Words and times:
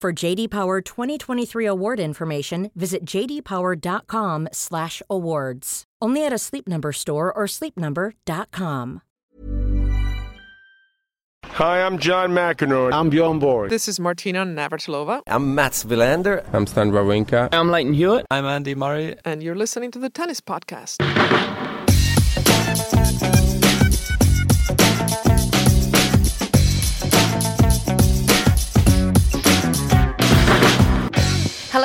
For 0.00 0.14
JD 0.14 0.48
Power 0.48 0.80
2023 0.80 1.66
award 1.66 2.00
information, 2.00 2.70
visit 2.74 3.04
jdpower.com/awards. 3.04 5.84
Only 6.00 6.24
at 6.24 6.32
a 6.32 6.38
Sleep 6.38 6.66
Number 6.66 6.92
store 6.92 7.30
or 7.30 7.44
sleepnumber.com. 7.44 9.02
Hi, 11.44 11.84
I'm 11.84 11.98
John 11.98 12.30
McEnroe. 12.30 12.94
I'm 12.94 13.10
Bjorn 13.10 13.40
Borg. 13.40 13.68
This 13.68 13.88
is 13.88 14.00
Martina 14.00 14.46
Navratilova. 14.46 15.20
I'm 15.26 15.54
Mats 15.54 15.84
Wilander. 15.84 16.46
I'm 16.54 16.66
Stan 16.66 16.92
Wawrinka. 16.92 17.50
I'm 17.52 17.70
Lleyton 17.70 17.92
Hewitt. 17.92 18.24
I'm 18.30 18.46
Andy 18.46 18.74
Murray. 18.74 19.16
And 19.26 19.42
you're 19.42 19.54
listening 19.54 19.90
to 19.90 19.98
the 19.98 20.08
Tennis 20.08 20.40
Podcast. 20.40 20.96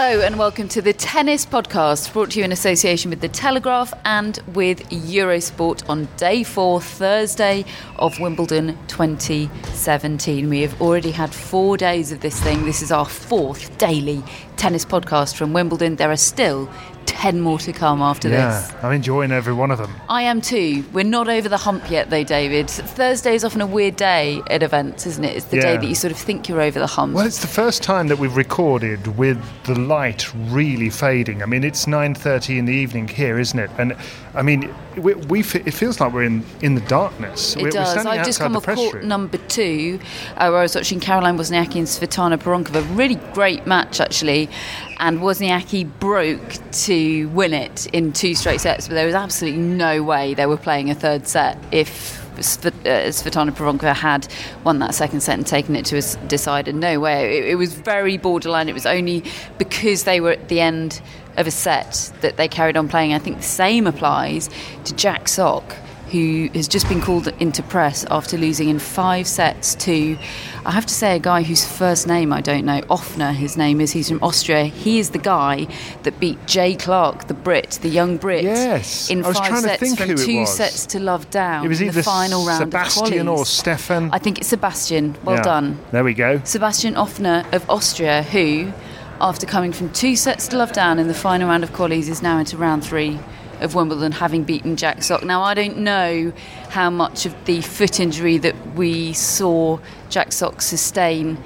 Hello 0.07 0.21
and 0.21 0.37
welcome 0.37 0.67
to 0.67 0.83
the 0.83 0.93
Tennis 0.93 1.47
Podcast, 1.47 2.13
brought 2.13 2.29
to 2.29 2.37
you 2.37 2.45
in 2.45 2.51
association 2.51 3.09
with 3.09 3.21
The 3.21 3.27
Telegraph 3.27 3.91
and 4.05 4.37
with 4.53 4.87
Eurosport 4.91 5.89
on 5.89 6.07
day 6.15 6.43
four, 6.43 6.79
Thursday 6.79 7.65
of 7.95 8.19
Wimbledon 8.19 8.77
2017. 8.87 10.47
We 10.47 10.61
have 10.61 10.79
already 10.79 11.09
had 11.09 11.33
four 11.33 11.75
days 11.75 12.11
of 12.11 12.19
this 12.19 12.39
thing. 12.39 12.65
This 12.65 12.83
is 12.83 12.91
our 12.91 13.07
fourth 13.07 13.75
daily 13.79 14.21
tennis 14.57 14.85
podcast 14.85 15.37
from 15.37 15.53
Wimbledon. 15.53 15.95
There 15.95 16.11
are 16.11 16.17
still 16.17 16.69
10 17.15 17.39
more 17.39 17.57
to 17.57 17.71
come 17.71 18.01
after 18.01 18.27
yeah, 18.29 18.61
this. 18.61 18.73
I'm 18.83 18.91
enjoying 18.91 19.31
every 19.31 19.53
one 19.53 19.71
of 19.71 19.77
them. 19.77 19.95
I 20.09 20.23
am 20.23 20.41
too. 20.41 20.83
We're 20.91 21.05
not 21.05 21.29
over 21.29 21.47
the 21.47 21.57
hump 21.57 21.89
yet, 21.89 22.09
though, 22.09 22.25
David. 22.25 22.69
Thursday 22.69 23.35
is 23.35 23.45
often 23.45 23.61
a 23.61 23.65
weird 23.65 23.95
day 23.95 24.41
at 24.49 24.61
events, 24.61 25.07
isn't 25.07 25.23
it? 25.23 25.37
It's 25.37 25.45
the 25.45 25.55
Yeah. 25.57 25.61
day 25.63 25.77
that 25.77 25.85
you 25.85 25.95
sort 25.95 26.11
of 26.11 26.17
think 26.17 26.49
you're 26.49 26.61
over 26.61 26.77
the 26.77 26.87
hump. 26.87 27.13
Well, 27.13 27.25
it's 27.25 27.39
the 27.39 27.47
first 27.47 27.81
time 27.81 28.09
that 28.09 28.19
we've 28.19 28.35
recorded 28.35 29.17
with 29.17 29.37
the 29.63 29.79
light 29.79 30.29
really 30.49 30.89
fading. 30.89 31.41
I 31.41 31.45
mean, 31.45 31.63
it's 31.63 31.87
9:30 31.87 32.57
in 32.57 32.65
the 32.65 32.73
evening 32.73 33.07
here, 33.07 33.39
isn't 33.39 33.57
it? 33.57 33.71
And 33.77 33.95
I 34.35 34.41
mean, 34.41 34.69
we, 34.97 35.13
we 35.13 35.39
it 35.39 35.73
feels 35.73 36.01
like 36.01 36.11
we're 36.11 36.23
in, 36.23 36.43
in 36.61 36.75
the 36.75 36.81
darkness. 36.81 37.55
It 37.55 37.63
we're, 37.63 37.71
does. 37.71 37.95
We're 37.95 38.11
I've 38.11 38.25
just 38.25 38.39
come 38.39 38.57
off 38.57 38.65
court 38.65 38.95
room. 38.95 39.07
number 39.07 39.37
two, 39.37 39.99
uh, 40.35 40.49
where 40.49 40.59
I 40.59 40.63
was 40.63 40.75
watching 40.75 40.99
Caroline 40.99 41.37
Wozniacki 41.37 41.77
and 41.77 41.87
Svetlana 41.87 42.37
Pironkova. 42.37 42.85
Really 42.97 43.15
great 43.33 43.65
match, 43.65 44.01
actually. 44.01 44.49
And 44.97 45.19
Wozniacki 45.19 45.89
broke 45.99 46.71
to 46.71 47.27
win 47.29 47.53
it 47.53 47.85
in 47.87 48.13
two 48.13 48.33
straight 48.33 48.61
sets, 48.61 48.87
but 48.87 48.95
there 48.95 49.05
was 49.05 49.15
absolutely 49.15 49.61
no 49.61 50.03
way 50.03 50.33
they 50.33 50.45
were 50.45 50.57
playing 50.57 50.89
a 50.89 50.95
third 50.95 51.27
set 51.27 51.57
if 51.71 52.21
Sv- 52.37 52.67
uh, 52.85 53.09
Svetlana 53.09 53.51
Pironkova 53.51 53.93
had 53.93 54.27
won 54.63 54.79
that 54.79 54.93
second 54.93 55.21
set 55.21 55.37
and 55.37 55.47
taken 55.47 55.75
it 55.75 55.85
to 55.85 55.97
a 55.97 56.27
decider. 56.27 56.73
No 56.73 56.99
way. 56.99 57.39
It, 57.39 57.45
it 57.51 57.55
was 57.55 57.73
very 57.73 58.17
borderline. 58.17 58.69
It 58.69 58.73
was 58.73 58.85
only 58.85 59.23
because 59.57 60.03
they 60.03 60.19
were 60.21 60.31
at 60.31 60.49
the 60.49 60.59
end 60.59 61.01
of 61.37 61.47
a 61.47 61.51
set 61.51 62.11
that 62.21 62.37
they 62.37 62.47
carried 62.47 62.77
on 62.77 62.87
playing. 62.87 63.13
I 63.13 63.19
think 63.19 63.37
the 63.37 63.43
same 63.43 63.87
applies 63.87 64.49
to 64.85 64.95
Jack 64.95 65.27
Sock 65.27 65.75
who 66.15 66.49
has 66.53 66.69
just 66.69 66.87
been 66.87 67.01
called 67.01 67.27
into 67.39 67.61
press 67.61 68.05
after 68.09 68.37
losing 68.37 68.69
in 68.69 68.79
five 68.79 69.27
sets 69.27 69.75
to, 69.75 70.17
I 70.65 70.71
have 70.71 70.85
to 70.85 70.93
say, 70.93 71.17
a 71.17 71.19
guy 71.19 71.43
whose 71.43 71.65
first 71.65 72.07
name 72.07 72.31
I 72.31 72.39
don't 72.39 72.65
know, 72.65 72.79
Ofner, 72.83 73.33
his 73.33 73.57
name 73.57 73.81
is, 73.81 73.91
he's 73.91 74.07
from 74.07 74.23
Austria. 74.23 74.63
He 74.65 74.99
is 74.99 75.09
the 75.09 75.17
guy 75.17 75.67
that 76.03 76.17
beat 76.21 76.37
Jay 76.45 76.75
Clarke, 76.75 77.27
the 77.27 77.33
Brit, 77.33 77.79
the 77.81 77.89
young 77.89 78.15
Brit, 78.15 78.43
Yes, 78.43 79.09
in 79.09 79.23
five 79.23 79.59
sets 79.59 79.95
from 79.95 80.15
two 80.15 80.45
sets 80.45 80.85
to 80.87 80.99
love 80.99 81.29
down 81.31 81.65
It 81.65 81.67
was 81.67 81.81
in 81.81 81.87
either 81.87 81.99
the 81.99 82.03
final 82.03 82.45
round. 82.45 82.63
Sebastian 82.63 83.27
or. 83.27 83.45
Stefan. 83.45 84.09
I 84.13 84.17
think 84.17 84.39
it's 84.39 84.47
Sebastian. 84.47 85.15
Well 85.25 85.35
Yeah. 85.35 85.43
done. 85.43 85.79
There 85.91 86.03
we 86.05 86.13
go. 86.13 86.39
Sebastian 86.45 86.95
Ofner 86.95 87.45
of 87.53 87.69
Austria, 87.69 88.23
who, 88.23 88.71
after 89.19 89.45
coming 89.45 89.73
from 89.73 89.89
two 89.89 90.15
sets 90.15 90.47
to 90.47 90.57
love 90.57 90.71
down 90.71 90.97
in 90.97 91.09
the 91.09 91.13
final 91.13 91.49
round 91.49 91.63
of 91.63 91.73
qualies, 91.73 92.07
is 92.07 92.21
now 92.21 92.37
into 92.39 92.55
round 92.55 92.85
three 92.85 93.19
of 93.61 93.75
Wimbledon, 93.75 94.11
having 94.11 94.43
beaten 94.43 94.75
Jack 94.75 95.03
Sock. 95.03 95.23
Now, 95.23 95.41
I 95.41 95.53
don't 95.53 95.77
know 95.79 96.33
how 96.69 96.89
much 96.89 97.25
of 97.25 97.45
the 97.45 97.61
foot 97.61 97.99
injury 97.99 98.37
that 98.39 98.55
we 98.75 99.13
saw 99.13 99.79
Jack 100.09 100.31
Sock 100.31 100.61
sustain 100.61 101.37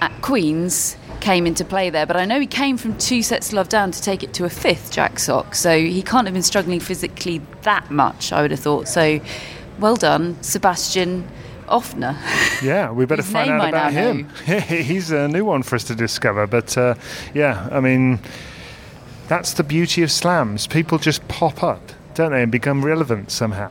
at 0.00 0.12
Queen's 0.22 0.96
came 1.20 1.46
into 1.46 1.64
play 1.64 1.90
there, 1.90 2.06
but 2.06 2.16
I 2.16 2.24
know 2.24 2.38
he 2.38 2.46
came 2.46 2.76
from 2.76 2.96
two 2.96 3.22
sets 3.22 3.48
to 3.48 3.56
love 3.56 3.68
down 3.68 3.90
to 3.90 4.00
take 4.00 4.22
it 4.22 4.32
to 4.34 4.44
a 4.44 4.50
fifth 4.50 4.92
Jack 4.92 5.18
Sock, 5.18 5.54
so 5.54 5.78
he 5.78 6.02
can't 6.02 6.26
have 6.26 6.34
been 6.34 6.42
struggling 6.42 6.80
physically 6.80 7.40
that 7.62 7.90
much, 7.90 8.32
I 8.32 8.42
would 8.42 8.50
have 8.50 8.60
thought. 8.60 8.88
So, 8.88 9.20
well 9.78 9.96
done, 9.96 10.40
Sebastian 10.42 11.28
Ofner. 11.66 12.16
Yeah, 12.62 12.90
we 12.90 13.06
better 13.06 13.22
find 13.22 13.50
out 13.52 13.68
about 13.68 13.92
him. 13.92 14.28
He's 14.44 15.12
a 15.12 15.28
new 15.28 15.44
one 15.44 15.62
for 15.62 15.76
us 15.76 15.84
to 15.84 15.94
discover. 15.94 16.48
But 16.48 16.76
uh, 16.76 16.96
yeah, 17.32 17.68
I 17.70 17.78
mean, 17.78 18.18
that's 19.28 19.52
the 19.52 19.62
beauty 19.62 20.02
of 20.02 20.10
slams. 20.10 20.66
People 20.66 20.98
just 20.98 21.26
pop 21.28 21.62
up, 21.62 21.92
don't 22.14 22.32
they, 22.32 22.42
and 22.42 22.50
become 22.50 22.84
relevant 22.84 23.30
somehow. 23.30 23.70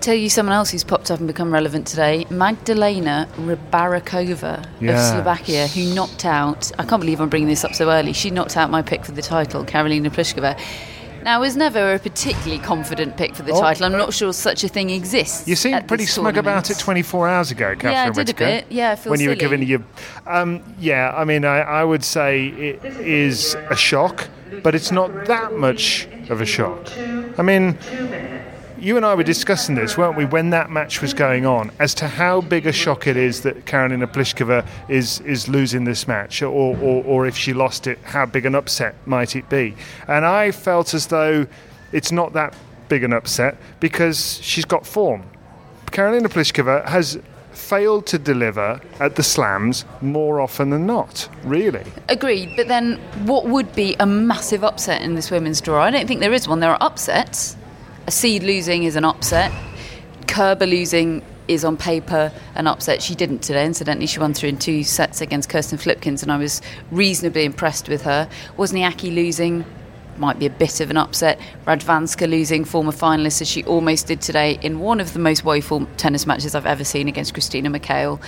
Tell 0.00 0.14
you 0.14 0.28
someone 0.28 0.54
else 0.54 0.70
who's 0.70 0.84
popped 0.84 1.10
up 1.10 1.18
and 1.18 1.26
become 1.26 1.50
relevant 1.50 1.86
today 1.86 2.26
Magdalena 2.28 3.26
Rybarikova 3.36 4.58
of 4.58 4.98
Slovakia, 4.98 5.66
who 5.68 5.94
knocked 5.94 6.26
out, 6.26 6.70
I 6.78 6.84
can't 6.84 7.00
believe 7.00 7.20
I'm 7.20 7.30
bringing 7.30 7.48
this 7.48 7.64
up 7.64 7.74
so 7.74 7.90
early, 7.90 8.12
she 8.12 8.28
knocked 8.30 8.56
out 8.58 8.70
my 8.70 8.82
pick 8.82 9.04
for 9.04 9.12
the 9.12 9.22
title, 9.22 9.64
Karolina 9.64 10.10
Pliskova. 10.10 10.60
Now, 11.24 11.36
I 11.36 11.38
was 11.38 11.56
never 11.56 11.94
a 11.94 11.98
particularly 11.98 12.58
confident 12.62 13.16
pick 13.16 13.34
for 13.34 13.42
the 13.42 13.52
Oh, 13.52 13.60
title. 13.60 13.86
I'm 13.86 13.94
uh, 13.94 13.98
not 13.98 14.12
sure 14.12 14.30
such 14.34 14.62
a 14.62 14.68
thing 14.68 14.90
exists. 14.90 15.48
You 15.48 15.56
seemed 15.56 15.88
pretty 15.88 16.04
smug 16.04 16.36
about 16.36 16.70
it 16.70 16.78
24 16.78 17.28
hours 17.28 17.50
ago, 17.50 17.74
Catherine 17.74 17.92
Yeah, 17.92 18.04
I 18.04 18.10
did 18.10 18.28
a 18.28 18.34
bit. 18.34 18.66
Yeah, 18.68 18.90
I 18.92 18.96
feel 18.96 19.10
when 19.10 19.20
you 19.20 19.30
were 19.30 19.34
silly. 19.34 19.40
giving 19.40 19.62
your, 19.66 19.82
um, 20.26 20.62
yeah. 20.78 21.14
I 21.16 21.24
mean, 21.24 21.46
I, 21.46 21.60
I 21.60 21.82
would 21.82 22.04
say 22.04 22.48
it 22.48 22.84
is 22.84 23.54
a 23.70 23.76
shock, 23.76 24.28
but 24.62 24.74
it's 24.74 24.92
not 24.92 25.24
that 25.24 25.54
much 25.54 26.06
of 26.28 26.42
a 26.42 26.46
shock. 26.46 26.90
I 27.38 27.42
mean, 27.42 27.78
you 28.84 28.98
and 28.98 29.06
I 29.06 29.14
were 29.14 29.24
discussing 29.24 29.74
this, 29.74 29.96
weren't 29.96 30.16
we, 30.16 30.26
when 30.26 30.50
that 30.50 30.70
match 30.70 31.00
was 31.00 31.14
going 31.14 31.46
on, 31.46 31.70
as 31.78 31.94
to 31.94 32.06
how 32.06 32.42
big 32.42 32.66
a 32.66 32.72
shock 32.72 33.06
it 33.06 33.16
is 33.16 33.40
that 33.40 33.64
Karolina 33.64 34.06
Pliskova 34.06 34.66
is 34.88 35.20
is 35.20 35.48
losing 35.48 35.84
this 35.84 36.06
match, 36.06 36.42
or, 36.42 36.76
or 36.76 37.02
or 37.04 37.26
if 37.26 37.36
she 37.36 37.54
lost 37.54 37.86
it, 37.86 37.98
how 38.02 38.26
big 38.26 38.44
an 38.44 38.54
upset 38.54 38.94
might 39.06 39.36
it 39.36 39.48
be? 39.48 39.74
And 40.06 40.26
I 40.26 40.50
felt 40.50 40.92
as 40.92 41.06
though 41.06 41.46
it's 41.92 42.12
not 42.12 42.34
that 42.34 42.54
big 42.88 43.04
an 43.04 43.14
upset 43.14 43.56
because 43.80 44.38
she's 44.42 44.66
got 44.66 44.86
form. 44.86 45.22
Karolina 45.86 46.26
Pliskova 46.26 46.84
has 46.86 47.18
failed 47.52 48.04
to 48.04 48.18
deliver 48.18 48.80
at 49.00 49.16
the 49.16 49.22
slams 49.22 49.86
more 50.02 50.40
often 50.40 50.70
than 50.70 50.84
not, 50.86 51.28
really. 51.44 51.84
Agreed, 52.08 52.50
but 52.56 52.68
then 52.68 52.98
what 53.24 53.46
would 53.46 53.74
be 53.74 53.96
a 54.00 54.06
massive 54.06 54.62
upset 54.62 55.00
in 55.00 55.14
this 55.14 55.30
women's 55.30 55.60
draw? 55.60 55.82
I 55.82 55.90
don't 55.90 56.06
think 56.06 56.20
there 56.20 56.34
is 56.34 56.46
one. 56.46 56.60
There 56.60 56.70
are 56.70 56.82
upsets. 56.82 57.56
A 58.06 58.10
seed 58.10 58.42
losing 58.42 58.82
is 58.84 58.96
an 58.96 59.04
upset. 59.06 59.50
Kerber 60.26 60.66
losing 60.66 61.22
is 61.48 61.64
on 61.64 61.78
paper 61.78 62.30
an 62.54 62.66
upset. 62.66 63.02
She 63.02 63.14
didn't 63.14 63.38
today. 63.38 63.64
Incidentally, 63.64 64.06
she 64.06 64.18
won 64.18 64.34
through 64.34 64.50
in 64.50 64.58
two 64.58 64.84
sets 64.84 65.22
against 65.22 65.48
Kirsten 65.48 65.78
Flipkens, 65.78 66.22
and 66.22 66.30
I 66.30 66.36
was 66.36 66.60
reasonably 66.90 67.44
impressed 67.44 67.88
with 67.88 68.02
her. 68.02 68.28
Wozniacki 68.58 69.14
losing 69.14 69.64
might 70.18 70.38
be 70.38 70.44
a 70.44 70.50
bit 70.50 70.80
of 70.80 70.90
an 70.90 70.98
upset. 70.98 71.40
Radwanska 71.66 72.28
losing, 72.28 72.66
former 72.66 72.92
finalist, 72.92 73.40
as 73.40 73.48
she 73.48 73.64
almost 73.64 74.06
did 74.06 74.20
today 74.20 74.58
in 74.60 74.80
one 74.80 75.00
of 75.00 75.14
the 75.14 75.18
most 75.18 75.42
woeful 75.42 75.86
tennis 75.96 76.26
matches 76.26 76.54
I've 76.54 76.66
ever 76.66 76.84
seen 76.84 77.08
against 77.08 77.32
Christina 77.32 77.70
McHale. 77.70 78.20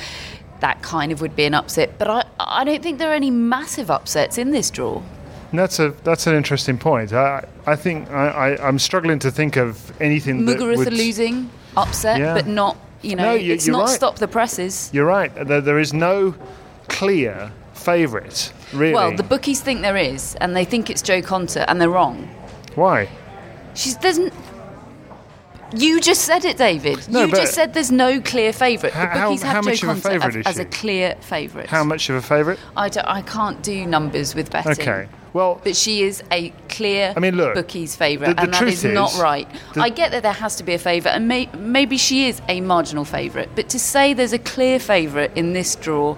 that 0.60 0.80
kind 0.80 1.12
of 1.12 1.20
would 1.20 1.36
be 1.36 1.44
an 1.44 1.52
upset. 1.52 1.98
But 1.98 2.08
I, 2.08 2.24
I 2.40 2.64
don't 2.64 2.82
think 2.82 2.98
there 2.98 3.10
are 3.10 3.14
any 3.14 3.30
massive 3.30 3.90
upsets 3.90 4.38
in 4.38 4.52
this 4.52 4.70
draw. 4.70 5.02
That's 5.52 5.78
a 5.78 5.90
that's 6.04 6.26
an 6.26 6.34
interesting 6.34 6.78
point. 6.78 7.12
I 7.12 7.44
I 7.66 7.76
think 7.76 8.10
I, 8.10 8.28
I 8.56 8.68
I'm 8.68 8.78
struggling 8.78 9.18
to 9.20 9.30
think 9.30 9.56
of 9.56 9.92
anything 10.00 10.44
that 10.46 10.58
Muguruza 10.58 10.90
losing, 10.90 11.50
upset, 11.76 12.18
Yeah. 12.20 12.34
but 12.34 12.46
not, 12.46 12.76
you 13.02 13.16
know, 13.16 13.24
No, 13.24 13.34
you- 13.34 13.52
it's 13.54 13.66
not 13.66 13.86
right. 13.86 13.94
stop 13.94 14.16
the 14.16 14.28
presses. 14.28 14.90
You're 14.92 15.06
right. 15.06 15.32
There, 15.34 15.60
there 15.60 15.78
is 15.78 15.92
no 15.92 16.34
clear 16.88 17.50
favourite, 17.74 18.52
really. 18.72 18.94
Well, 18.94 19.14
the 19.16 19.22
bookies 19.22 19.60
think 19.60 19.82
there 19.82 19.96
is, 19.96 20.34
and 20.40 20.54
they 20.56 20.64
think 20.64 20.90
it's 20.90 21.02
Jo 21.02 21.22
Konta, 21.22 21.64
and 21.68 21.80
they're 21.80 21.90
wrong. 21.90 22.28
Why? 22.74 23.08
She's 23.74 23.96
there's. 23.98 24.18
N- 24.18 24.32
you 25.74 26.00
just 26.00 26.22
said 26.22 26.44
it, 26.44 26.56
David. 26.56 27.08
No, 27.08 27.24
you 27.24 27.32
just 27.32 27.52
said 27.54 27.74
there's 27.74 27.90
no 27.90 28.20
clear 28.20 28.52
favourite. 28.52 28.92
The 28.92 28.98
How- 28.98 29.06
how- 29.06 29.28
bookies 29.28 29.42
how 29.42 29.52
have 29.52 29.64
much 29.64 29.80
Joe 29.80 29.90
of 29.90 29.98
a 29.98 30.00
Conter 30.00 30.20
favourite 30.20 30.46
as, 30.46 30.46
as 30.46 30.58
a 30.58 30.64
clear 30.64 31.16
favourite. 31.20 31.68
How 31.68 31.82
much 31.84 32.08
of 32.08 32.16
a 32.16 32.22
favourite? 32.22 32.58
I, 32.76 32.88
don't, 32.88 33.06
I 33.06 33.22
can't 33.22 33.62
do 33.62 33.84
numbers 33.84 34.34
with 34.34 34.50
betting. 34.50 34.72
Okay. 34.72 35.08
Well, 35.36 35.60
But 35.62 35.76
she 35.76 36.02
is 36.02 36.22
a 36.32 36.48
clear 36.70 37.12
I 37.14 37.20
mean, 37.20 37.36
look, 37.36 37.54
bookie's 37.54 37.94
favourite, 37.94 38.38
and 38.38 38.54
that 38.54 38.62
is, 38.62 38.82
not 38.84 39.14
right. 39.18 39.46
the- 39.74 39.82
I 39.82 39.90
get 39.90 40.10
that 40.12 40.22
there 40.22 40.32
has 40.32 40.56
to 40.56 40.64
be 40.64 40.72
a 40.72 40.78
favourite, 40.78 41.14
and 41.14 41.28
may, 41.28 41.50
maybe 41.58 41.98
she 41.98 42.26
is 42.26 42.40
a 42.48 42.62
marginal 42.62 43.04
favourite, 43.04 43.50
but 43.54 43.68
to 43.68 43.78
say 43.78 44.14
there's 44.14 44.32
a 44.32 44.38
clear 44.38 44.78
favourite 44.78 45.36
in 45.36 45.52
this 45.52 45.76
draw 45.76 46.16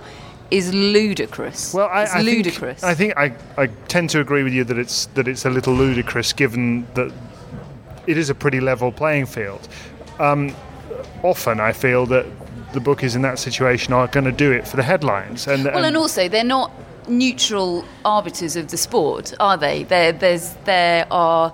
is 0.52 0.72
ludicrous. 0.72 1.74
Well, 1.74 1.88
I, 1.88 2.04
it's 2.04 2.14
I 2.14 2.22
ludicrous. 2.22 2.80
Think, 2.80 2.92
I 2.92 2.94
think 2.94 3.16
I, 3.16 3.62
I 3.64 3.66
tend 3.88 4.10
to 4.10 4.20
agree 4.20 4.44
with 4.44 4.52
you 4.52 4.62
that 4.62 4.78
it's 4.78 5.06
that 5.16 5.26
it's 5.26 5.44
a 5.44 5.50
little 5.50 5.74
ludicrous, 5.74 6.32
given 6.32 6.86
that 6.94 7.10
it 8.06 8.16
is 8.16 8.30
a 8.30 8.36
pretty 8.36 8.60
level 8.60 8.92
playing 8.92 9.26
field. 9.26 9.66
Um, 10.20 10.54
often, 11.24 11.58
I 11.58 11.72
feel 11.72 12.06
that 12.06 12.24
the 12.72 12.80
bookies 12.80 13.16
in 13.16 13.22
that 13.22 13.40
situation 13.40 13.92
are 13.94 14.06
going 14.06 14.26
to 14.26 14.32
do 14.46 14.52
it 14.52 14.68
for 14.68 14.76
the 14.76 14.84
headlines, 14.84 15.48
and, 15.48 15.64
Well, 15.64 15.84
and 15.84 15.96
also 15.96 16.28
they're 16.28 16.44
not 16.44 16.70
neutral 17.08 17.84
arbiters 18.04 18.56
of 18.56 18.70
the 18.70 18.76
sport, 18.76 19.34
are 19.40 19.56
they? 19.56 19.84
There, 19.84 20.12
there's, 20.12 20.54
there 20.64 21.06
are. 21.10 21.52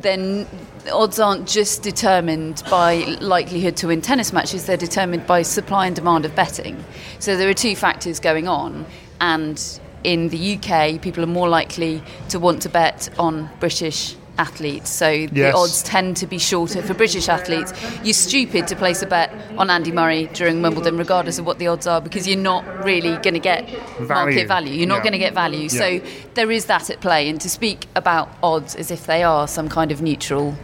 Then 0.00 0.46
odds 0.92 1.20
aren't 1.20 1.46
just 1.46 1.82
determined 1.82 2.62
by 2.70 3.16
likelihood 3.20 3.76
to 3.78 3.88
win 3.88 4.00
tennis 4.00 4.32
matches; 4.32 4.66
they're 4.66 4.76
determined 4.76 5.26
by 5.26 5.42
supply 5.42 5.86
and 5.86 5.94
demand 5.94 6.24
of 6.24 6.34
betting. 6.34 6.82
So 7.18 7.36
there 7.36 7.48
are 7.48 7.54
two 7.54 7.76
factors 7.76 8.18
going 8.18 8.48
on, 8.48 8.86
and 9.20 9.62
in 10.02 10.28
the 10.28 10.56
UK, 10.56 11.00
people 11.00 11.22
are 11.22 11.28
more 11.28 11.48
likely 11.48 12.02
to 12.30 12.38
want 12.38 12.62
to 12.62 12.68
bet 12.68 13.08
on 13.18 13.50
British 13.60 14.16
athletes. 14.38 14.90
So 14.90 15.26
the 15.26 15.52
odds 15.52 15.82
tend 15.82 16.16
to 16.18 16.26
be 16.26 16.38
shorter 16.38 16.82
for 16.82 16.94
British 16.94 17.28
athletes. 17.28 17.72
You're 18.02 18.14
stupid 18.14 18.66
to 18.68 18.76
place 18.76 19.02
a 19.02 19.06
bet 19.06 19.32
on 19.56 19.70
Andy 19.70 19.92
Murray 19.92 20.28
during 20.32 20.60
Wimbledon, 20.62 20.96
regardless 20.96 21.38
of 21.38 21.46
what 21.46 21.58
the 21.58 21.66
odds 21.68 21.86
are, 21.86 22.00
because 22.00 22.26
you're 22.26 22.38
not 22.38 22.64
really 22.84 23.16
going 23.18 23.34
to 23.34 23.40
get 23.40 23.68
Value. 23.98 24.06
market 24.08 24.48
value. 24.48 24.72
You're 24.74 24.88
not 24.88 24.96
Yeah. 24.96 25.02
going 25.02 25.12
to 25.12 25.18
get 25.18 25.34
value. 25.34 25.68
So 25.68 26.00
there 26.34 26.50
is 26.50 26.64
that 26.66 26.90
at 26.90 27.00
play. 27.00 27.28
And 27.28 27.40
to 27.40 27.48
speak 27.48 27.86
about 27.94 28.28
odds 28.42 28.74
as 28.74 28.90
if 28.90 29.06
they 29.06 29.22
are 29.22 29.46
some 29.46 29.68
kind 29.68 29.92
of 29.92 30.02
neutral 30.02 30.56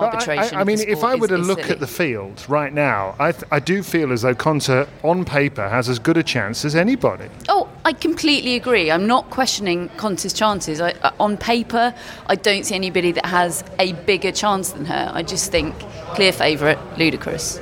But 0.00 0.28
I- 0.28 0.34
I, 0.56 0.60
I 0.60 0.64
mean, 0.64 0.80
if 0.80 1.02
I 1.02 1.14
were 1.14 1.28
to 1.28 1.38
look 1.38 1.60
silly. 1.60 1.70
at 1.72 1.80
the 1.80 1.86
field 1.86 2.44
right 2.48 2.72
now, 2.72 3.14
I, 3.18 3.32
th- 3.32 3.44
I 3.50 3.58
do 3.60 3.82
feel 3.82 4.12
as 4.12 4.22
though 4.22 4.34
Konta, 4.34 4.88
on 5.02 5.24
paper, 5.24 5.68
has 5.68 5.88
as 5.88 5.98
good 5.98 6.16
a 6.16 6.22
chance 6.22 6.64
as 6.64 6.74
anybody. 6.76 7.28
Oh, 7.48 7.68
I 7.84 7.92
completely 7.92 8.54
agree. 8.56 8.90
I'm 8.90 9.06
not 9.06 9.30
questioning 9.30 9.88
Konta's 9.90 10.32
chances. 10.32 10.80
I, 10.80 10.90
uh, 11.02 11.12
on 11.18 11.36
paper, 11.36 11.94
I 12.26 12.34
don't 12.34 12.64
see 12.64 12.74
anybody 12.74 13.12
that 13.12 13.26
has 13.26 13.64
a 13.78 13.92
bigger 13.92 14.32
chance 14.32 14.70
than 14.72 14.84
her. 14.86 15.10
I 15.14 15.22
just 15.22 15.50
think 15.50 15.74
clear 16.14 16.32
favourite, 16.32 16.78
ludicrous. 16.98 17.60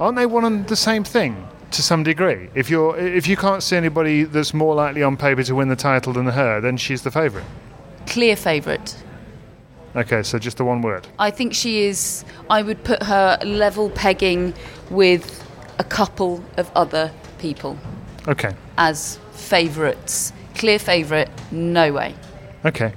Aren't 0.00 0.16
they 0.16 0.26
one 0.26 0.44
and 0.44 0.66
the 0.68 0.76
same 0.76 1.04
thing 1.04 1.48
to 1.70 1.82
some 1.82 2.02
degree? 2.02 2.48
If 2.54 2.68
you're 2.68 2.96
if 2.98 3.26
you 3.26 3.36
can't 3.36 3.62
see 3.62 3.76
anybody 3.76 4.24
that's 4.24 4.52
more 4.52 4.74
likely 4.74 5.02
on 5.02 5.16
paper 5.16 5.42
to 5.44 5.54
win 5.54 5.68
the 5.68 5.76
title 5.76 6.12
than 6.12 6.26
her, 6.26 6.60
then 6.60 6.76
she's 6.76 7.02
the 7.02 7.10
favourite. 7.10 7.46
Clear 8.06 8.36
favourite. 8.36 8.96
Okay, 9.96 10.22
so 10.22 10.38
just 10.38 10.56
the 10.56 10.64
one 10.64 10.82
word. 10.82 11.06
I 11.18 11.30
think 11.30 11.54
she 11.54 11.84
is. 11.84 12.24
I 12.50 12.62
would 12.62 12.82
put 12.84 13.02
her 13.04 13.38
level 13.44 13.90
pegging 13.90 14.52
with 14.90 15.40
a 15.78 15.84
couple 15.84 16.42
of 16.56 16.70
other 16.74 17.10
people 17.38 17.76
Okay, 18.28 18.54
as 18.78 19.18
favourites. 19.32 20.32
Clear 20.54 20.78
favourite, 20.78 21.28
no 21.52 21.92
way. 21.92 22.14
okay. 22.64 22.92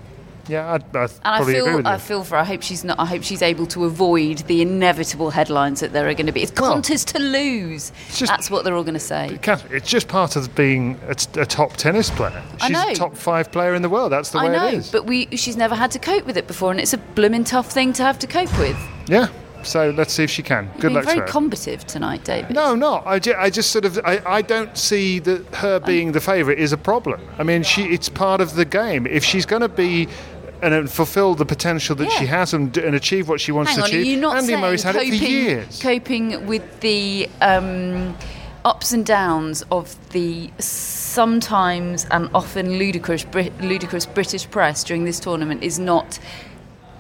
Yeah, 0.48 0.74
I'd, 0.74 0.84
I'd 0.96 1.10
And 1.12 1.20
I 1.24 1.44
feel. 1.46 1.88
I 1.88 1.98
feel 1.98 2.24
for. 2.24 2.36
her. 2.36 2.42
I 2.42 2.44
hope 2.44 2.62
she's 2.64 2.84
not. 2.84 3.00
I 3.00 3.06
hope 3.06 3.24
she's 3.24 3.42
able 3.42 3.66
to 3.68 3.86
avoid 3.86 4.40
the 4.40 4.62
inevitable 4.62 5.30
headlines 5.32 5.80
that 5.82 5.94
there 5.94 6.08
are 6.08 6.14
going 6.14 6.28
to 6.28 6.32
be. 6.32 6.42
It's 6.44 6.52
Well, 6.60 6.82
to 6.82 7.20
lose. 7.20 7.92
just- 8.16 8.28
That's 8.32 8.50
what 8.50 8.64
they're 8.64 8.76
all 8.76 8.84
going 8.84 8.94
to 8.94 9.00
say. 9.00 9.38
It's 9.72 9.90
just 9.90 10.08
part 10.08 10.36
of 10.36 10.54
being 10.56 11.00
a 11.08 11.16
top 11.46 11.74
tennis 11.74 12.10
player. 12.10 12.42
I 12.62 12.68
She's 12.68 12.74
know. 12.78 12.90
a 12.90 12.96
top 12.96 13.16
five 13.18 13.52
player 13.52 13.74
in 13.76 13.82
the 13.82 13.90
world. 13.90 14.12
That's 14.12 14.30
the 14.32 14.40
I 14.40 14.46
way 14.46 14.52
know, 14.56 14.68
it 14.68 14.74
is. 14.76 14.92
but 14.92 15.06
we. 15.06 15.28
She's 15.36 15.58
never 15.58 15.76
had 15.76 15.92
to 15.92 16.00
cope 16.00 16.26
with 16.26 16.38
it 16.38 16.48
before, 16.48 16.72
and 16.72 16.80
it's 16.80 16.94
a 16.94 16.98
blooming 16.98 17.44
tough 17.44 17.72
thing 17.72 17.94
to 17.94 18.04
have 18.04 18.18
to 18.20 18.28
cope 18.28 18.58
with. 18.58 18.78
yeah. 19.08 19.28
So 19.64 19.90
let's 19.90 20.14
see 20.14 20.24
if 20.24 20.30
she 20.30 20.44
can. 20.44 20.68
Good 20.76 20.82
Being 20.84 20.94
luck 20.94 21.04
very 21.06 21.16
to 21.18 21.22
her. 21.24 21.28
combative 21.28 21.86
tonight, 21.86 22.24
David. 22.24 22.56
No, 22.56 22.74
not. 22.76 23.06
I, 23.06 23.20
ju- 23.20 23.34
I 23.38 23.50
just 23.50 23.72
sort 23.72 23.84
of 23.86 24.00
I, 24.06 24.22
I 24.26 24.42
don't 24.42 24.78
see 24.78 25.20
that 25.20 25.44
her 25.56 25.80
being 25.80 26.14
the 26.14 26.22
favourite 26.22 26.60
is 26.60 26.72
a 26.72 26.78
problem. 26.78 27.20
I 27.38 27.44
mean, 27.44 27.64
she 27.64 27.86
it's 27.86 28.08
part 28.08 28.40
of 28.40 28.54
the 28.54 28.64
game. 28.66 29.06
If 29.08 29.26
she's 29.26 29.46
going 29.48 29.64
to 29.64 29.68
be 29.68 30.08
and 30.62 30.74
uh, 30.74 30.88
fulfil 30.88 31.36
the 31.36 31.46
potential 31.46 31.96
that 31.96 32.12
she 32.12 32.26
has 32.26 32.54
and, 32.54 32.78
and 32.78 32.96
achieve 32.96 33.30
what 33.30 33.40
she 33.40 33.52
wants 33.52 33.72
Hang 33.72 33.80
to 33.80 33.84
on, 33.84 33.90
are 33.90 33.90
achieve, 33.90 34.06
you 34.06 34.18
not 34.20 34.38
Andy 34.38 34.56
Murray's 34.56 34.84
had 34.84 34.96
coping, 34.96 35.14
it 35.14 35.20
for 35.20 35.26
years. 35.26 35.82
coping 35.82 36.46
with 36.48 36.80
the 36.82 37.30
um, 37.42 38.16
ups 38.66 38.92
and 38.92 39.06
downs 39.06 39.64
of 39.72 39.96
the 40.12 40.52
sometimes 40.60 42.06
and 42.12 42.30
often 42.34 42.78
ludicrous, 42.78 43.24
Brit- 43.24 43.60
ludicrous 43.62 44.06
British 44.06 44.50
press 44.50 44.84
during 44.84 45.06
this 45.06 45.20
tournament 45.20 45.64
is 45.64 45.80
not 45.80 46.20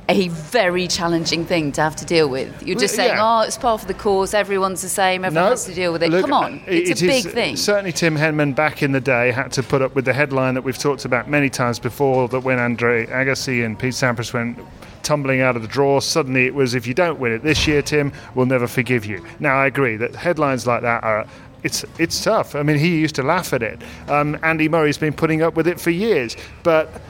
a 0.09 0.29
very 0.29 0.87
challenging 0.87 1.45
thing 1.45 1.71
to 1.73 1.81
have 1.81 1.95
to 1.97 2.05
deal 2.05 2.29
with. 2.29 2.65
You're 2.65 2.79
just 2.79 2.95
saying, 2.95 3.15
yeah. 3.15 3.39
oh, 3.39 3.41
it's 3.41 3.57
part 3.57 3.81
of 3.81 3.87
the 3.87 3.93
course, 3.93 4.33
everyone's 4.33 4.81
the 4.81 4.89
same, 4.89 5.25
everyone 5.25 5.49
has 5.51 5.65
to 5.65 5.73
deal 5.73 5.91
with 5.91 6.01
it. 6.03 6.09
look, 6.11 6.21
Come 6.21 6.33
on, 6.33 6.61
it's 6.65 6.89
it 6.89 7.01
a 7.01 7.05
is- 7.11 7.23
big 7.25 7.33
thing. 7.33 7.55
Certainly, 7.57 7.91
Tim 7.93 8.15
Henman 8.15 8.55
back 8.55 8.81
in 8.81 8.91
the 8.93 9.01
day 9.01 9.31
had 9.31 9.51
to 9.53 9.63
put 9.63 9.81
up 9.81 9.95
with 9.95 10.05
the 10.05 10.13
headline 10.13 10.53
that 10.53 10.61
we've 10.63 10.77
talked 10.77 11.03
about 11.05 11.29
many 11.29 11.49
times 11.49 11.77
before 11.79 12.27
that 12.29 12.39
when 12.41 12.57
Andre 12.59 13.05
Agassi 13.07 13.65
and 13.65 13.77
Pete 13.77 13.93
Sampras 13.93 14.33
went 14.33 14.57
tumbling 15.03 15.41
out 15.41 15.55
of 15.55 15.61
the 15.61 15.67
draw, 15.67 15.99
suddenly 15.99 16.45
it 16.45 16.53
was 16.53 16.73
if 16.73 16.87
you 16.87 16.93
don't 16.93 17.19
win 17.19 17.31
it 17.33 17.43
this 17.43 17.67
year, 17.67 17.81
Tim, 17.81 18.11
we'll 18.35 18.45
never 18.45 18.67
forgive 18.67 19.05
you. 19.05 19.25
Now, 19.39 19.57
I 19.57 19.65
agree 19.67 19.97
that 19.97 20.15
headlines 20.15 20.65
like 20.65 20.83
that 20.83 21.03
are. 21.03 21.25
It's, 21.63 21.83
it's 21.97 22.23
tough. 22.23 22.55
I 22.55 22.61
mean, 22.63 22.77
he 22.77 22.99
used 22.99 23.15
to 23.15 23.23
laugh 23.23 23.51
at 23.51 23.63
it. 23.63 23.81
Um, 24.07 24.37
Andy 24.43 24.69
Murray's 24.69 24.97
been 24.97 25.11
putting 25.11 25.41
up 25.41 25.55
with 25.55 25.67
it 25.67 25.81
for 25.81 25.89
years. 25.89 26.37
But 26.63 27.01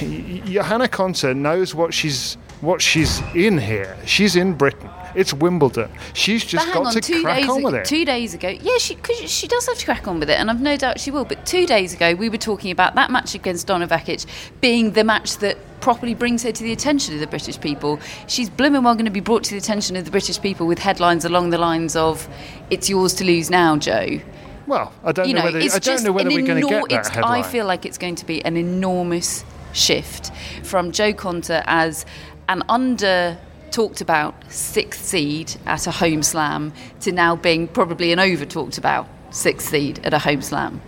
Johanna 0.00 0.88
Konta 0.88 1.36
knows 1.36 1.74
what 1.74 1.94
she's 1.94 2.34
what 2.60 2.82
she's 2.82 3.20
in 3.34 3.58
here. 3.58 3.96
She's 4.04 4.36
in 4.36 4.54
Britain. 4.54 4.90
It's 5.14 5.32
Wimbledon. 5.32 5.90
She's 6.12 6.44
just 6.44 6.72
got 6.72 6.86
on, 6.86 6.92
to 6.92 7.20
crack 7.22 7.48
on 7.48 7.62
with 7.62 7.74
it. 7.74 7.84
Two 7.84 8.04
days 8.04 8.34
ago, 8.34 8.48
yeah, 8.48 8.78
she 8.78 8.96
she 9.26 9.48
does 9.48 9.66
have 9.66 9.78
to 9.78 9.84
crack 9.84 10.06
on 10.06 10.20
with 10.20 10.30
it, 10.30 10.38
and 10.38 10.50
I've 10.50 10.60
no 10.60 10.76
doubt 10.76 11.00
she 11.00 11.10
will. 11.10 11.24
But 11.24 11.44
two 11.46 11.66
days 11.66 11.92
ago, 11.92 12.14
we 12.14 12.28
were 12.28 12.36
talking 12.36 12.70
about 12.70 12.94
that 12.94 13.10
match 13.10 13.34
against 13.34 13.66
Donna 13.66 13.88
Vekic 13.88 14.26
being 14.60 14.92
the 14.92 15.02
match 15.02 15.38
that 15.38 15.58
properly 15.80 16.14
brings 16.14 16.42
her 16.42 16.52
to 16.52 16.62
the 16.62 16.72
attention 16.72 17.14
of 17.14 17.20
the 17.20 17.26
British 17.26 17.58
people. 17.58 17.98
She's 18.28 18.50
blooming 18.50 18.84
well 18.84 18.94
going 18.94 19.06
to 19.06 19.10
be 19.10 19.20
brought 19.20 19.42
to 19.44 19.50
the 19.50 19.58
attention 19.58 19.96
of 19.96 20.04
the 20.04 20.10
British 20.10 20.40
people 20.40 20.66
with 20.66 20.78
headlines 20.78 21.24
along 21.24 21.50
the 21.50 21.58
lines 21.58 21.96
of 21.96 22.28
"It's 22.68 22.88
yours 22.88 23.14
to 23.14 23.24
lose 23.24 23.50
now, 23.50 23.76
Jo." 23.76 24.20
Well, 24.66 24.92
I 25.02 25.10
don't 25.10 25.26
you 25.26 25.34
know, 25.34 25.40
know, 25.40 25.46
whether 25.46 25.58
I 25.58 25.78
don't 25.80 26.04
know 26.04 26.12
whether 26.12 26.28
we're 26.28 26.46
going 26.46 26.62
to 26.62 26.68
get 26.68 26.88
that 26.90 27.08
headline. 27.08 27.40
I 27.40 27.42
feel 27.42 27.66
like 27.66 27.84
it's 27.84 27.98
going 27.98 28.14
to 28.16 28.26
be 28.26 28.44
an 28.44 28.56
enormous 28.56 29.44
shift 29.72 30.30
from 30.64 30.92
Jo 30.92 31.12
Konta 31.12 31.62
as 31.66 32.06
an 32.48 32.62
under 32.68 33.38
talked 33.70 34.00
about 34.00 34.34
sixth 34.52 35.04
seed 35.04 35.54
at 35.66 35.86
a 35.86 35.90
home 35.92 36.22
slam 36.22 36.72
to 37.00 37.12
now 37.12 37.36
being 37.36 37.68
probably 37.68 38.12
an 38.12 38.18
over 38.18 38.44
talked 38.44 38.78
about 38.78 39.06
sixth 39.30 39.68
seed 39.68 40.00
at 40.04 40.12
a 40.12 40.18
home 40.18 40.42
slam. 40.42 40.80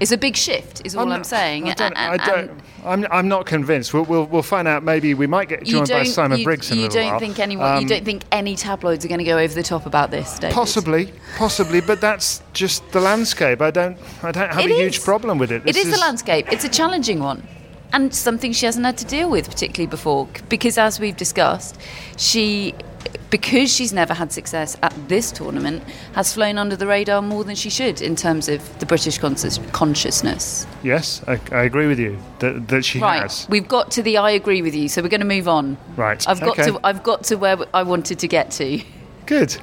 It's 0.00 0.12
a 0.12 0.16
big 0.16 0.36
shift, 0.36 0.80
is 0.86 0.94
all 0.94 1.02
I'm, 1.02 1.08
not- 1.08 1.26
saying. 1.26 1.68
I 1.68 1.74
don't, 1.74 1.92
And- 1.98 2.20
I 2.22 2.24
don't, 2.24 2.50
and 2.50 2.62
I'm, 2.86 3.06
I'm 3.10 3.28
not 3.28 3.46
convinced. 3.46 3.92
We'll, 3.92 4.04
we'll, 4.04 4.26
we'll 4.26 4.42
find 4.44 4.68
out. 4.68 4.84
Maybe 4.84 5.12
we 5.12 5.26
might 5.26 5.48
get 5.48 5.64
joined 5.64 5.88
by 5.88 6.04
Simon 6.04 6.38
you, 6.38 6.44
Briggs 6.44 6.70
in 6.70 6.78
a 6.78 6.80
you 6.82 6.86
little 6.86 7.02
don't 7.02 7.10
while. 7.10 7.18
think 7.20 7.38
anyone, 7.40 7.72
you 7.74 7.78
Um, 7.80 7.86
don't 7.86 8.04
think 8.04 8.22
any 8.30 8.54
tabloids 8.54 9.04
are 9.04 9.08
going 9.08 9.18
to 9.18 9.24
go 9.24 9.36
over 9.38 9.52
the 9.52 9.62
top 9.64 9.86
about 9.86 10.12
this, 10.12 10.38
David? 10.38 10.54
Possibly, 10.54 11.12
possibly, 11.36 11.80
but 11.80 12.00
that's 12.00 12.40
just 12.52 12.88
the 12.92 13.00
landscape. 13.00 13.60
I 13.60 13.72
don't, 13.72 13.98
I 14.22 14.30
don't 14.30 14.48
have 14.52 14.60
It 14.64 14.70
a 14.70 14.74
huge 14.76 15.02
problem 15.02 15.36
with 15.36 15.50
it. 15.50 15.56
It 15.56 15.74
This 15.74 15.84
is 15.84 15.90
the 15.92 15.98
landscape. 16.00 16.50
It's 16.52 16.64
a 16.64 16.68
challenging 16.68 17.18
one. 17.18 17.42
And 17.92 18.14
something 18.14 18.52
she 18.52 18.66
hasn't 18.66 18.84
had 18.84 18.98
to 18.98 19.04
deal 19.06 19.30
with 19.30 19.48
particularly 19.48 19.88
before. 19.88 20.28
Because 20.48 20.76
as 20.76 21.00
we've 21.00 21.16
discussed, 21.16 21.80
she, 22.18 22.74
because 23.30 23.74
she's 23.74 23.92
never 23.94 24.12
had 24.12 24.30
success 24.30 24.76
at 24.82 24.94
this 25.08 25.32
tournament, 25.32 25.82
has 26.12 26.34
flown 26.34 26.58
under 26.58 26.76
the 26.76 26.86
radar 26.86 27.22
more 27.22 27.44
than 27.44 27.54
she 27.54 27.70
should 27.70 28.02
in 28.02 28.14
terms 28.14 28.48
of 28.48 28.78
the 28.78 28.84
British 28.86 29.16
conscious- 29.18 29.58
consciousness. 29.72 30.66
Yes, 30.82 31.22
I, 31.26 31.40
I 31.50 31.62
agree 31.62 31.86
with 31.86 31.98
you 31.98 32.18
that, 32.40 32.68
that 32.68 32.84
she 32.84 32.98
Right, 32.98 33.22
has. 33.22 33.46
we've 33.48 33.68
got 33.68 33.90
to 33.92 34.02
the 34.02 34.18
I 34.18 34.32
agree 34.32 34.60
with 34.60 34.74
you, 34.74 34.88
so 34.88 35.00
we're 35.02 35.08
going 35.08 35.20
to 35.22 35.26
move 35.26 35.48
on. 35.48 35.78
Right, 35.96 36.26
I've 36.28 36.40
got 36.40 36.58
okay. 36.58 36.70
to. 36.70 36.80
I've 36.84 37.02
got 37.02 37.24
to 37.24 37.36
where 37.36 37.56
I 37.72 37.82
wanted 37.84 38.18
to 38.18 38.28
get 38.28 38.50
to. 38.52 38.82
Good. 39.24 39.56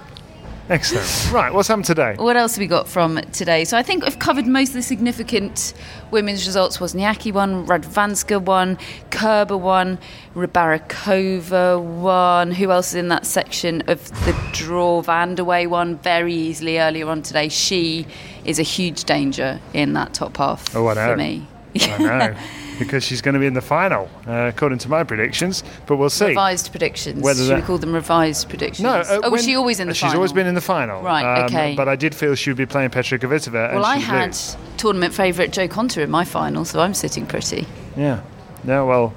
Excellent. 0.67 1.31
Right, 1.31 1.53
what's 1.53 1.67
happened 1.67 1.85
today? 1.85 2.15
What 2.17 2.35
else 2.35 2.55
have 2.55 2.59
we 2.59 2.65
got 2.65 2.87
from 2.87 3.17
today? 3.31 3.65
So 3.65 3.77
I 3.77 3.83
think 3.83 4.03
I've 4.03 4.17
covered 4.17 4.47
most 4.47 4.69
of 4.69 4.73
the 4.75 4.81
significant 4.81 5.75
women's 6.09 6.47
results. 6.47 6.77
Wozniacki 6.79 7.31
won, 7.31 7.67
Radwanska 7.67 8.41
won, 8.41 8.79
Kerber 9.11 9.57
won, 9.57 9.99
Rybarikova 10.33 11.79
won. 11.79 12.51
Who 12.53 12.71
else 12.71 12.89
is 12.89 12.95
in 12.95 13.09
that 13.09 13.27
section 13.27 13.83
of 13.87 14.09
the 14.25 14.33
draw? 14.53 15.03
Vandeweghe 15.03 15.67
won 15.69 15.97
very 15.99 16.33
easily 16.33 16.79
earlier 16.79 17.07
on 17.09 17.21
today. 17.21 17.47
She 17.47 18.07
is 18.43 18.57
a 18.57 18.63
huge 18.63 19.03
danger 19.03 19.59
in 19.73 19.93
that 19.93 20.15
top 20.15 20.37
half 20.37 20.75
Oh, 20.75 20.87
I 20.87 20.93
know. 20.95 21.11
for 21.11 21.17
me. 21.17 21.47
I 21.79 21.97
know. 21.99 22.35
Because 22.79 23.03
she's 23.03 23.21
going 23.21 23.33
to 23.33 23.39
be 23.39 23.45
in 23.45 23.53
the 23.53 23.61
final, 23.61 24.09
uh, 24.27 24.51
according 24.53 24.79
to 24.79 24.89
my 24.89 25.03
predictions. 25.03 25.63
But 25.85 25.95
we'll 25.97 26.09
see. 26.09 26.27
Revised 26.27 26.71
predictions. 26.71 27.23
Whether 27.23 27.41
Should 27.43 27.49
that- 27.51 27.55
we 27.61 27.61
call 27.61 27.77
them 27.77 27.93
revised 27.93 28.49
predictions? 28.49 28.81
No, 28.83 28.95
uh, 28.95 29.21
oh, 29.23 29.29
was 29.29 29.45
she 29.45 29.55
always 29.55 29.79
in 29.79 29.87
the 29.87 29.93
She's 29.93 30.01
final? 30.01 30.11
She's 30.11 30.15
always 30.17 30.33
been 30.33 30.47
in 30.47 30.55
the 30.55 30.61
final. 30.61 31.01
Right, 31.01 31.39
Um, 31.39 31.45
okay. 31.45 31.73
But 31.75 31.87
I 31.87 31.95
did 31.95 32.13
feel 32.13 32.35
she 32.35 32.49
would 32.49 32.57
be 32.57 32.65
playing 32.65 32.89
Petra 32.89 33.17
Kvitova. 33.19 33.65
and 33.69 33.75
Well, 33.75 33.85
I 33.85 33.97
had 33.97 34.27
lose. 34.27 34.57
tournament 34.77 35.13
favourite 35.13 35.51
Jo 35.51 35.67
Konta 35.67 36.01
in 36.03 36.09
my 36.09 36.25
final, 36.25 36.65
so 36.65 36.79
I'm 36.79 36.93
sitting 36.93 37.25
pretty. 37.25 37.67
Yeah. 37.95 38.19
No, 38.63 38.85
well, 38.85 39.13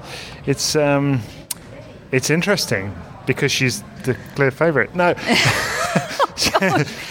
it's 0.46 0.76
um, 0.76 1.20
it's 2.12 2.30
interesting 2.30 2.94
because 3.26 3.50
she's 3.50 3.82
the 4.04 4.14
clear 4.34 4.50
favourite. 4.50 4.94
No. 4.94 5.14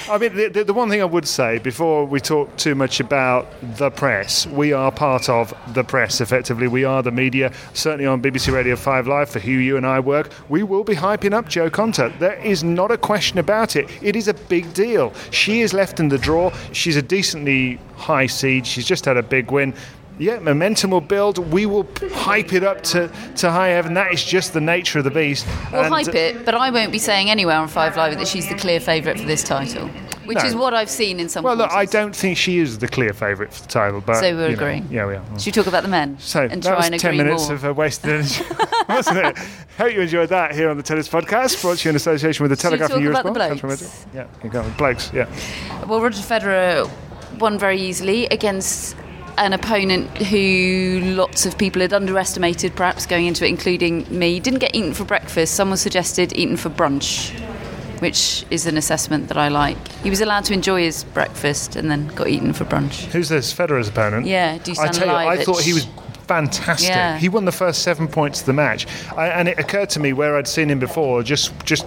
I 0.09 0.17
mean, 0.19 0.35
the, 0.35 0.63
the, 0.65 0.73
one 0.73 0.89
thing 0.89 1.01
I 1.01 1.05
would 1.05 1.27
say 1.27 1.57
before 1.57 2.05
we 2.05 2.21
talk 2.21 2.55
too 2.55 2.75
much 2.75 3.01
about 3.01 3.47
the 3.77 3.89
press, 3.89 4.47
we 4.47 4.71
are 4.71 4.91
part 4.91 5.27
of 5.27 5.53
the 5.73 5.83
press 5.83 6.21
effectively. 6.21 6.67
We 6.67 6.85
are 6.85 7.03
the 7.03 7.11
media, 7.11 7.51
certainly 7.73 8.05
on 8.05 8.21
BBC 8.21 8.53
Radio 8.53 8.77
5 8.77 9.07
Live, 9.07 9.29
for 9.29 9.39
who 9.39 9.51
you 9.51 9.75
and 9.75 9.85
I 9.85 9.99
work. 9.99 10.31
We 10.47 10.63
will 10.63 10.85
be 10.85 10.95
hyping 10.95 11.33
up 11.33 11.49
Jo 11.49 11.69
Konta. 11.69 12.17
There 12.19 12.39
is 12.39 12.63
not 12.63 12.89
a 12.89 12.97
question 12.97 13.37
about 13.37 13.75
it. 13.75 13.89
It 14.01 14.15
is 14.15 14.29
a 14.29 14.33
big 14.33 14.73
deal. 14.73 15.13
She 15.31 15.61
is 15.61 15.73
left 15.73 15.99
in 15.99 16.07
the 16.07 16.17
draw. 16.17 16.53
She's 16.71 16.95
a 16.95 17.01
decently 17.01 17.79
high 17.97 18.27
seed. 18.27 18.65
She's 18.65 18.85
just 18.85 19.03
had 19.05 19.17
a 19.17 19.23
big 19.23 19.51
win. 19.51 19.73
Yeah, 20.19 20.39
momentum 20.39 20.91
will 20.91 21.01
build. 21.01 21.37
We 21.37 21.65
will 21.67 21.87
hype 22.11 22.51
it 22.53 22.63
up 22.63 22.81
to, 22.85 23.11
to 23.37 23.51
high 23.51 23.67
heaven. 23.69 23.93
That 23.93 24.11
is 24.13 24.23
just 24.23 24.53
the 24.53 24.61
nature 24.61 24.97
of 24.97 25.05
the 25.05 25.11
beast. 25.11 25.45
We'll 25.71 25.83
And- 25.83 25.93
hype 25.93 26.15
it, 26.15 26.43
but 26.43 26.55
I 26.55 26.71
won't 26.71 26.91
be 26.91 26.97
saying 26.97 27.29
anywhere 27.29 27.57
on 27.57 27.67
Five 27.67 27.95
Live 27.97 28.17
that 28.17 28.27
she's 28.27 28.49
the 28.49 28.55
clear 28.55 28.79
favourite 28.79 29.19
for 29.19 29.27
this 29.27 29.43
title, 29.43 29.87
which 30.25 30.39
No. 30.39 30.45
is 30.45 30.55
what 30.55 30.73
I've 30.73 30.89
seen 30.89 31.19
in 31.19 31.29
some. 31.29 31.43
Well, 31.43 31.55
look, 31.55 31.71
I 31.71 31.85
don't 31.85 32.15
think 32.15 32.35
she 32.37 32.57
is 32.57 32.79
the 32.79 32.87
clear 32.87 33.13
favourite 33.13 33.53
for 33.53 33.61
the 33.61 33.67
title, 33.67 34.01
but 34.01 34.15
So 34.15 34.21
we're 34.35 34.49
you 34.49 34.55
know, 34.55 34.63
agreeing. 34.63 34.87
yeah, 34.89 35.05
we 35.05 35.15
are. 35.17 35.23
Should 35.37 35.45
we 35.45 35.51
talk 35.51 35.67
about 35.67 35.83
the 35.83 35.89
men 35.89 36.17
So 36.19 36.41
and 36.41 36.63
that 36.63 36.67
try 36.69 36.77
was 36.77 36.87
and 36.89 36.99
ten 36.99 37.15
minutes 37.15 37.45
more? 37.45 37.53
of 37.53 37.65
uh, 37.65 37.73
wasted 37.75 38.09
energy, 38.09 38.43
wasn't 38.89 39.17
it? 39.19 39.37
Hope 39.77 39.93
you 39.93 40.01
enjoyed 40.01 40.29
that 40.29 40.55
here 40.55 40.69
on 40.71 40.77
the 40.77 40.83
Tennis 40.83 41.07
Podcast, 41.07 41.61
brought 41.61 41.77
to 41.77 41.85
you 41.85 41.91
in 41.91 41.95
association 41.95 42.41
with 42.43 42.49
the 42.49 42.59
Should 42.59 42.71
we 42.71 42.77
Telegraph 42.79 42.97
and 42.97 43.13
talk 43.13 43.35
about 43.35 43.51
Eurosport. 43.51 43.61
the 43.61 43.67
blokes? 43.67 44.05
Yeah, 44.15 44.25
you 44.43 44.49
go 44.49 44.67
blokes. 44.79 45.11
Yeah, 45.13 45.27
Well, 45.87 46.01
Roger 46.01 46.21
Federer 46.23 46.89
won 47.39 47.59
very 47.59 47.79
easily 47.79 48.25
against 48.27 48.95
an 49.37 49.53
opponent 49.53 50.09
who 50.17 50.99
lots 51.03 51.45
of 51.45 51.57
people 51.57 51.81
had 51.81 51.93
underestimated, 51.93 52.75
perhaps 52.75 53.05
going 53.05 53.25
into 53.25 53.45
it, 53.45 53.49
including 53.49 54.05
me. 54.09 54.39
Didn't 54.39 54.59
get 54.59 54.75
eaten 54.75 54.93
for 54.93 55.03
breakfast. 55.03 55.53
Someone 55.55 55.77
suggested 55.77 56.33
eaten 56.35 56.57
for 56.57 56.69
brunch, 56.69 57.31
which 58.01 58.45
is 58.49 58.65
an 58.65 58.77
assessment 58.77 59.27
that 59.27 59.37
I 59.37 59.47
like. 59.49 59.77
He 60.03 60.09
was 60.09 60.21
allowed 60.21 60.45
to 60.45 60.53
enjoy 60.53 60.81
his 60.81 61.03
breakfast 61.03 61.75
and 61.75 61.89
then 61.89 62.07
got 62.07 62.27
eaten 62.27 62.53
for 62.53 62.65
brunch. 62.65 63.05
who's 63.11 63.29
this 63.29 63.53
Federer's 63.53 63.87
opponent? 63.87 64.25
Yeah, 64.25 64.57
I 64.59 64.59
Dusan 64.59 64.91
tell 64.91 65.07
you, 65.07 65.13
I 65.13 65.43
thought 65.43 65.61
he 65.61 65.73
was 65.73 65.87
fantastic. 66.27 66.89
Yeah. 66.89 67.17
He 67.17 67.29
won 67.29 67.45
the 67.45 67.51
first 67.51 67.83
seven 67.83 68.07
points 68.07 68.41
of 68.41 68.45
the 68.47 68.53
match, 68.53 68.85
I, 69.15 69.27
and 69.29 69.47
it 69.47 69.57
occurred 69.59 69.89
to 69.91 69.99
me 69.99 70.13
where 70.13 70.35
I'd 70.35 70.47
seen 70.47 70.69
him 70.69 70.79
before, 70.79 71.23
just 71.23 71.53
just 71.65 71.85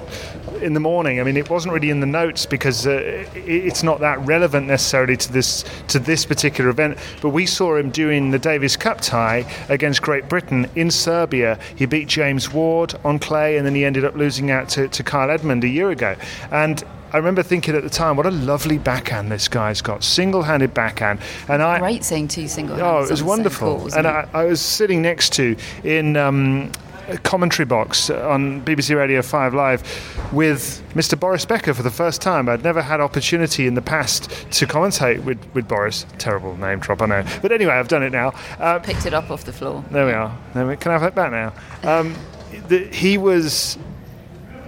in 0.61 0.75
the 0.75 0.80
morning. 0.80 1.21
I 1.21 1.23
mean, 1.23 1.37
it 1.37 1.49
wasn't 1.50 1.75
really 1.75 1.90
in 1.90 2.00
the 2.00 2.07
notes 2.07 2.47
because 2.47 2.87
uh, 2.87 3.25
it's 3.35 3.83
not 3.83 4.00
that 4.00 4.19
relevant 4.21 4.66
necessarily 4.66 5.16
to 5.16 5.33
this 5.33 5.64
to 5.88 5.99
this 5.99 6.25
particular 6.25 6.71
event. 6.71 6.99
But 7.23 7.30
we 7.30 7.47
saw 7.47 7.76
him 7.76 7.90
doing 7.90 8.30
the 8.30 8.38
Davis 8.38 8.76
Cup 8.76 9.00
tie 9.00 9.50
against 9.69 10.02
Great 10.02 10.28
Britain 10.28 10.69
in 10.75 10.90
Serbia. 10.90 11.59
He 11.76 11.87
beat 11.87 12.09
James 12.09 12.52
Ward 12.52 12.95
on 13.04 13.19
clay, 13.19 13.57
and 13.57 13.66
then 13.66 13.75
he 13.75 13.85
ended 13.85 14.04
up 14.04 14.14
losing 14.14 14.50
out 14.50 14.69
to, 14.71 14.88
to 14.88 15.02
Kyle 15.02 15.30
Edmund 15.30 15.64
a 15.64 15.69
year 15.69 15.90
ago. 15.90 16.16
And 16.50 16.83
I 17.12 17.16
remember 17.16 17.42
thinking 17.42 17.75
at 17.75 17.83
the 17.83 17.90
time, 17.90 18.16
what 18.16 18.26
a 18.26 18.30
lovely 18.30 18.78
backhand 18.78 19.33
this 19.33 19.49
guy's 19.49 19.83
got, 19.83 20.04
single-handed 20.04 20.73
backhand. 20.73 21.21
And 21.49 21.61
I, 21.61 21.80
Great 21.80 22.04
seeing 22.04 22.28
two 22.28 22.47
single. 22.47 22.80
Oh, 22.80 23.02
it 23.02 23.11
was 23.11 23.23
wonderful. 23.23 23.78
court, 23.80 23.95
and? 23.95 24.07
I, 24.07 24.28
I 24.33 24.45
was 24.45 24.61
sitting 24.61 25.02
next 25.02 25.33
to 25.35 25.57
in 25.83 26.16
um, 26.16 26.71
commentary 27.18 27.66
box 27.66 28.10
on 28.10 28.64
BBC 28.64 28.96
Radio 28.96 29.22
5 29.22 29.54
Live 29.54 29.82
with 30.32 30.82
Mr. 30.94 31.18
Boris 31.18 31.44
Becker 31.44 31.74
for 31.74 31.82
the 31.82 31.90
first 31.90 32.20
time. 32.20 32.48
I'd 32.48 32.62
never 32.64 32.82
had 32.82 33.00
opportunity 33.00 33.66
in 33.66 33.74
the 33.74 33.82
past 33.82 34.30
to 34.52 34.66
commentate 34.66 35.24
with, 35.24 35.38
with 35.54 35.68
Boris. 35.68 36.06
Terrible 36.18 36.56
name 36.56 36.78
drop, 36.80 37.02
I 37.02 37.06
know. 37.06 37.24
But 37.42 37.52
anyway, 37.52 37.72
I've 37.72 37.88
done 37.88 38.02
it 38.02 38.10
now. 38.10 38.32
Uh, 38.58 38.78
Picked 38.78 39.06
it 39.06 39.14
up 39.14 39.30
off 39.30 39.44
the 39.44 39.52
floor. 39.52 39.84
there 39.90 40.06
we 40.06 40.12
are. 40.12 40.36
There 40.54 40.66
we, 40.66 40.76
can 40.76 40.90
I 40.92 40.98
have 40.98 41.02
that 41.02 41.14
back 41.14 41.30
now? 41.32 41.52
Um, 41.88 42.14
the, 42.68 42.86
he 42.86 43.18
was 43.18 43.78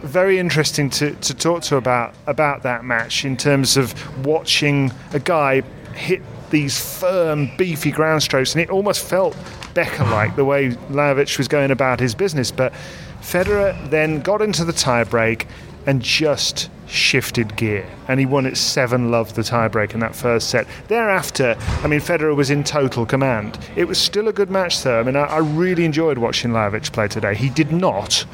very 0.02 0.38
interesting 0.38 0.90
to, 0.90 1.14
to 1.16 1.32
talk 1.34 1.62
to 1.62 1.76
about 1.76 2.12
about 2.26 2.64
that 2.64 2.84
match 2.84 3.24
in 3.24 3.36
terms 3.36 3.76
of 3.76 3.94
watching 4.26 4.90
a 5.12 5.20
guy 5.20 5.62
hit 5.94 6.20
these 6.50 6.98
firm, 6.98 7.50
beefy 7.56 7.90
ground 7.90 8.22
strokes, 8.22 8.52
and 8.52 8.60
it 8.60 8.68
almost 8.68 9.04
felt 9.04 9.34
Becker-like 9.74 10.36
the 10.36 10.44
way 10.44 10.70
Lajovic 10.90 11.38
was 11.38 11.48
going 11.48 11.70
about 11.70 12.00
his 12.00 12.14
business. 12.14 12.50
But 12.50 12.72
Federer 13.20 13.90
then 13.90 14.20
got 14.20 14.42
into 14.42 14.64
the 14.64 14.72
tiebreak 14.72 15.46
and 15.86 16.00
just 16.00 16.70
shifted 16.86 17.56
gear, 17.56 17.86
and 18.06 18.20
he 18.20 18.26
won 18.26 18.44
it 18.46 18.56
seven 18.56 19.10
love 19.10 19.34
the 19.34 19.42
tiebreak 19.42 19.94
in 19.94 20.00
that 20.00 20.14
first 20.14 20.50
set. 20.50 20.66
Thereafter, 20.88 21.56
I 21.82 21.86
mean, 21.86 22.00
Federer 22.00 22.36
was 22.36 22.50
in 22.50 22.62
total 22.64 23.06
command. 23.06 23.58
It 23.76 23.86
was 23.86 23.98
still 23.98 24.28
a 24.28 24.32
good 24.32 24.50
match, 24.50 24.82
though. 24.82 25.00
I 25.00 25.02
mean, 25.02 25.16
I, 25.16 25.24
I 25.24 25.38
really 25.38 25.84
enjoyed 25.84 26.18
watching 26.18 26.52
Lajovic 26.52 26.92
play 26.92 27.08
today. 27.08 27.34
He 27.34 27.48
did 27.48 27.72
not 27.72 28.26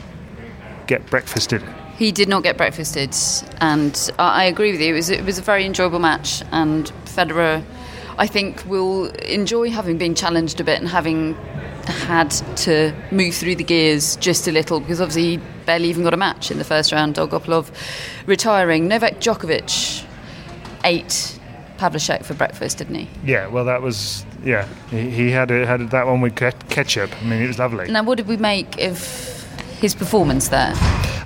get 0.87 1.07
breakfasted. 1.09 1.62
He 1.97 2.12
did 2.12 2.28
not 2.28 2.42
get 2.42 2.57
breakfasted, 2.57 3.14
and 3.61 4.11
I 4.18 4.42
I 4.42 4.45
agree 4.45 4.73
with 4.73 4.80
you. 4.80 4.92
It 4.92 4.97
was, 4.97 5.11
it 5.11 5.25
was 5.25 5.38
a 5.38 5.42
very 5.42 5.64
enjoyable 5.64 6.00
match, 6.00 6.42
and 6.52 6.92
Federer, 7.04 7.62
I 8.18 8.26
think, 8.26 8.64
will 8.66 9.06
enjoy 9.06 9.70
having 9.70 9.96
been 9.96 10.14
challenged 10.14 10.60
a 10.60 10.64
bit 10.64 10.80
and 10.80 10.88
having 10.88 11.34
had 11.84 12.30
to 12.56 12.92
move 13.10 13.34
through 13.34 13.54
the 13.54 13.64
gears 13.64 14.16
just 14.16 14.46
a 14.46 14.52
little 14.52 14.80
because 14.80 15.00
obviously 15.00 15.37
he 15.37 15.37
barely 15.64 15.88
even 15.88 16.02
got 16.02 16.12
a 16.12 16.18
match 16.18 16.50
in 16.50 16.58
the 16.58 16.64
first 16.64 16.92
round. 16.92 17.14
Dolgopolov 17.14 17.70
retiring. 18.26 18.88
Novak 18.88 19.20
Djokovic 19.20 20.04
ate 20.84 21.38
Pavlasek 21.78 22.25
for 22.25 22.34
breakfast, 22.34 22.78
didn't 22.78 22.96
he? 22.96 23.08
Yeah, 23.25 23.46
well, 23.46 23.64
that 23.64 23.82
was 23.82 24.26
yeah. 24.44 24.66
He, 24.90 25.10
he 25.10 25.30
had 25.30 25.50
it, 25.50 25.66
had 25.66 25.90
that 25.90 26.06
one 26.06 26.20
with 26.20 26.34
ketchup. 26.34 27.10
I 27.22 27.25
mean, 27.25 27.42
it 27.42 27.46
was 27.46 27.58
lovely. 27.58 27.88
Now, 27.90 28.02
what 28.02 28.16
did 28.16 28.26
we 28.26 28.37
make 28.37 28.80
of 28.80 28.98
his 29.78 29.94
performance 29.94 30.49
there? 30.49 30.73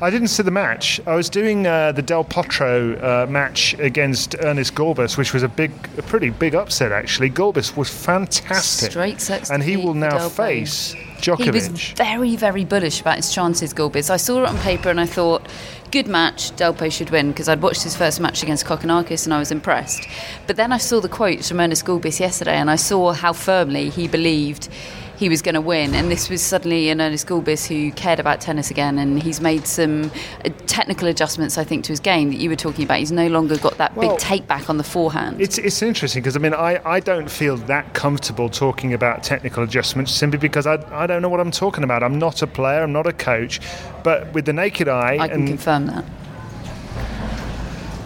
I 0.03 0.11
didn't 0.11 0.29
see 0.29 0.43
the 0.43 0.51
match. 0.51 1.01
I 1.07 1.15
was 1.15 1.31
doing 1.31 1.67
uh, 1.67 1.93
the 1.93 2.03
Del 2.03 2.25
Potro 2.25 3.01
uh, 3.03 3.27
match 3.29 3.75
against 3.79 4.35
Ernest 4.41 4.75
Gulbis, 4.75 5.17
which 5.17 5.33
was 5.33 5.45
a 5.45 5.49
big, 5.49 5.71
a 5.97 6.03
pretty 6.03 6.31
big 6.31 6.55
upset 6.55 6.91
actually. 6.91 7.31
Gulbis 7.31 7.77
was 7.77 7.89
fantastic, 7.89 8.91
Straight 8.91 9.21
sets 9.21 9.51
and 9.51 9.63
he 9.63 9.77
will 9.77 9.95
now 9.95 10.19
Del 10.19 10.29
face 10.31 10.95
He 11.23 11.51
was 11.51 11.69
very, 11.93 12.35
very 12.35 12.65
bullish 12.65 13.01
about 13.01 13.17
his 13.17 13.33
chances, 13.33 13.73
Gulbis. 13.73 14.11
I 14.11 14.17
saw 14.17 14.43
it 14.43 14.49
on 14.49 14.59
paper 14.59 14.91
and 14.91 14.99
I 14.99 15.07
thought, 15.07 15.47
good 15.93 16.09
match, 16.09 16.51
Delpo 16.57 16.91
should 16.91 17.11
win 17.11 17.29
because 17.29 17.49
I'd 17.49 17.63
watched 17.63 17.85
his 17.85 17.95
first 17.95 18.19
match 18.19 18.43
against 18.43 18.67
Kokkinakis 18.67 19.25
and 19.25 19.33
I 19.33 19.39
was 19.39 19.53
impressed. 19.53 20.09
But 20.49 20.57
then 20.57 20.73
I 20.73 20.79
saw 20.79 21.01
the 21.01 21.09
quotes 21.09 21.49
from 21.49 21.61
Ernest 21.61 21.85
Gulbis 21.85 22.19
yesterday 22.19 22.57
and 22.57 22.69
I 22.69 22.77
saw 22.77 23.13
how 23.13 23.33
firmly 23.33 23.89
he 23.91 24.09
believed 24.09 24.69
he 25.17 25.29
was 25.29 25.43
going 25.43 25.55
to 25.55 25.61
win. 25.61 25.95
And 25.95 26.11
this 26.11 26.29
was 26.29 26.43
suddenly 26.43 26.89
an 26.91 27.01
Ernest 27.01 27.27
Gulbis 27.27 27.67
who 27.67 27.93
cared 27.93 28.19
about 28.19 28.41
tennis 28.41 28.71
again 28.71 28.99
and 28.99 29.23
he's 29.23 29.41
made 29.41 29.67
some 29.67 30.11
uh, 30.45 30.51
technical 30.67 31.09
adjustments, 31.09 31.59
I 31.59 31.65
think, 31.65 31.85
to 31.85 31.93
his 31.93 32.01
game 32.01 32.31
that 32.31 32.39
you 32.39 32.51
were 32.51 32.57
talking 32.57 32.85
about. 32.85 32.99
He's 32.99 33.13
no 33.13 33.29
longer 33.29 33.57
got 33.59 33.79
that 33.79 33.95
Well, 33.97 34.11
big 34.11 34.19
take 34.19 34.47
back 34.47 34.69
on 34.69 34.79
the 34.79 34.85
forehand. 34.85 35.41
It's, 35.41 35.59
it's 35.59 35.83
interesting 35.83 36.23
because 36.23 36.37
I 36.37 36.41
mean 36.41 36.55
I, 36.55 36.81
I 36.85 37.01
don't 37.01 37.31
feel 37.31 37.57
that 37.57 37.95
comfortable 37.95 38.49
talking 38.49 38.95
about 38.95 39.23
technical 39.23 39.63
adjustments 39.63 40.13
simply 40.13 40.39
because 40.39 40.67
I, 40.67 40.75
I 40.93 41.07
don't 41.07 41.23
know 41.23 41.29
what 41.29 41.41
I'm 41.41 41.51
talking 41.51 41.85
about. 41.85 42.03
I'm 42.03 42.19
not 42.19 42.43
a 42.43 42.47
player, 42.47 42.83
I'm 42.83 42.93
not 42.93 43.07
a 43.07 43.13
coach, 43.13 43.61
but 44.03 44.33
with 44.33 44.47
the 44.47 44.53
naked 44.53 44.89
eye 44.89 45.19
I 45.21 45.29
can 45.29 45.41
and 45.41 45.49
confirm 45.49 45.87
that. 45.87 46.05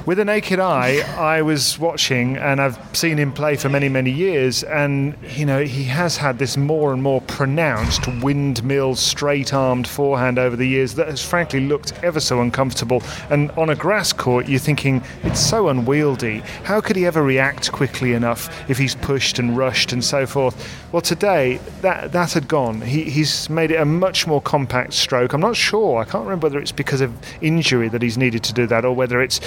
With 0.07 0.21
a 0.21 0.25
naked 0.25 0.61
eye, 0.61 1.01
I 1.19 1.43
was 1.43 1.81
watching, 1.81 2.37
and 2.37 2.61
I've 2.61 2.79
seen 2.97 3.19
him 3.19 3.33
play 3.33 3.57
for 3.57 3.69
many, 3.69 3.89
many 3.89 4.13
years, 4.13 4.63
and 4.63 5.17
you 5.35 5.45
know 5.45 5.65
he 5.65 5.83
has 5.85 6.17
had 6.17 6.39
this 6.39 6.57
more 6.57 6.93
and 6.93 7.03
more 7.03 7.21
pronounced 7.23 8.07
windmill, 8.23 8.95
straight-armed 8.95 9.89
forehand 9.89 10.39
over 10.39 10.55
the 10.55 10.67
years 10.67 10.95
that 10.95 11.09
has 11.09 11.25
frankly 11.25 11.59
looked 11.59 11.93
ever 12.05 12.21
so 12.21 12.41
uncomfortable. 12.41 13.03
And 13.31 13.51
on 13.53 13.69
a 13.69 13.75
grass 13.75 14.13
court, 14.13 14.49
you're 14.49 14.61
thinking 14.61 15.03
it's 15.25 15.41
so 15.41 15.69
unwieldy. 15.69 16.39
How 16.63 16.81
could 16.81 16.95
he 16.95 17.05
ever 17.05 17.25
react 17.25 17.73
quickly 17.73 18.13
enough 18.13 18.71
if 18.71 18.79
he's 18.79 18.95
pushed 18.95 19.41
and 19.41 19.57
rushed 19.57 19.93
and 19.93 20.05
so 20.05 20.25
forth? 20.25 20.73
Well, 20.93 21.03
today 21.03 21.59
that 21.81 22.13
that 22.13 22.33
had 22.33 22.47
gone. 22.47 22.81
He, 22.81 23.11
he's 23.11 23.51
made 23.51 23.73
it 23.73 23.81
a 23.81 23.85
much 23.85 24.25
more 24.29 24.41
compact 24.41 24.93
stroke. 24.93 25.33
I'm 25.33 25.41
not 25.41 25.57
sure. 25.57 25.99
I 25.99 26.05
can't 26.05 26.23
remember 26.23 26.47
whether 26.47 26.61
it's 26.61 26.71
because 26.71 27.01
of 27.01 27.13
injury 27.41 27.89
that 27.89 28.03
he's 28.03 28.17
needed 28.17 28.45
to 28.45 28.53
do 28.53 28.69
that, 28.69 28.85
or 28.85 28.95
whether 28.95 29.21
it's 29.21 29.41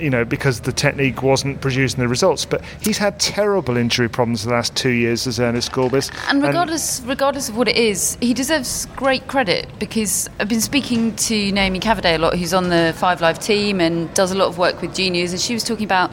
you 0.00 0.10
know, 0.10 0.24
because 0.24 0.60
the 0.60 0.72
technique 0.72 1.22
wasn't 1.22 1.60
producing 1.60 2.00
the 2.00 2.08
results. 2.08 2.44
But 2.44 2.62
he's 2.80 2.98
had 2.98 3.18
terrible 3.18 3.76
injury 3.76 4.08
problems 4.08 4.44
the 4.44 4.50
last 4.50 4.76
two 4.76 4.90
years 4.90 5.26
as 5.26 5.40
Ernest 5.40 5.72
Gulbis. 5.72 6.10
And 6.30 6.42
regardless, 6.42 7.00
regardless 7.04 7.48
of 7.48 7.56
what 7.56 7.68
it 7.68 7.76
is, 7.76 8.16
he 8.20 8.34
deserves 8.34 8.86
great 8.96 9.26
credit 9.26 9.68
because 9.78 10.28
I've 10.40 10.48
been 10.48 10.60
speaking 10.60 11.14
to 11.16 11.52
Naomi 11.52 11.80
Cavaday 11.80 12.16
a 12.16 12.18
lot, 12.18 12.36
who's 12.36 12.54
on 12.54 12.68
the 12.68 12.94
Five 12.96 13.20
Live 13.20 13.38
team 13.38 13.80
and 13.80 14.12
does 14.14 14.32
a 14.32 14.34
lot 14.34 14.48
of 14.48 14.58
work 14.58 14.80
with 14.80 14.94
juniors, 14.94 15.32
and 15.32 15.40
she 15.40 15.54
was 15.54 15.64
talking 15.64 15.84
about 15.84 16.10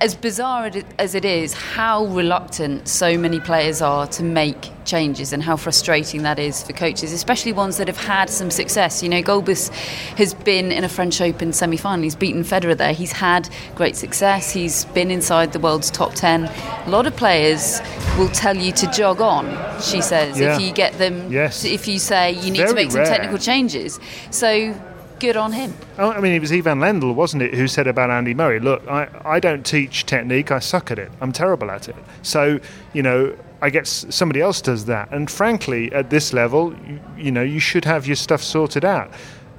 as 0.00 0.14
bizarre 0.14 0.70
as 0.98 1.14
it 1.14 1.24
is, 1.24 1.52
how 1.52 2.04
reluctant 2.06 2.86
so 2.86 3.18
many 3.18 3.40
players 3.40 3.82
are 3.82 4.06
to 4.06 4.22
make 4.22 4.70
changes 4.84 5.32
and 5.32 5.42
how 5.42 5.56
frustrating 5.56 6.22
that 6.22 6.38
is 6.38 6.62
for 6.62 6.72
coaches, 6.72 7.12
especially 7.12 7.52
ones 7.52 7.78
that 7.78 7.88
have 7.88 7.96
had 7.96 8.30
some 8.30 8.50
success. 8.50 9.02
You 9.02 9.08
know, 9.08 9.22
Gulbis 9.22 9.70
has 10.16 10.34
been 10.34 10.70
in 10.70 10.84
a 10.84 10.88
French 10.88 11.20
Open 11.20 11.52
semi 11.52 11.76
final, 11.76 12.04
he's 12.04 12.14
beaten 12.14 12.44
Federer 12.44 12.76
there, 12.76 12.92
he's 12.92 13.12
had 13.12 13.48
great 13.74 13.96
success, 13.96 14.50
he's 14.52 14.84
been 14.86 15.10
inside 15.10 15.52
the 15.52 15.58
world's 15.60 15.90
top 15.90 16.14
10. 16.14 16.44
A 16.44 16.88
lot 16.90 17.06
of 17.06 17.16
players 17.16 17.80
will 18.16 18.28
tell 18.30 18.56
you 18.56 18.70
to 18.72 18.86
jog 18.92 19.20
on, 19.20 19.46
she 19.82 20.00
says, 20.00 20.38
Yeah. 20.38 20.54
if 20.54 20.60
you 20.62 20.72
get 20.72 20.96
them, 20.98 21.30
Yes. 21.32 21.64
if 21.64 21.88
you 21.88 21.98
say 21.98 22.32
you 22.32 22.50
need 22.52 22.58
to 22.58 22.64
Very 22.66 22.74
make 22.74 22.92
some 22.92 23.00
rare. 23.00 23.10
technical 23.10 23.38
changes. 23.38 23.98
So, 24.30 24.74
good 25.20 25.36
on 25.36 25.52
him. 25.52 25.74
Oh, 25.98 26.10
I 26.10 26.20
mean, 26.20 26.32
it 26.32 26.40
was 26.40 26.52
Ivan 26.52 26.78
Lendl, 26.78 27.14
wasn't 27.14 27.42
it, 27.42 27.54
who 27.54 27.68
said 27.68 27.86
about 27.86 28.10
Andy 28.10 28.34
Murray, 28.34 28.60
look, 28.60 28.86
I, 28.88 29.08
I 29.24 29.40
don't 29.40 29.64
teach 29.64 30.06
technique, 30.06 30.50
I 30.50 30.58
suck 30.58 30.90
at 30.90 30.98
it. 30.98 31.10
I'm 31.20 31.32
terrible 31.32 31.70
at 31.70 31.88
it. 31.88 31.96
So, 32.22 32.60
you 32.92 33.02
know, 33.02 33.36
I 33.60 33.70
guess 33.70 34.06
somebody 34.10 34.40
else 34.40 34.60
does 34.60 34.84
that. 34.84 35.12
And 35.12 35.30
frankly, 35.30 35.92
at 35.92 36.10
this 36.10 36.32
level, 36.32 36.74
you, 36.86 37.00
you 37.16 37.32
know, 37.32 37.42
you 37.42 37.58
should 37.58 37.84
have 37.84 38.06
your 38.06 38.16
stuff 38.16 38.42
sorted 38.42 38.84
out. 38.84 39.10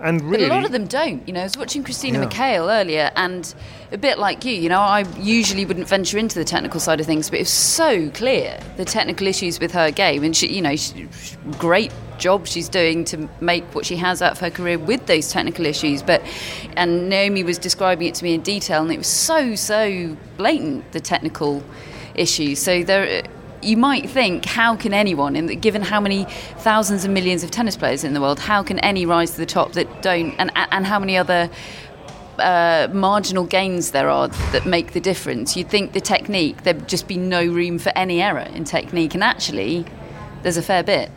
And 0.01 0.21
really, 0.21 0.47
But 0.47 0.53
a 0.53 0.55
lot 0.55 0.65
of 0.65 0.71
them 0.71 0.87
don't. 0.87 1.27
You 1.27 1.33
know, 1.33 1.41
I 1.41 1.43
was 1.43 1.57
watching 1.57 1.83
Christina 1.83 2.19
Yeah. 2.19 2.25
McHale 2.25 2.81
earlier, 2.81 3.11
and 3.15 3.53
a 3.91 3.97
bit 3.97 4.17
like 4.17 4.45
you, 4.45 4.53
you 4.53 4.69
know, 4.69 4.79
I 4.79 5.01
usually 5.19 5.65
wouldn't 5.65 5.87
venture 5.89 6.17
into 6.17 6.39
the 6.39 6.45
technical 6.45 6.79
side 6.79 6.99
of 7.01 7.05
things, 7.05 7.29
but 7.29 7.37
it 7.37 7.41
was 7.43 7.49
so 7.49 8.09
clear 8.11 8.59
the 8.77 8.85
technical 8.85 9.27
issues 9.27 9.59
with 9.59 9.71
her 9.73 9.91
game, 9.91 10.23
and 10.23 10.35
she, 10.35 10.47
you 10.47 10.61
know, 10.61 10.75
she, 10.75 11.07
great 11.57 11.91
job 12.17 12.47
she's 12.47 12.69
doing 12.69 13.03
to 13.05 13.29
make 13.41 13.63
what 13.75 13.85
she 13.85 13.95
has 13.97 14.21
out 14.21 14.33
of 14.33 14.39
her 14.39 14.49
career 14.49 14.77
with 14.77 15.05
those 15.07 15.29
technical 15.31 15.65
issues. 15.65 16.01
But 16.01 16.21
and 16.77 17.09
Naomi 17.09 17.43
was 17.43 17.57
describing 17.57 18.07
it 18.07 18.15
to 18.15 18.23
me 18.23 18.33
in 18.33 18.41
detail, 18.41 18.81
and 18.81 18.91
it 18.91 18.97
was 18.97 19.07
so 19.07 19.55
so 19.55 20.15
blatant 20.37 20.89
the 20.93 21.01
technical 21.01 21.61
issues. 22.15 22.59
So 22.59 22.83
there. 22.83 23.23
You 23.61 23.77
might 23.77 24.09
think, 24.09 24.45
how 24.45 24.75
can 24.75 24.93
anyone, 24.93 25.33
the, 25.33 25.55
given 25.55 25.81
how 25.81 25.99
many 25.99 26.25
thousands 26.59 27.03
and 27.03 27.13
millions 27.13 27.43
of 27.43 27.51
tennis 27.51 27.75
players 27.75 28.03
in 28.03 28.13
the 28.13 28.21
world, 28.21 28.39
how 28.39 28.63
can 28.63 28.79
any 28.79 29.05
rise 29.05 29.31
to 29.31 29.37
the 29.37 29.45
top 29.45 29.73
that 29.73 30.01
don't, 30.01 30.31
and, 30.39 30.51
and 30.55 30.85
how 30.85 30.99
many 30.99 31.17
other 31.17 31.49
uh, 32.37 32.87
marginal 32.93 33.43
gains 33.43 33.91
there 33.91 34.09
are 34.09 34.29
that 34.51 34.65
make 34.65 34.93
the 34.93 35.01
difference? 35.01 35.57
You'd 35.57 35.69
think 35.69 35.91
the 35.91 36.01
technique, 36.01 36.63
there'd 36.63 36.87
just 36.87 37.07
be 37.07 37.17
no 37.17 37.45
room 37.45 37.79
for 37.79 37.91
any 37.97 38.21
error 38.21 38.47
in 38.53 38.63
technique, 38.63 39.13
and 39.13 39.23
actually, 39.23 39.85
there's 40.41 40.57
a 40.57 40.61
fair 40.61 40.83
bit. 40.83 41.11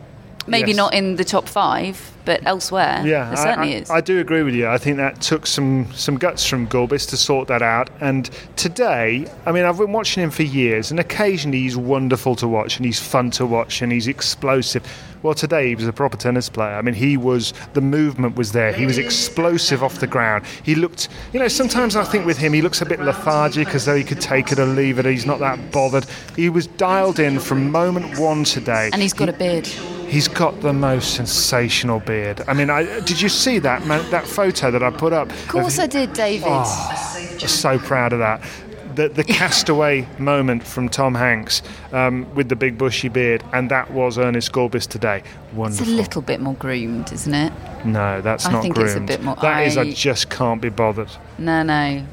Maybe 0.47 0.71
Yes. 0.71 0.77
not 0.77 0.93
in 0.93 1.15
the 1.15 1.23
top 1.23 1.47
five, 1.47 2.11
but 2.25 2.41
elsewhere, 2.45 3.01
Yeah, 3.05 3.27
there 3.29 3.37
certainly 3.37 3.73
I, 3.73 3.77
I, 3.77 3.79
is. 3.81 3.89
I 3.89 4.01
do 4.01 4.19
agree 4.19 4.43
with 4.43 4.53
you. 4.55 4.67
I 4.67 4.77
think 4.77 4.97
that 4.97 5.21
took 5.21 5.45
some 5.47 5.87
some 5.93 6.17
guts 6.17 6.45
from 6.45 6.67
Gulbis 6.67 7.07
to 7.09 7.17
sort 7.17 7.47
that 7.47 7.61
out. 7.61 7.89
And 8.01 8.29
today, 8.55 9.27
I 9.45 9.51
mean, 9.51 9.63
I've 9.65 9.77
been 9.77 9.91
watching 9.91 10.23
him 10.23 10.31
for 10.31 10.43
years, 10.43 10.91
and 10.91 10.99
occasionally 10.99 11.59
he's 11.59 11.77
wonderful 11.77 12.35
to 12.37 12.47
watch, 12.47 12.77
and 12.77 12.85
he's 12.85 12.99
fun 12.99 13.31
to 13.31 13.45
watch, 13.45 13.81
and 13.81 13.91
he's 13.91 14.07
explosive. 14.07 14.83
Well, 15.21 15.33
today 15.33 15.69
he 15.69 15.75
was 15.75 15.87
a 15.87 15.93
proper 15.93 16.17
tennis 16.17 16.49
player. 16.49 16.75
I 16.75 16.81
mean, 16.81 16.95
he 16.95 17.15
was 17.15 17.53
the 17.73 17.79
movement 17.81 18.35
was 18.35 18.51
there. 18.51 18.73
He 18.73 18.85
was 18.85 18.97
explosive 18.97 19.81
off 19.81 19.99
the 19.99 20.07
ground. 20.07 20.43
He 20.63 20.75
looked, 20.75 21.07
you 21.31 21.39
know, 21.39 21.47
sometimes 21.47 21.95
I 21.95 22.03
think 22.03 22.25
with 22.25 22.37
him 22.37 22.51
he 22.51 22.61
looks 22.61 22.81
a 22.81 22.85
bit 22.85 22.99
lethargic, 22.99 23.69
as 23.69 23.85
though 23.85 23.95
he 23.95 24.03
could 24.03 24.19
take 24.19 24.51
it 24.51 24.59
or 24.59 24.65
leave 24.65 24.99
it. 24.99 25.05
He's 25.05 25.25
not 25.25 25.39
that 25.39 25.71
bothered. 25.71 26.05
He 26.35 26.49
was 26.49 26.67
dialed 26.67 27.19
in 27.19 27.39
from 27.39 27.71
moment 27.71 28.19
one 28.19 28.43
today. 28.43 28.89
and 28.91 29.01
he's 29.01 29.13
got 29.13 29.29
a 29.29 29.33
beard. 29.33 29.69
He's 30.13 30.27
got 30.27 30.61
the 30.61 30.73
most 30.73 31.15
sensational 31.15 31.99
beard. 31.99 32.43
I 32.47 32.53
mean, 32.53 32.69
I, 32.69 32.83
did 32.99 33.19
you 33.19 33.29
see 33.29 33.57
that 33.57 33.83
that 34.11 34.27
photo 34.27 34.69
that 34.69 34.83
I 34.83 34.91
put 34.91 35.11
up? 35.11 35.31
Of 35.31 35.47
course 35.47 35.79
I 35.79 35.87
did, 35.87 36.13
David. 36.13 36.49
Oh. 36.51 37.37
so 37.39 37.79
proud 37.79 38.13
of 38.13 38.19
that. 38.19 38.47
The, 38.93 39.09
the 39.09 39.23
castaway 39.41 40.07
moment 40.19 40.61
from 40.61 40.87
Tom 40.87 41.15
Hanks 41.15 41.63
um, 41.93 42.31
with 42.35 42.47
the 42.49 42.55
big 42.55 42.77
bushy 42.77 43.09
beard, 43.09 43.43
and 43.53 43.71
that 43.71 43.89
was 43.89 44.19
Ernest 44.19 44.51
Gulbis 44.51 44.87
today. 44.87 45.23
Wonderful. 45.53 45.83
It's 45.83 45.91
a 45.91 45.95
little 45.95 46.21
bit 46.21 46.39
more 46.39 46.53
groomed, 46.53 47.11
isn't 47.11 47.33
it? 47.33 47.51
no, 47.83 48.21
that's 48.21 48.45
I 48.45 48.51
not 48.51 48.61
think 48.61 48.77
it's 48.77 48.93
a 48.93 48.99
bit 48.99 49.23
more- 49.23 49.35
That 49.37 49.65
is, 49.65 49.77
I 49.77 49.81
I- 49.81 49.93
just 49.93 50.29
can't 50.29 50.61
be 50.61 50.69
bothered. 50.69 51.09
No, 51.39 51.63
no. 51.63 52.05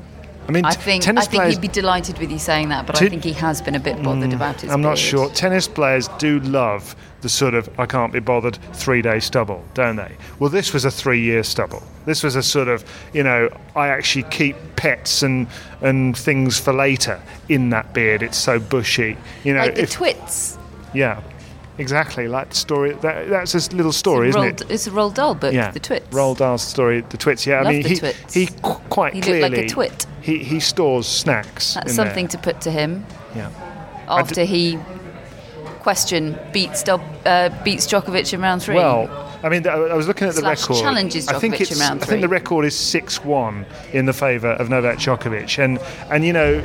I 0.51 0.53
mean, 0.53 0.65
I 0.65 0.73
t- 0.73 0.81
think 0.81 1.07
I 1.07 1.13
think 1.21 1.31
players. 1.31 1.55
he'd 1.55 1.61
be 1.61 1.69
delighted 1.69 2.19
with 2.19 2.29
you 2.33 2.39
saying 2.41 2.71
that, 2.71 2.85
but 2.85 2.97
I 2.97 2.99
Ti- 2.99 3.09
think 3.11 3.23
he 3.23 3.33
has 3.35 3.63
been 3.63 3.77
a 3.77 3.81
bit 3.81 4.03
bothered 4.03 4.31
hmm, 4.31 4.35
about 4.35 4.61
his 4.61 4.73
I'm 4.73 4.83
not 4.83 4.99
sure. 4.99 5.31
Tennis 5.31 5.69
players 5.69 6.09
do 6.19 6.41
love 6.41 6.97
the 7.21 7.29
sort 7.29 7.55
of 7.55 7.71
I 7.79 7.87
can't 7.87 8.13
be 8.13 8.19
bothered 8.19 8.57
three 8.75 9.01
day 9.01 9.21
stubble, 9.21 9.65
don't 9.75 9.95
they? 9.95 10.17
Well, 10.41 10.51
this 10.51 10.73
was 10.73 10.85
a 10.85 10.91
three 10.91 11.21
year 11.23 11.45
stubble. 11.45 11.85
This 12.05 12.25
was 12.25 12.35
a 12.35 12.43
sort 12.43 12.67
of 12.67 12.85
you 13.13 13.23
know 13.23 13.49
I 13.77 13.89
actually 13.89 14.25
keep 14.25 14.57
pets 14.75 15.23
and 15.23 15.47
and 15.83 16.19
things 16.19 16.59
for 16.59 16.73
later 16.73 17.23
in 17.49 17.71
that 17.71 17.95
beard. 17.95 18.21
It's 18.21 18.37
so 18.39 18.59
bushy, 18.59 19.17
you 19.45 19.55
know. 19.55 19.61
Like 19.61 19.77
the 19.77 19.83
if- 19.83 19.93
twits. 19.93 20.59
yeah, 20.93 21.23
exactly. 21.81 22.29
Like 22.29 22.51
the 22.51 22.57
story. 22.57 22.93
That, 22.93 23.29
that's 23.29 23.55
a 23.55 23.75
little 23.77 23.93
story, 23.93 24.29
it's, 24.29 24.37
isn't 24.37 24.47
a 24.47 24.51
it? 24.51 24.57
Roald, 24.59 24.71
it's 24.71 24.87
a 24.87 24.91
Roald 24.91 25.15
Dahl 25.15 25.35
book, 25.35 25.53
Yeah, 25.53 25.71
The 25.73 25.81
Twits. 25.81 26.09
Roald 26.15 26.37
Dahl's 26.39 26.63
story, 26.63 27.01
the 27.01 27.17
twits. 27.17 27.47
Yeah, 27.47 27.61
I 27.61 27.71
mean 27.71 27.85
he 27.85 27.97
twits. 27.97 28.35
he 28.35 28.47
qu- 28.47 28.81
quite 28.91 29.15
He 29.15 29.23
looked 29.23 29.43
like 29.43 29.59
a 29.65 29.69
twit. 29.69 30.07
He 30.21 30.39
he 30.45 30.61
stores 30.61 31.07
snacks. 31.09 31.75
That's 31.75 31.91
in 31.91 31.97
something 31.97 32.27
there. 32.27 32.39
to 32.39 32.39
put 32.39 32.61
to 32.63 32.71
him 32.71 33.05
Yeah. 33.35 33.51
after 34.09 34.45
he 34.45 34.79
question 35.81 36.39
beats 36.53 36.87
uh, 36.89 37.49
beats 37.65 37.87
Djokovic 37.87 38.33
in 38.33 38.41
round 38.41 38.63
three. 38.63 38.75
Well, 38.77 39.09
I 39.43 39.49
mean, 39.49 39.67
I 39.67 39.73
I 39.73 39.95
was 39.95 40.07
looking 40.07 40.29
at 40.29 40.35
the 40.35 40.43
record. 40.43 40.77
challenges 40.77 41.29
I 41.29 41.39
think 41.39 41.61
it's. 41.61 41.81
I 41.81 41.97
think 41.99 42.21
the 42.21 42.29
record 42.29 42.65
is 42.65 42.77
six-one 42.77 43.65
in 43.93 44.07
the 44.07 44.13
favour 44.13 44.51
of 44.51 44.69
Novak 44.69 44.99
Djokovic, 44.99 45.63
and 45.63 45.79
and 46.11 46.25
you 46.25 46.33
know, 46.33 46.59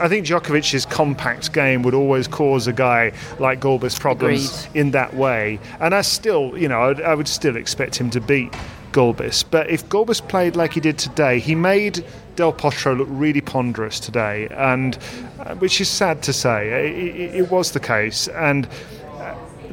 I 0.00 0.08
think 0.08 0.26
Djokovic's 0.26 0.86
compact 0.86 1.52
game 1.52 1.82
would 1.82 1.94
always 1.94 2.26
cause 2.26 2.66
a 2.66 2.72
guy 2.72 3.12
like 3.38 3.60
Gulbis 3.60 3.98
problems 3.98 4.66
Agreed. 4.66 4.80
in 4.80 4.90
that 4.92 5.14
way. 5.14 5.58
And 5.80 5.94
I 5.94 6.02
still, 6.02 6.56
you 6.56 6.68
know, 6.68 6.82
I'd, 6.82 7.00
I 7.00 7.14
would 7.14 7.28
still 7.28 7.56
expect 7.56 7.96
him 7.96 8.10
to 8.10 8.20
beat 8.20 8.52
Gulbis. 8.92 9.44
But 9.48 9.70
if 9.70 9.88
Gulbis 9.88 10.26
played 10.26 10.56
like 10.56 10.74
he 10.74 10.80
did 10.80 10.98
today, 10.98 11.38
he 11.38 11.54
made 11.54 12.04
Del 12.36 12.52
Potro 12.52 12.96
look 12.96 13.08
really 13.10 13.40
ponderous 13.40 14.00
today, 14.00 14.48
and 14.50 14.98
uh, 15.40 15.54
which 15.56 15.80
is 15.80 15.88
sad 15.88 16.22
to 16.22 16.32
say. 16.32 16.88
It, 16.88 17.16
it, 17.16 17.34
it 17.36 17.50
was 17.50 17.72
the 17.72 17.80
case, 17.80 18.28
and 18.28 18.68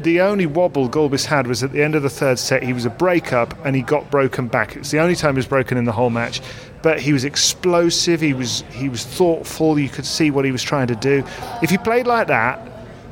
the 0.03 0.21
only 0.21 0.45
wobble 0.45 0.89
Gulbis 0.89 1.25
had 1.25 1.47
was 1.47 1.63
at 1.63 1.71
the 1.71 1.83
end 1.83 1.95
of 1.95 2.03
the 2.03 2.09
third 2.09 2.39
set. 2.39 2.63
He 2.63 2.73
was 2.73 2.85
a 2.85 2.89
breakup 2.89 3.53
and 3.65 3.75
he 3.75 3.81
got 3.81 4.09
broken 4.09 4.47
back. 4.47 4.75
It's 4.75 4.91
the 4.91 4.99
only 4.99 5.15
time 5.15 5.35
he 5.35 5.39
was 5.39 5.47
broken 5.47 5.77
in 5.77 5.85
the 5.85 5.91
whole 5.91 6.09
match. 6.09 6.41
But 6.81 6.99
he 6.99 7.13
was 7.13 7.25
explosive. 7.25 8.21
He 8.21 8.33
was 8.33 8.63
he 8.71 8.88
was 8.88 9.03
thoughtful. 9.05 9.77
You 9.77 9.89
could 9.89 10.05
see 10.05 10.31
what 10.31 10.45
he 10.45 10.51
was 10.51 10.63
trying 10.63 10.88
to 10.88 10.95
do. 10.95 11.23
If 11.62 11.69
he 11.69 11.77
played 11.77 12.07
like 12.07 12.27
that, 12.27 12.59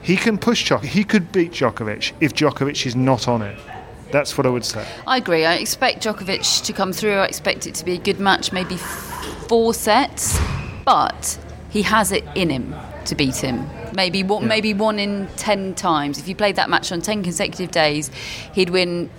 he 0.02 0.16
can 0.16 0.38
push 0.38 0.70
Djokovic. 0.70 0.86
He 0.86 1.04
could 1.04 1.32
beat 1.32 1.52
Djokovic 1.52 2.14
if 2.22 2.34
Djokovic 2.34 2.86
is 2.86 2.96
not 2.96 3.28
on 3.28 3.42
it. 3.42 3.58
That's 4.12 4.38
what 4.38 4.48
I 4.48 4.50
would 4.50 4.64
say. 4.64 4.88
I 5.06 5.18
agree. 5.18 5.46
I 5.46 5.56
expect 5.56 6.04
Djokovic 6.04 6.64
to 6.66 6.74
come 6.74 6.94
through. 6.94 7.16
I 7.16 7.26
expect 7.26 7.68
it 7.68 7.76
to 7.76 7.86
be 7.86 7.94
a 7.94 8.00
good 8.00 8.20
match, 8.20 8.54
maybe 8.54 8.78
four 8.78 9.74
sets, 9.74 10.40
but 10.86 11.38
he 11.70 11.82
has 11.82 12.14
it 12.14 12.24
in 12.36 12.50
him 12.50 12.74
to 13.08 13.16
beat 13.16 13.38
him. 13.38 13.68
Maybe 13.94 14.24
one, 14.24 14.48
maybe 14.48 14.74
one 14.74 15.00
in 15.00 15.28
ten 15.38 15.74
times. 15.76 16.20
If 16.20 16.28
you 16.28 16.36
played 16.36 16.56
that 16.56 16.70
match 16.70 16.92
on 16.92 17.02
ten 17.02 17.24
consecutive 17.24 17.72
days, 17.72 18.10
he'd 18.54 18.70
win 18.70 19.10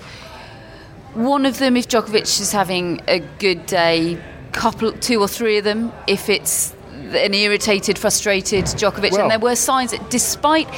one 1.15 1.47
of 1.47 1.59
them 1.59 1.77
if 1.77 1.89
Djokovic 1.89 2.41
is 2.41 2.53
having 2.53 3.01
a 3.09 3.21
good 3.39 3.67
day. 3.67 4.23
Couple, 4.51 4.93
two 4.93 5.21
or 5.21 5.29
three 5.29 5.59
of 5.59 5.65
them 5.65 5.93
if 6.07 6.29
it's 6.29 6.75
an 6.91 7.35
irritated, 7.35 7.99
frustrated 7.99 8.65
Djokovic. 8.65 9.13
Well- 9.13 9.23
and 9.23 9.31
there 9.31 9.39
were 9.39 9.57
signs 9.57 9.91
that, 9.91 10.11
despite 10.11 10.69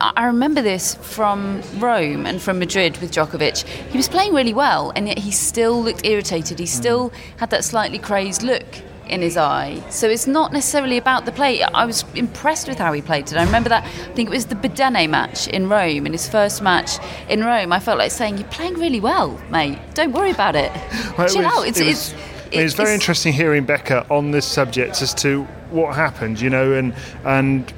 I 0.00 0.12
I 0.16 0.26
remember 0.26 0.62
this 0.62 0.94
from 0.94 1.62
Rome 1.78 2.26
and 2.26 2.40
from 2.40 2.58
Madrid 2.58 2.98
with 2.98 3.12
Djokovic. 3.12 3.64
He 3.64 3.96
was 3.96 4.08
playing 4.08 4.34
really 4.34 4.54
well, 4.54 4.92
and 4.94 5.08
yet 5.08 5.18
he 5.18 5.30
still 5.30 5.82
looked 5.82 6.04
irritated. 6.04 6.58
He 6.58 6.64
hmm. 6.64 6.80
still 6.82 7.12
had 7.38 7.50
that 7.50 7.64
slightly 7.64 7.98
crazed 7.98 8.42
look 8.42 8.66
in 9.08 9.22
his 9.22 9.36
eye. 9.36 9.82
So 9.90 10.08
it's 10.08 10.26
not 10.26 10.52
necessarily 10.52 10.98
about 10.98 11.24
the 11.24 11.32
play. 11.32 11.62
I 11.62 11.84
was 11.84 12.04
impressed 12.14 12.68
with 12.68 12.78
how 12.78 12.92
he 12.92 13.02
played 13.02 13.26
today. 13.26 13.40
I 13.40 13.44
remember 13.44 13.68
that. 13.68 13.84
I 13.84 14.14
think 14.14 14.28
it 14.28 14.32
was 14.32 14.46
the 14.46 14.54
Bedene 14.54 15.08
match 15.08 15.48
in 15.48 15.68
Rome, 15.68 16.06
in 16.06 16.12
his 16.12 16.28
first 16.28 16.62
match 16.62 16.98
in 17.28 17.44
Rome. 17.44 17.72
I 17.72 17.78
felt 17.80 17.98
like 17.98 18.10
saying, 18.10 18.38
"You're 18.38 18.48
playing 18.48 18.74
really 18.74 19.00
well, 19.00 19.40
mate. 19.50 19.78
Don't 19.94 20.12
worry 20.12 20.30
about 20.30 20.56
it. 20.56 20.72
Well, 21.18 21.26
it 21.26 21.36
was- 21.36 21.36
out." 21.36 21.66
It's 21.66 21.80
it 21.80 21.86
it's. 21.88 22.12
was- 22.12 22.22
I 22.46 22.50
mean, 22.50 22.60
it's 22.60 22.74
very 22.74 22.94
interesting 22.94 23.32
hearing 23.32 23.64
Becker 23.64 24.06
on 24.08 24.30
this 24.30 24.46
subject 24.46 25.02
as 25.02 25.12
to 25.14 25.42
what 25.70 25.96
happened, 25.96 26.40
you 26.40 26.48
know, 26.48 26.72
and 26.72 26.94
and 27.24 27.72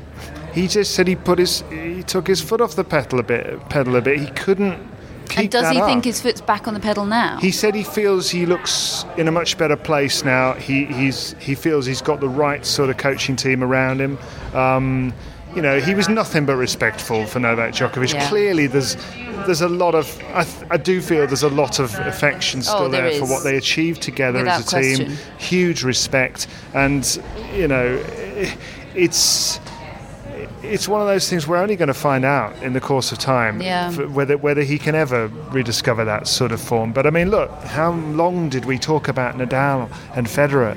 he 0.53 0.69
just 0.69 0.95
said 0.95 1.09
he 1.09 1.17
put 1.17 1.39
his 1.39 1.65
he 1.71 2.03
took 2.03 2.27
his 2.27 2.41
foot 2.41 2.61
off 2.61 2.75
the 2.75 2.85
pedal 2.85 3.19
a 3.19 3.23
bit, 3.23 3.67
pedal 3.71 3.97
a 3.97 4.03
bit. 4.03 4.19
He 4.21 4.27
couldn't 4.27 4.79
and 5.37 5.51
does 5.51 5.71
he 5.71 5.81
up. 5.81 5.87
think 5.87 6.05
his 6.05 6.21
foot's 6.21 6.41
back 6.41 6.67
on 6.69 6.75
the 6.75 6.81
pedal 6.81 7.05
now? 7.05 7.39
He 7.39 7.51
said 7.51 7.75
he 7.75 7.83
feels 7.83 8.31
he 8.31 8.47
looks 8.47 9.05
in 9.17 9.29
a 9.29 9.33
much 9.33 9.59
better 9.59 9.77
place 9.77 10.25
now. 10.25 10.55
He 10.55 10.85
he's 10.87 11.35
he 11.39 11.55
feels 11.55 11.87
he's 11.87 12.03
got 12.03 12.21
the 12.21 12.29
right 12.29 12.65
sort 12.65 12.91
of 12.91 12.97
coaching 12.97 13.37
team 13.37 13.63
around 13.63 14.01
him. 14.01 14.19
Um, 14.55 15.13
you 15.55 15.63
know, 15.63 15.81
he 15.81 15.95
was 15.95 16.09
nothing 16.09 16.45
but 16.47 16.57
respectful 16.57 17.27
for 17.27 17.41
Novak 17.41 17.73
Djokovic. 17.75 18.13
Yeah. 18.13 18.29
Clearly, 18.29 18.67
there's 18.67 18.97
there's 19.47 19.63
a 19.63 19.69
lot 19.69 19.95
of 19.95 20.07
I, 20.35 20.45
th- 20.45 20.67
I 20.71 20.77
do 20.77 21.01
feel 21.01 21.27
there's 21.27 21.43
a 21.43 21.49
lot 21.49 21.79
of 21.79 21.95
affection 22.01 22.63
still 22.63 22.83
Oh, 22.83 22.89
there 22.89 23.11
there, 23.11 23.19
for 23.21 23.27
what 23.27 23.45
they 23.45 23.57
achieved 23.57 24.03
together 24.03 24.41
Without 24.41 24.61
as 24.61 24.73
a 24.73 25.05
team. 25.05 25.17
Huge 25.39 25.83
respect, 25.85 26.47
and 26.75 27.21
you 27.55 27.67
know, 27.67 28.03
it's 28.95 29.59
it's 30.63 30.89
one 30.89 31.01
of 31.01 31.07
those 31.07 31.29
things 31.29 31.47
we're 31.47 31.57
only 31.57 31.77
going 31.77 31.89
to 31.89 31.95
find 31.95 32.25
out 32.25 32.61
in 32.63 32.73
the 32.73 32.81
course 32.81 33.13
of 33.13 33.19
time 33.19 33.61
Yeah. 33.63 33.93
whether 33.93 34.37
whether 34.37 34.63
he 34.63 34.79
can 34.79 34.95
ever 34.95 35.29
rediscover 35.51 36.05
that 36.05 36.27
sort 36.27 36.53
of 36.53 36.61
form. 36.61 36.93
But 36.93 37.07
I 37.07 37.11
mean, 37.11 37.31
look, 37.31 37.51
how 37.65 37.93
long 37.93 38.49
did 38.49 38.65
we 38.65 38.79
talk 38.79 39.09
about 39.09 39.37
Nadal 39.37 39.89
and 40.17 40.27
Federer 40.27 40.75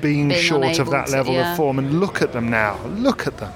being, 0.00 0.28
Being 0.28 0.30
short 0.40 0.78
of 0.78 0.90
that 0.90 1.06
to- 1.06 1.12
level 1.12 1.34
yeah. 1.34 1.50
of 1.52 1.56
form? 1.56 1.78
And 1.78 2.00
look 2.00 2.22
at 2.22 2.32
them 2.32 2.50
now. 2.50 2.78
Look 2.86 3.26
at 3.26 3.36
them. 3.38 3.52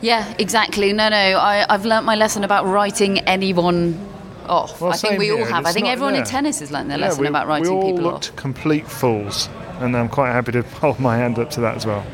Yeah, 0.00 0.34
exactly. 0.38 0.92
No, 0.92 1.08
no. 1.08 1.16
I, 1.16 1.64
I've 1.72 1.86
learnt 1.86 2.04
my 2.04 2.14
lesson 2.14 2.44
about 2.44 2.66
writing 2.66 3.20
anyone 3.20 3.98
off. 4.46 4.80
Well, 4.80 4.92
I 4.92 4.96
think 4.96 5.18
we 5.18 5.30
all 5.30 5.38
here. 5.38 5.46
have. 5.46 5.64
I 5.66 5.72
think 5.72 5.86
not- 5.86 5.92
everyone 5.92 6.14
in 6.16 6.24
tennis 6.24 6.60
has 6.60 6.70
learnt 6.70 6.88
their 6.88 6.98
Yeah, 6.98 7.06
lesson 7.06 7.22
we, 7.22 7.28
about 7.28 7.46
writing 7.46 7.64
people. 7.64 7.78
we 7.78 7.84
all 7.86 7.92
people 7.96 8.12
looked 8.12 8.28
off. 8.30 8.36
complete 8.36 8.86
fools, 8.86 9.48
and 9.80 9.96
I'm 9.96 10.08
quite 10.10 10.32
happy 10.32 10.52
to 10.52 10.62
hold 10.82 11.00
my 11.00 11.16
hand 11.16 11.38
up 11.38 11.50
to 11.52 11.60
that 11.62 11.76
as 11.76 11.86
well. 11.86 12.04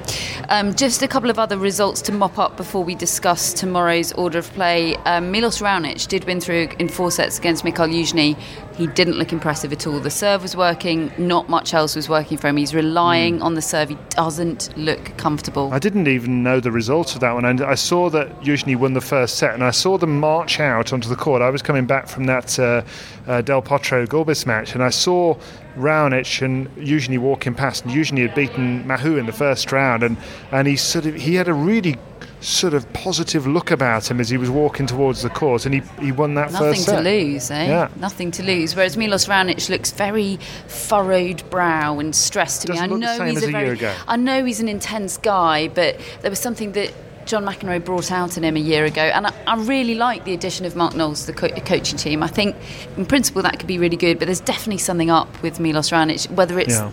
Um, 0.53 0.75
just 0.75 1.01
a 1.03 1.07
couple 1.07 1.31
of 1.31 1.39
other 1.39 1.57
results 1.57 2.03
to 2.03 2.13
mop 2.13 2.37
up 2.37 2.57
before 2.57 2.83
we 2.83 2.97
discuss 2.97 3.53
tomorrow's 3.53 4.11
order 4.15 4.41
of 4.41 4.53
play. 4.53 4.97
Um, 4.97 5.31
Milos 5.31 5.61
Raonic 5.61 6.09
did 6.09 6.25
win 6.25 6.41
through 6.41 6.71
in 6.81 6.89
four 6.89 7.13
sets 7.13 7.39
against 7.39 7.65
Mikhail 7.65 7.87
Yuzhny. 7.87 8.37
He 8.81 8.87
didn't 8.87 9.19
look 9.19 9.31
impressive 9.31 9.75
at 9.75 9.87
all. 9.87 10.01
The 10.01 10.09
serve 10.11 10.41
was 10.41 10.57
working, 10.57 11.13
not 11.19 11.51
much 11.51 11.75
else 11.75 11.95
was 11.95 12.09
working 12.09 12.39
for 12.39 12.49
him. 12.49 12.57
He's 12.57 12.75
relying 12.75 13.37
Hmm. 13.37 13.43
on 13.43 13.55
the 13.55 13.61
serve. 13.61 13.91
He 13.91 13.99
doesn't 14.09 14.71
look 14.75 15.15
comfortable. 15.19 15.69
I 15.71 15.79
didn't 15.79 16.09
even 16.09 16.43
know 16.43 16.61
the 16.61 16.73
result 16.73 17.13
of 17.15 17.21
that 17.21 17.35
one. 17.35 17.45
And 17.45 17.61
I 17.61 17.75
saw 17.75 18.09
that 18.09 18.41
Yuzhny 18.43 18.75
won 18.77 18.95
the 18.95 19.03
first 19.03 19.37
set, 19.37 19.53
and 19.53 19.63
I 19.63 19.71
saw 19.71 19.99
them 19.99 20.19
march 20.19 20.61
out 20.61 20.95
onto 20.95 21.11
the 21.11 21.15
court. 21.15 21.43
I 21.43 21.51
was 21.51 21.61
coming 21.61 21.85
back 21.85 22.09
from 22.09 22.25
that 22.25 22.59
uh, 22.59 22.81
uh, 23.29 23.43
Del 23.43 23.61
Potro 23.61 24.07
Gulbis 24.09 24.47
match, 24.47 24.73
and 24.75 24.83
I 24.83 24.89
saw 24.89 25.37
Raonic 25.77 26.41
and 26.41 26.75
Yuzhny 26.77 27.19
walking 27.19 27.53
past. 27.53 27.85
And 27.85 27.93
Yuzhny 27.93 28.23
had 28.23 28.35
beaten 28.35 28.85
Mahut 28.85 29.19
in 29.19 29.27
the 29.27 29.33
first 29.33 29.73
round, 29.73 30.03
and, 30.03 30.17
and 30.53 30.67
he 30.67 30.77
sort 30.77 31.05
of 31.05 31.17
he 31.17 31.35
had 31.35 31.49
a 31.49 31.55
really 31.55 31.99
sort 32.41 32.75
of 32.75 32.91
positive 32.93 33.47
look 33.47 33.71
about 33.71 34.11
him 34.11 34.21
as 34.21 34.29
he 34.29 34.37
was 34.37 34.51
walking 34.51 34.87
towards 34.87 35.23
the 35.23 35.31
court, 35.31 35.67
and 35.67 35.75
he, 35.75 35.83
he 36.01 36.13
won 36.13 36.35
that 36.35 36.53
Nothing 36.53 36.75
first 36.75 36.89
to 36.89 37.01
lose, 37.01 37.51
eh? 37.51 37.67
Yeah. 37.67 37.89
Nothing 37.97 38.31
to 38.33 38.43
lose. 38.43 38.75
Whereas 38.75 38.97
Milos 38.97 39.27
Raonic 39.27 39.69
looks 39.69 39.91
very 39.93 40.39
furrowed 40.67 41.49
brow 41.51 41.99
and 41.99 42.15
stressed 42.15 42.63
to 42.63 42.69
Doesn't 42.69 42.99
me. 42.99 43.07
I 43.07 43.19
know 43.19 43.25
he's 43.25 43.43
a 43.43 43.49
a 43.49 43.51
very, 43.51 43.65
year 43.65 43.73
ago. 43.75 43.95
I 44.09 44.17
know 44.17 44.45
he's 44.45 44.61
an 44.61 44.69
intense 44.69 45.17
guy, 45.19 45.69
but 45.69 46.01
there 46.23 46.31
was 46.31 46.39
something 46.39 46.73
that 46.73 46.93
John 47.27 47.45
McEnroe 47.45 47.85
brought 47.85 48.11
out 48.11 48.37
in 48.37 48.43
him 48.43 48.57
a 48.57 48.61
year 48.61 48.85
ago, 48.85 49.03
and 49.03 49.27
I, 49.27 49.33
I 49.47 49.57
really 49.57 49.95
like 49.95 50.25
the 50.25 50.33
addition 50.33 50.65
of 50.67 50.75
Mark 50.75 50.95
Knowles 50.97 51.27
to 51.27 51.33
the 51.33 51.33
co- 51.35 51.61
coaching 51.61 51.99
team. 51.99 52.23
I 52.23 52.27
think, 52.29 52.57
in 52.97 53.07
principle, 53.07 53.43
that 53.43 53.59
could 53.59 53.69
be 53.69 53.79
really 53.79 53.97
good, 53.97 54.19
but 54.19 54.25
there's 54.25 54.41
definitely 54.41 54.79
something 54.79 55.11
up 55.11 55.43
with 55.43 55.61
Milos 55.61 55.91
Raonic, 55.91 56.31
whether 56.31 56.59
it's 56.59 56.75
Yeah. 56.75 56.91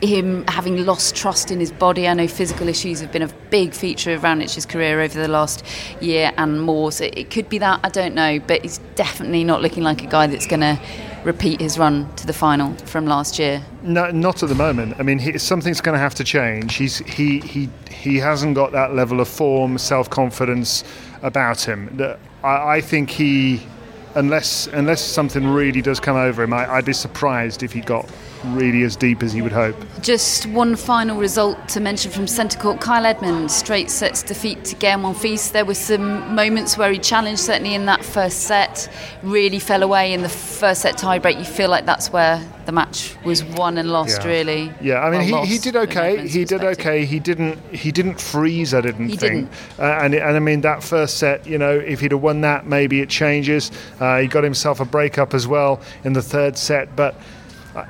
Him 0.00 0.46
having 0.46 0.84
lost 0.84 1.16
trust 1.16 1.50
in 1.50 1.58
his 1.58 1.72
body. 1.72 2.06
I 2.06 2.14
know 2.14 2.28
physical 2.28 2.68
issues 2.68 3.00
have 3.00 3.10
been 3.10 3.22
a 3.22 3.32
big 3.50 3.74
feature 3.74 4.14
of 4.14 4.22
Raonic's 4.22 4.64
career 4.64 5.00
over 5.00 5.20
the 5.20 5.28
last 5.28 5.64
year 6.00 6.32
and 6.36 6.62
more. 6.62 6.92
So 6.92 7.04
it 7.04 7.30
could 7.30 7.48
be 7.48 7.58
that, 7.58 7.80
I 7.82 7.88
don't 7.88 8.14
know. 8.14 8.38
But 8.38 8.62
he's 8.62 8.78
definitely 8.94 9.44
not 9.44 9.60
looking 9.60 9.82
like 9.82 10.02
a 10.02 10.06
guy 10.06 10.26
that's 10.28 10.46
going 10.46 10.60
to 10.60 10.78
repeat 11.24 11.60
his 11.60 11.78
run 11.78 12.12
to 12.16 12.26
the 12.26 12.32
final 12.32 12.72
from 12.86 13.06
last 13.06 13.38
year. 13.38 13.62
No, 13.82 14.10
not 14.10 14.42
at 14.42 14.48
the 14.48 14.54
moment. 14.54 14.94
I 14.98 15.02
mean, 15.02 15.18
he, 15.18 15.36
something's 15.38 15.80
going 15.80 15.94
to 15.94 15.98
have 15.98 16.14
to 16.16 16.24
change. 16.24 16.76
He's 16.76 16.98
he 16.98 17.40
he 17.40 17.68
he 17.90 18.16
hasn't 18.16 18.54
got 18.54 18.72
that 18.72 18.94
level 18.94 19.20
of 19.20 19.28
form, 19.28 19.78
self 19.78 20.08
confidence 20.08 20.84
about 21.22 21.60
him. 21.60 22.00
I, 22.42 22.76
I 22.76 22.80
think 22.80 23.10
he, 23.10 23.62
unless 24.14 24.66
unless 24.68 25.02
something 25.02 25.46
really 25.46 25.82
does 25.82 26.00
come 26.00 26.16
over 26.16 26.42
him, 26.42 26.52
I, 26.52 26.70
I'd 26.72 26.84
be 26.84 26.92
surprised 26.92 27.62
if 27.62 27.72
he 27.72 27.80
got 27.80 28.08
really 28.46 28.82
as 28.82 28.96
deep 28.96 29.22
as 29.22 29.32
he 29.32 29.42
would 29.42 29.52
hope. 29.52 29.76
Just 30.02 30.46
one 30.46 30.76
final 30.76 31.18
result 31.18 31.68
to 31.70 31.80
mention 31.80 32.10
from 32.10 32.26
centre 32.26 32.58
court. 32.58 32.80
Kyle 32.80 33.04
Edmund, 33.06 33.50
straight 33.50 33.90
sets 33.90 34.22
defeat 34.22 34.64
to 34.66 34.76
Gael 34.76 34.98
Monfils. 34.98 35.52
There 35.52 35.64
were 35.64 35.74
some 35.74 36.34
moments 36.34 36.76
where 36.78 36.90
he 36.92 36.98
challenged, 36.98 37.40
certainly 37.40 37.74
in 37.74 37.86
that 37.86 38.04
first 38.04 38.40
set, 38.40 38.90
really 39.22 39.58
fell 39.58 39.82
away 39.82 40.12
in 40.12 40.22
the 40.22 40.28
first 40.28 40.82
set 40.82 40.96
tiebreak. 40.96 41.38
You 41.38 41.44
feel 41.44 41.68
like 41.68 41.86
that's 41.86 42.12
where 42.12 42.42
the 42.66 42.72
match 42.72 43.16
was 43.24 43.42
won 43.44 43.78
and 43.78 43.90
lost, 43.90 44.22
Yeah. 44.22 44.28
really. 44.28 44.72
Yeah, 44.80 45.00
I 45.00 45.10
mean, 45.10 45.30
Well, 45.32 45.44
he, 45.44 45.52
he 45.54 45.58
did 45.58 45.74
okay. 45.76 46.26
He 46.28 46.44
did 46.44 46.62
okay. 46.62 47.04
He 47.04 47.18
didn't 47.18 47.58
he 47.72 47.90
didn't 47.90 48.20
freeze. 48.20 48.74
I 48.74 48.80
didn't 48.82 49.08
He 49.08 49.16
think. 49.16 49.50
Uh, 49.78 49.84
and 49.84 50.14
and 50.14 50.36
I 50.36 50.38
mean 50.38 50.60
that 50.62 50.82
first 50.82 51.16
set, 51.16 51.46
you 51.46 51.56
know, 51.58 51.70
if 51.72 52.00
he'd 52.00 52.12
have 52.12 52.20
won 52.20 52.42
that, 52.42 52.66
maybe 52.66 53.00
it 53.00 53.08
changes. 53.08 53.70
Uh, 54.00 54.18
he 54.20 54.26
got 54.26 54.44
himself 54.44 54.80
a 54.80 54.84
breakup 54.84 55.32
as 55.34 55.46
well 55.46 55.80
in 56.04 56.12
the 56.12 56.22
third 56.22 56.56
set, 56.56 56.94
but. 56.94 57.14
Uh, 57.74 57.84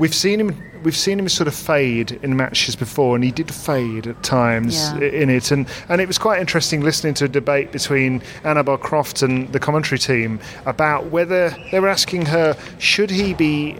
We've 0.00 0.14
seen 0.14 0.40
him. 0.40 0.56
We've 0.82 0.96
seen 0.96 1.18
him 1.18 1.28
sort 1.28 1.46
of 1.46 1.54
fade 1.54 2.18
in 2.22 2.34
matches 2.34 2.74
before, 2.74 3.14
and 3.14 3.22
he 3.22 3.30
did 3.30 3.52
fade 3.52 4.06
at 4.06 4.22
times 4.22 4.74
Yeah. 4.98 5.08
in 5.08 5.28
it. 5.28 5.50
And 5.50 5.66
and 5.90 6.00
it 6.00 6.08
was 6.08 6.16
quite 6.16 6.40
interesting 6.40 6.80
listening 6.80 7.12
to 7.14 7.26
a 7.26 7.28
debate 7.28 7.70
between 7.70 8.22
Annabel 8.42 8.78
Croft 8.78 9.20
and 9.20 9.52
the 9.52 9.60
commentary 9.60 9.98
team 9.98 10.40
about 10.64 11.10
whether 11.10 11.54
they 11.70 11.80
were 11.80 11.88
asking 11.90 12.26
her, 12.26 12.56
should 12.78 13.10
he 13.10 13.34
be 13.34 13.76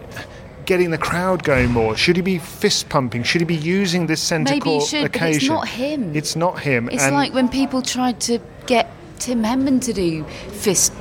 getting 0.67 0.91
the 0.91 0.97
crowd 0.99 1.43
going 1.43 1.71
more? 1.71 1.97
Should 1.97 2.17
he 2.17 2.21
be 2.21 2.37
fist 2.37 2.87
pumping? 2.87 3.23
Should 3.23 3.41
he 3.41 3.45
be 3.45 3.55
using 3.55 4.05
this 4.05 4.21
centre 4.21 4.53
Maybe 4.53 4.61
court 4.61 4.85
should, 4.87 5.11
but 5.11 5.21
it's 5.23 5.47
not 5.47 5.67
him. 5.67 6.15
It's 6.15 6.35
not 6.35 6.59
him. 6.59 6.87
It's 6.91 7.01
and 7.03 7.15
like 7.15 7.33
when 7.33 7.49
people 7.49 7.81
tried 7.81 8.19
to 8.21 8.37
get 8.67 8.91
Tim 9.17 9.41
Henman 9.43 9.81
to 9.85 9.91
do 9.93 10.23
fist 10.51 10.93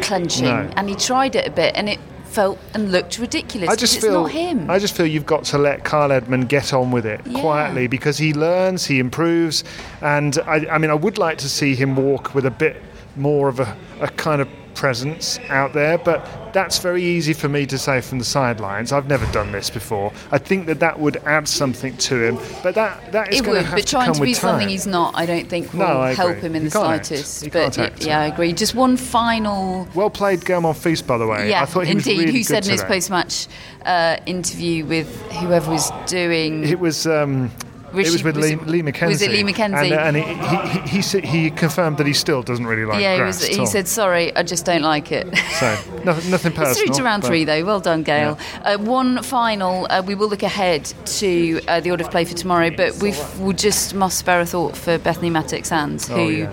clenching, 0.00 0.46
No. 0.46 0.70
and 0.76 0.88
he 0.88 0.94
tried 0.94 1.34
it 1.36 1.46
a 1.46 1.50
bit, 1.50 1.72
and 1.76 1.90
it 1.90 1.98
felt 2.36 2.58
and 2.74 2.92
looked 2.92 3.18
ridiculous. 3.18 3.70
I 3.70 3.76
just 3.76 3.98
feel 3.98 4.26
it's 4.26 4.34
not 4.34 4.40
him. 4.42 4.70
I 4.70 4.78
just 4.78 4.94
feel 4.94 5.06
you've 5.06 5.24
got 5.24 5.44
to 5.44 5.58
let 5.58 5.84
Kyle 5.84 6.12
Edmund 6.12 6.50
get 6.50 6.74
on 6.74 6.90
with 6.90 7.06
it 7.06 7.20
Yeah. 7.24 7.40
quietly 7.40 7.86
because 7.86 8.18
he 8.18 8.34
learns, 8.34 8.84
he 8.84 8.98
improves, 8.98 9.64
and 10.02 10.38
I, 10.46 10.56
I 10.74 10.76
mean 10.78 10.90
I 10.90 10.94
would 10.94 11.16
like 11.16 11.38
to 11.38 11.48
see 11.48 11.74
him 11.74 11.96
walk 11.96 12.34
with 12.34 12.44
a 12.44 12.50
bit 12.50 12.76
more 13.16 13.48
of 13.48 13.58
a, 13.60 13.74
a 14.00 14.08
kind 14.08 14.42
of 14.42 14.48
presence 14.76 15.38
out 15.48 15.72
there, 15.72 15.98
but 15.98 16.52
that's 16.52 16.78
very 16.78 17.02
easy 17.02 17.32
for 17.32 17.48
me 17.48 17.66
to 17.66 17.76
say 17.78 18.00
from 18.00 18.18
the 18.18 18.24
sidelines. 18.24 18.92
I've 18.92 19.08
never 19.08 19.26
done 19.32 19.50
this 19.52 19.68
before. 19.70 20.12
I 20.30 20.38
think 20.38 20.66
that 20.66 20.78
that 20.80 20.98
would 21.00 21.16
add 21.24 21.48
something 21.48 21.96
to 21.96 22.22
him, 22.22 22.38
but 22.62 22.74
that 22.76 23.12
that 23.12 23.32
is 23.32 23.40
it 23.40 23.46
would, 23.48 23.66
but 23.70 23.78
to 23.78 23.84
trying 23.84 24.12
to 24.12 24.20
be 24.22 24.34
something 24.34 24.68
he's 24.68 24.86
not, 24.86 25.14
I 25.16 25.26
don't 25.26 25.48
think 25.48 25.72
will 25.72 25.80
No, 25.80 26.02
help 26.14 26.36
him 26.36 26.54
in 26.54 26.62
You 26.62 26.68
the 26.68 26.78
slightest. 26.78 27.50
But 27.50 27.78
act. 27.78 28.04
yeah, 28.06 28.20
I 28.20 28.26
agree. 28.26 28.52
Just 28.52 28.74
one 28.74 28.96
final 28.96 29.88
Well 29.94 30.10
played, 30.10 30.44
Gael 30.44 30.60
Monfils, 30.62 31.04
by 31.06 31.18
the 31.18 31.26
way. 31.26 31.48
Yeah, 31.50 31.62
I 31.62 31.66
thought 31.66 31.86
he 31.86 31.94
was 31.94 32.06
indeed. 32.06 32.20
really 32.20 32.32
Who 32.32 32.38
good 32.38 32.46
said 32.46 32.64
in 32.66 32.72
his 32.72 32.84
post-match 32.84 33.48
uh, 33.84 34.16
interview 34.26 34.84
with 34.84 35.08
whoever 35.32 35.70
was 35.70 35.90
doing? 36.06 36.64
It 36.64 36.78
was. 36.78 37.06
Um, 37.06 37.50
it 37.98 38.12
was 38.12 38.22
with 38.24 38.36
was 38.36 38.44
Lee, 38.46 38.52
it- 38.54 38.66
Lee 38.66 38.82
McKenzie. 38.82 39.08
was 39.08 39.22
it 39.22 39.30
Lee 39.30 39.42
McKenzie? 39.42 39.90
And, 39.96 40.16
and 40.16 40.16
he, 40.16 40.22
he, 40.22 40.80
he, 40.80 40.88
he, 40.96 41.02
said- 41.02 41.24
he 41.24 41.50
confirmed 41.50 41.96
that 41.98 42.06
he 42.06 42.12
still 42.12 42.42
doesn't 42.42 42.66
really 42.66 42.84
like 42.84 43.00
yeah, 43.00 43.12
he, 43.14 43.18
grass 43.18 43.40
was, 43.40 43.56
he 43.56 43.66
said, 43.66 43.88
"Sorry, 43.88 44.34
I 44.36 44.42
just 44.42 44.64
don't 44.64 44.82
like 44.82 45.12
it." 45.12 45.26
So 45.58 45.76
nothing, 46.04 46.30
nothing 46.30 46.52
personal. 46.52 46.70
It's 46.70 46.80
through 46.80 46.94
to 46.96 47.02
round 47.02 47.24
three, 47.24 47.44
though. 47.44 47.64
Well 47.64 47.80
done, 47.80 48.02
Gael. 48.02 48.38
Uh, 48.62 48.76
one 48.78 49.22
final. 49.22 49.86
Uh, 49.90 50.02
we 50.04 50.14
will 50.14 50.28
look 50.28 50.42
ahead 50.42 50.84
to 51.06 51.60
uh, 51.68 51.80
the 51.80 51.90
order 51.90 52.04
of 52.04 52.10
play 52.10 52.24
for 52.24 52.34
tomorrow, 52.34 52.70
but 52.70 52.96
we 53.02 53.12
will 53.38 53.52
just 53.52 53.94
must 53.94 54.18
spare 54.18 54.40
a 54.40 54.46
thought 54.46 54.76
for 54.76 54.98
Bethanie 54.98 55.30
Mattek-Sands, 55.30 56.08
who, 56.08 56.14
Oh, 56.14 56.28
yeah. 56.28 56.52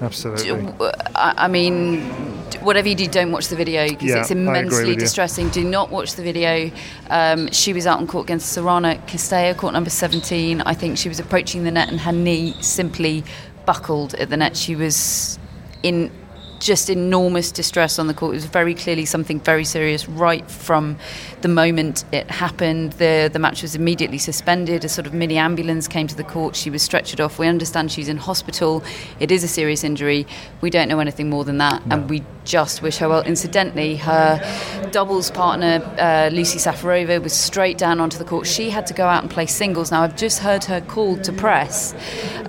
Absolutely. 0.00 0.50
I, 1.14 1.34
I 1.36 1.48
mean, 1.48 2.00
whatever 2.64 2.88
you 2.88 2.94
do, 2.94 3.06
don't 3.06 3.32
watch 3.32 3.48
the 3.48 3.56
video 3.56 3.88
because 3.88 4.08
Yeah, 4.10 4.20
it's 4.20 4.30
immensely 4.30 4.80
with 4.84 4.88
you. 4.94 4.96
distressing. 4.96 5.48
Do 5.50 5.64
not 5.64 5.90
watch 5.90 6.14
the 6.14 6.22
video. 6.22 6.70
Um, 7.10 7.50
she 7.52 7.72
was 7.72 7.86
out 7.86 7.98
on 7.98 8.06
court 8.06 8.24
against 8.26 8.56
Sorana 8.56 9.00
Cirstea, 9.06 9.56
court 9.56 9.72
number 9.74 9.90
17. 9.90 10.60
I 10.62 10.74
think 10.74 10.98
she 10.98 11.08
was 11.08 11.20
approaching 11.20 11.64
the 11.64 11.70
net 11.70 11.88
and 11.88 12.00
her 12.00 12.12
knee 12.12 12.54
simply 12.60 13.24
buckled 13.66 14.14
at 14.14 14.30
the 14.30 14.36
net. 14.36 14.56
She 14.56 14.74
was 14.76 15.38
in 15.82 16.10
just 16.62 16.88
enormous 16.88 17.50
distress 17.50 17.98
on 17.98 18.06
the 18.06 18.14
court. 18.14 18.32
It 18.32 18.36
was 18.36 18.44
very 18.44 18.74
clearly 18.74 19.04
something 19.04 19.40
very 19.40 19.64
serious 19.64 20.08
right 20.08 20.48
from 20.48 20.96
the 21.40 21.48
moment 21.48 22.04
it 22.12 22.30
happened. 22.30 22.92
The 22.94 23.28
the 23.32 23.40
match 23.40 23.62
was 23.62 23.74
immediately 23.74 24.18
suspended. 24.18 24.84
A 24.84 24.88
sort 24.88 25.08
of 25.08 25.12
mini 25.12 25.36
ambulance 25.38 25.88
came 25.88 26.06
to 26.06 26.14
the 26.14 26.24
court. 26.24 26.54
She 26.54 26.70
was 26.70 26.88
stretchered 26.88 27.22
off. 27.22 27.38
We 27.40 27.48
understand 27.48 27.90
she's 27.90 28.08
in 28.08 28.16
hospital. 28.16 28.84
It 29.18 29.32
is 29.32 29.42
a 29.42 29.48
serious 29.48 29.82
injury. 29.82 30.24
We 30.60 30.70
don't 30.70 30.88
know 30.88 31.00
anything 31.00 31.28
more 31.28 31.44
than 31.44 31.58
that, 31.58 31.82
and 31.90 32.08
we 32.08 32.22
just 32.44 32.80
wish 32.80 32.98
her 32.98 33.08
well. 33.08 33.22
Incidentally, 33.22 33.96
her 33.96 34.40
doubles 34.92 35.30
partner 35.30 35.82
uh, 35.98 36.30
Lucie 36.32 36.58
Safarova 36.58 37.20
was 37.22 37.32
straight 37.32 37.78
down 37.78 38.00
onto 38.00 38.18
the 38.18 38.24
court. 38.24 38.46
She 38.46 38.70
had 38.70 38.86
to 38.86 38.94
go 38.94 39.06
out 39.06 39.22
and 39.22 39.30
play 39.30 39.46
singles. 39.46 39.90
Now 39.90 40.02
I've 40.02 40.16
just 40.16 40.38
heard 40.38 40.64
her 40.64 40.80
called 40.80 41.24
to 41.24 41.32
press, 41.32 41.92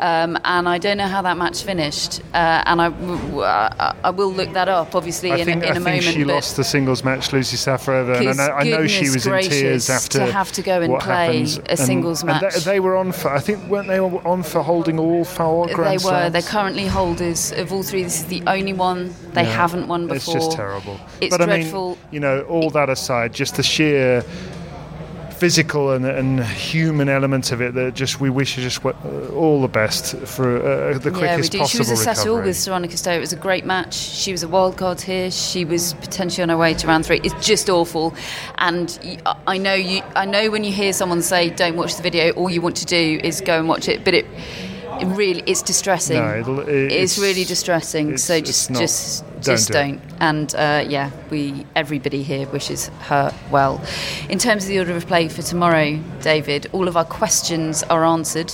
um, 0.02 0.38
and 0.46 0.70
I 0.70 0.78
don't 0.78 0.98
know 0.98 1.08
how 1.08 1.24
that 1.24 1.38
match 1.38 1.64
finished. 1.64 2.22
Uh, 2.34 2.62
and 2.66 2.80
I, 2.80 3.94
I 4.03 4.03
will 4.10 4.32
look 4.34 4.54
that 4.54 4.68
up, 4.68 4.96
obviously, 4.96 5.32
I 5.32 5.38
in, 5.38 5.46
think, 5.46 5.64
a, 5.64 5.68
in 5.68 5.72
I 5.72 5.72
a 5.72 5.74
think 5.76 5.86
moment. 5.86 6.04
she 6.04 6.24
lost 6.26 6.56
the 6.58 6.64
singles 6.64 7.04
match, 7.04 7.32
Lucie 7.32 7.58
Safarova, 7.58 8.30
and 8.30 8.40
I 8.42 8.48
I 8.60 8.64
know 8.64 8.88
she 8.88 9.10
was 9.10 9.26
in 9.28 9.42
tears 9.50 9.90
after 9.90 10.20
to 10.20 10.32
have 10.32 10.52
to 10.54 10.62
go 10.62 10.82
and 10.82 11.00
play 11.00 11.26
happens. 11.26 11.58
a 11.58 11.70
And- 11.72 11.80
singles 11.80 12.22
and 12.22 12.30
they- 12.30 12.40
match. 12.42 12.56
they, 12.64 12.80
were 12.80 12.96
on 12.98 13.12
for, 13.12 13.30
I 13.32 13.40
think, 13.40 13.64
weren't 13.70 13.88
they 13.88 14.00
on 14.00 14.44
for 14.44 14.62
holding 14.62 15.00
all 15.00 15.24
four 15.26 15.68
they 15.68 15.74
Grand 15.74 16.04
were. 16.04 16.30
They're 16.30 16.42
Slams? 16.42 16.50
currently 16.50 16.88
holders 16.88 17.52
of 17.54 17.72
all 17.72 17.84
three. 17.84 18.04
This 18.04 18.20
is 18.22 18.26
the 18.26 18.44
only 18.48 18.74
one 18.74 19.14
they 19.34 19.44
Yeah. 19.44 19.50
haven't 19.56 19.88
won 19.88 20.08
before. 20.08 20.16
It's 20.38 20.46
just 20.46 20.52
terrible. 20.58 21.00
It's 21.22 21.36
but 21.36 21.42
I 21.42 21.46
dreadful. 21.46 21.90
mean, 21.90 21.98
you 22.12 22.20
know, 22.20 22.42
all 22.42 22.70
that 22.72 22.90
aside, 22.90 23.34
just 23.34 23.56
the 23.56 23.64
sheer 23.64 24.24
physical 25.44 25.92
and, 25.92 26.06
and 26.06 26.42
human 26.42 27.10
element 27.10 27.52
of 27.52 27.62
it 27.62 27.74
that 27.74 27.94
just 27.94 28.22
we 28.22 28.30
wish 28.30 28.56
you 28.56 28.64
just 28.64 28.86
uh, 28.86 28.94
all 29.36 29.62
the 29.62 29.68
best 29.68 30.16
for 30.20 30.56
uh, 30.56 30.98
the 31.00 31.10
yeah, 31.10 31.16
we 31.16 31.20
quickest 31.20 31.52
do. 31.52 31.66
She 31.66 31.80
was 31.80 31.92
a 31.92 31.98
settle 31.98 32.36
recovery. 32.36 32.48
with 32.48 32.66
Veronica 32.66 32.96
Stowe. 32.96 33.12
It 33.12 33.20
was 33.20 33.34
a 33.34 33.42
great 33.48 33.66
match. 33.66 33.94
She 33.94 34.32
was 34.32 34.44
a 34.44 34.48
wild 34.48 34.78
card 34.78 35.02
here. 35.02 35.30
She 35.30 35.66
was 35.66 35.96
potentially 35.96 36.44
on 36.44 36.48
her 36.48 36.56
way 36.56 36.74
to 36.76 36.88
round 36.88 37.06
three. 37.06 37.20
It's 37.26 37.46
just 37.46 37.70
awful. 37.70 38.16
And 38.58 38.98
I 39.46 39.58
know 39.58 39.74
you. 39.74 40.02
I 40.16 40.24
know 40.24 40.50
when 40.50 40.64
you 40.64 40.72
hear 40.72 40.94
someone 40.94 41.22
say, 41.22 41.50
"Don't 41.50 41.76
watch 41.76 41.98
the 41.98 42.04
video," 42.04 42.32
all 42.36 42.50
you 42.50 42.62
want 42.62 42.78
to 42.78 42.86
do 42.86 43.20
is 43.22 43.42
go 43.42 43.60
and 43.60 43.68
watch 43.68 43.90
it. 43.90 44.06
But 44.06 44.14
it, 44.14 44.26
it 45.02 45.06
really, 45.06 45.44
it's 45.46 45.62
distressing. 45.62 46.18
No, 46.18 46.40
it'll- 46.40 46.60
it's, 46.60 46.94
it's- 46.94 47.18
really 47.20 47.44
distressing. 47.44 48.18
so 48.18 48.40
just, 48.40 48.70
not- 48.72 48.80
just, 48.80 49.24
don't 49.34 49.44
just 49.44 49.72
do 49.72 49.78
it. 49.78 49.82
don't. 49.82 50.02
And 50.20 50.56
uh, 50.56 50.86
yeah, 50.88 51.12
we 51.30 51.66
everybody 51.76 52.24
here 52.24 52.48
wishes 52.48 52.88
her 53.10 53.34
well. 53.52 53.82
In 54.30 54.40
terms 54.40 54.64
of 54.64 54.70
the 54.70 54.80
order 54.80 54.96
of 54.96 55.06
play 55.08 55.28
for 55.30 55.42
tomorrow, 55.42 56.00
David, 56.22 56.68
all 56.72 56.88
of 56.88 56.96
our 56.98 57.06
questions 57.06 57.84
are 57.84 58.04
answered 58.06 58.52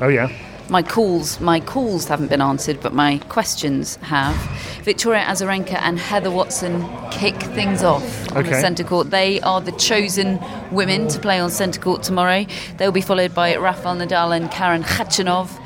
Oh 0.00 0.08
yeah. 0.08 0.28
My 0.70 0.82
calls 0.82 1.40
my 1.40 1.60
calls 1.60 2.06
haven't 2.08 2.28
been 2.28 2.42
answered 2.42 2.80
but 2.80 2.92
my 2.92 3.18
questions 3.28 3.96
have. 3.96 4.36
Victoria 4.82 5.22
azarenka 5.22 5.74
and 5.80 5.98
heather 5.98 6.30
watson 6.30 6.86
kick 7.10 7.36
things 7.36 7.82
off 7.82 8.36
on 8.36 8.44
the 8.44 8.60
centre 8.60 8.84
court. 8.84 9.10
They 9.10 9.40
are 9.40 9.60
the 9.60 9.72
chosen 9.72 10.38
women 10.70 11.08
to 11.08 11.18
play 11.18 11.40
on 11.40 11.50
centre 11.50 11.80
court 11.80 12.02
tomorrow. 12.02 12.44
They'll 12.76 12.92
be 12.92 13.00
followed 13.00 13.34
by 13.34 13.56
rafael 13.56 13.96
nadal 13.96 14.36
and 14.36 14.50
karen 14.50 14.82
khachanov 14.82 15.58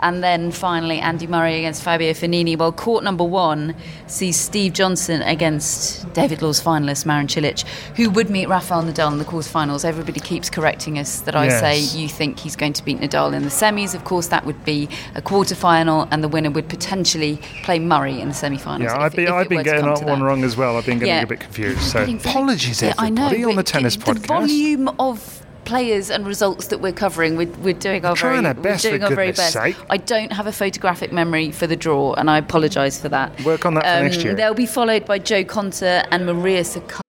and 0.00 0.22
then 0.22 0.50
finally 0.50 0.98
Andy 0.98 1.26
Murray 1.26 1.56
against 1.58 1.82
Fabio 1.82 2.12
Fognini. 2.12 2.56
Well, 2.56 2.72
court 2.72 3.04
number 3.04 3.24
one 3.24 3.74
sees 4.06 4.38
Steve 4.38 4.72
Johnson 4.72 5.22
against 5.22 6.12
David 6.12 6.42
Law's 6.42 6.60
finalist 6.62 7.06
Marin 7.06 7.26
Cilic, 7.26 7.64
who 7.96 8.10
would 8.10 8.30
meet 8.30 8.48
Rafael 8.48 8.82
Nadal 8.82 9.12
in 9.12 9.18
the 9.18 9.24
quarterfinals. 9.24 9.84
Everybody 9.84 10.20
keeps 10.20 10.50
correcting 10.50 10.98
us 10.98 11.20
that 11.20 11.34
I 11.36 11.46
Yes. 11.46 11.60
say 11.60 11.98
you 11.98 12.08
think 12.08 12.38
he's 12.38 12.56
going 12.56 12.72
to 12.74 12.84
beat 12.84 13.00
Nadal 13.00 13.32
in 13.34 13.42
the 13.42 13.48
semis. 13.50 13.94
Of 13.94 14.04
course, 14.04 14.28
that 14.28 14.44
would 14.44 14.64
be 14.64 14.88
a 15.14 15.22
quarterfinal, 15.22 16.08
and 16.10 16.22
the 16.22 16.28
winner 16.28 16.50
would 16.50 16.68
potentially 16.68 17.38
play 17.62 17.78
Murray 17.78 18.20
in 18.20 18.28
the 18.28 18.34
semi-finals. 18.34 18.82
Yeah, 18.90 18.96
if- 18.96 19.02
I've 19.02 19.12
been, 19.12 19.28
I've 19.28 19.48
been 19.48 19.62
getting 19.62 19.84
that 19.86 20.02
one 20.04 20.22
wrong 20.22 20.44
as 20.44 20.56
well. 20.56 20.76
I've 20.76 20.86
been 20.86 20.98
getting 20.98 21.14
Yeah. 21.14 21.22
a 21.22 21.26
bit 21.26 21.40
confused. 21.40 21.80
So 21.82 22.02
apologies, 22.02 22.82
Yeah, 22.82 22.94
everybody, 22.98 23.36
I 23.36 23.40
know, 23.42 23.50
on 23.50 23.56
the 23.56 23.62
tennis 23.62 23.96
the 23.96 24.04
podcast. 24.04 24.26
volume 24.26 24.88
of 24.98 25.42
players 25.66 26.10
and 26.10 26.26
results 26.26 26.68
that 26.68 26.80
we're 26.80 26.92
covering, 26.92 27.36
we're, 27.36 27.52
we're 27.58 27.74
doing 27.74 28.06
our 28.06 28.16
trying 28.16 28.44
very, 28.44 28.56
our 28.56 28.62
best, 28.62 28.84
we're 28.84 28.90
doing 28.92 29.02
for 29.02 29.06
our 29.08 29.14
very 29.14 29.32
best. 29.32 29.52
sake. 29.52 29.76
I 29.90 29.98
don't 29.98 30.32
have 30.32 30.46
a 30.46 30.52
photographic 30.52 31.12
memory 31.12 31.50
for 31.50 31.66
the 31.66 31.76
draw, 31.76 32.14
and 32.14 32.30
I 32.30 32.38
apologise 32.38 32.98
for 32.98 33.10
that. 33.10 33.38
Um, 33.40 33.44
Work 33.44 33.66
on 33.66 33.74
that 33.74 33.82
for 33.84 34.04
next 34.04 34.24
year. 34.24 34.34
They'll 34.34 34.54
be 34.54 34.66
followed 34.66 35.04
by 35.04 35.18
Jo 35.18 35.44
Konta 35.44 36.06
and 36.10 36.24
Maria 36.24 36.62
Sakkari. 36.62 37.00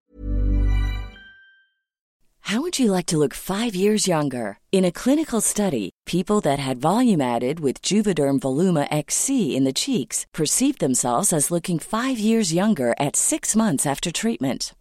How 2.42 2.62
would 2.62 2.80
you 2.80 2.94
like 2.94 3.08
to 3.08 3.18
look 3.18 3.34
five 3.34 3.76
years 3.76 4.08
younger? 4.08 4.60
In 4.72 4.86
a 4.86 4.92
clinical 4.92 5.42
study, 5.42 5.90
people 6.06 6.40
that 6.42 6.60
had 6.60 6.78
volume 6.78 7.20
added 7.20 7.60
with 7.60 7.82
Juvederm 7.82 8.40
Voluma 8.40 8.88
XC 8.90 9.54
in 9.54 9.66
the 9.66 9.74
cheeks 9.74 10.26
perceived 10.34 10.80
themselves 10.80 11.34
as 11.34 11.52
looking 11.52 11.78
five 11.78 12.18
years 12.18 12.54
younger 12.54 12.96
at 12.98 13.18
six 13.18 13.54
months 13.54 13.86
after 13.86 14.14
treatment. 14.14 14.74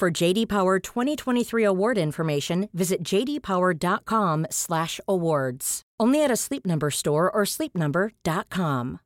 For 0.00 0.10
JD 0.10 0.48
Power 0.48 0.78
2023 0.78 1.62
award 1.62 1.98
information, 1.98 2.70
visit 2.72 3.02
jdpower.com/awards. 3.02 5.82
Only 6.00 6.24
at 6.24 6.30
a 6.30 6.36
Sleep 6.36 6.64
Number 6.64 6.90
store 6.90 7.30
or 7.30 7.44
sleepnumber.com. 7.44 9.00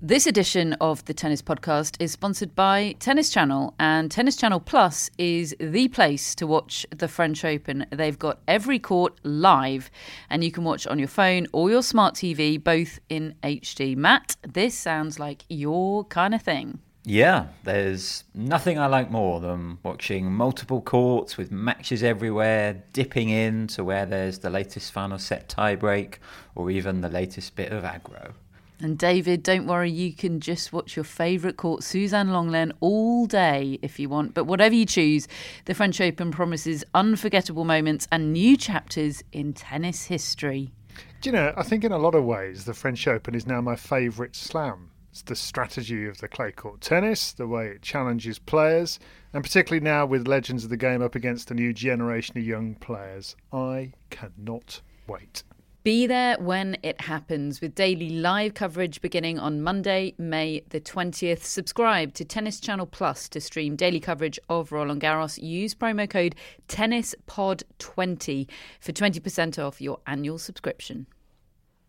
This 0.00 0.28
edition 0.28 0.74
of 0.74 1.04
the 1.06 1.14
Tennis 1.14 1.42
Podcast 1.42 1.96
is 1.98 2.12
sponsored 2.12 2.54
by 2.54 2.94
Tennis 3.00 3.30
Channel, 3.30 3.74
and 3.80 4.12
Tennis 4.12 4.36
Channel 4.36 4.60
Plus 4.60 5.10
is 5.18 5.56
the 5.58 5.88
place 5.88 6.36
to 6.36 6.46
watch 6.46 6.86
the 6.96 7.08
French 7.08 7.44
Open. 7.44 7.84
They've 7.90 8.16
got 8.16 8.38
every 8.46 8.78
court 8.78 9.18
live, 9.24 9.90
and 10.30 10.44
you 10.44 10.52
can 10.52 10.62
watch 10.62 10.86
on 10.86 11.00
your 11.00 11.08
phone 11.08 11.48
or 11.52 11.68
your 11.68 11.82
smart 11.82 12.14
TV, 12.14 12.62
both 12.62 13.00
in 13.08 13.34
HD. 13.42 13.96
Matt, 13.96 14.36
this 14.46 14.78
sounds 14.78 15.18
like 15.18 15.42
your 15.48 16.04
kind 16.04 16.32
of 16.32 16.42
thing. 16.42 16.78
Yeah, 17.08 17.46
there's 17.62 18.24
nothing 18.34 18.80
I 18.80 18.86
like 18.86 19.12
more 19.12 19.38
than 19.38 19.78
watching 19.84 20.32
multiple 20.32 20.80
courts 20.80 21.36
with 21.36 21.52
matches 21.52 22.02
everywhere, 22.02 22.82
dipping 22.92 23.28
in 23.28 23.68
to 23.68 23.84
where 23.84 24.06
there's 24.06 24.40
the 24.40 24.50
latest 24.50 24.90
final 24.90 25.16
set 25.20 25.48
tiebreak 25.48 26.16
or 26.56 26.68
even 26.68 27.02
the 27.02 27.08
latest 27.08 27.54
bit 27.54 27.70
of 27.70 27.84
aggro. 27.84 28.32
And 28.80 28.98
David, 28.98 29.44
don't 29.44 29.68
worry, 29.68 29.88
you 29.88 30.14
can 30.14 30.40
just 30.40 30.72
watch 30.72 30.96
your 30.96 31.04
favourite 31.04 31.56
court, 31.56 31.84
Suzanne 31.84 32.30
Lenglen, 32.30 32.72
all 32.80 33.26
day 33.26 33.78
if 33.82 34.00
you 34.00 34.08
want. 34.08 34.34
But 34.34 34.46
whatever 34.46 34.74
you 34.74 34.84
choose, 34.84 35.28
the 35.66 35.74
French 35.74 36.00
Open 36.00 36.32
promises 36.32 36.82
unforgettable 36.92 37.64
moments 37.64 38.08
and 38.10 38.32
new 38.32 38.56
chapters 38.56 39.22
in 39.30 39.52
tennis 39.52 40.06
history. 40.06 40.72
Do 41.20 41.30
you 41.30 41.32
know, 41.32 41.54
I 41.56 41.62
think 41.62 41.84
in 41.84 41.92
a 41.92 41.98
lot 41.98 42.16
of 42.16 42.24
ways, 42.24 42.64
the 42.64 42.74
French 42.74 43.06
Open 43.06 43.36
is 43.36 43.46
now 43.46 43.60
my 43.60 43.76
favourite 43.76 44.34
slam. 44.34 44.90
The 45.24 45.36
strategy 45.36 46.06
of 46.06 46.18
the 46.18 46.28
clay 46.28 46.52
court 46.52 46.80
tennis, 46.80 47.32
the 47.32 47.46
way 47.46 47.68
it 47.68 47.82
challenges 47.82 48.38
players, 48.38 48.98
and 49.32 49.42
particularly 49.42 49.82
now 49.82 50.04
with 50.06 50.28
legends 50.28 50.64
of 50.64 50.70
the 50.70 50.76
game 50.76 51.02
up 51.02 51.14
against 51.14 51.50
a 51.50 51.54
new 51.54 51.72
generation 51.72 52.36
of 52.36 52.44
young 52.44 52.74
players. 52.74 53.34
I 53.52 53.92
cannot 54.10 54.82
wait. 55.06 55.42
Be 55.86 56.08
there 56.08 56.36
when 56.40 56.76
it 56.82 57.00
happens 57.00 57.60
with 57.60 57.76
daily 57.76 58.10
live 58.10 58.54
coverage 58.54 59.00
beginning 59.00 59.38
on 59.38 59.62
Monday, 59.62 60.14
May 60.18 60.64
the 60.70 60.80
20th. 60.80 61.44
Subscribe 61.44 62.12
to 62.14 62.24
Tennis 62.24 62.58
Channel 62.58 62.86
Plus 62.86 63.28
to 63.28 63.40
stream 63.40 63.76
daily 63.76 64.00
coverage 64.00 64.40
of 64.48 64.72
Roland 64.72 65.00
Garros. 65.00 65.40
Use 65.40 65.76
promo 65.76 66.10
code 66.10 66.34
TennisPod20 66.66 68.48
for 68.80 68.92
20% 68.92 69.64
off 69.64 69.80
your 69.80 70.00
annual 70.08 70.38
subscription. 70.38 71.06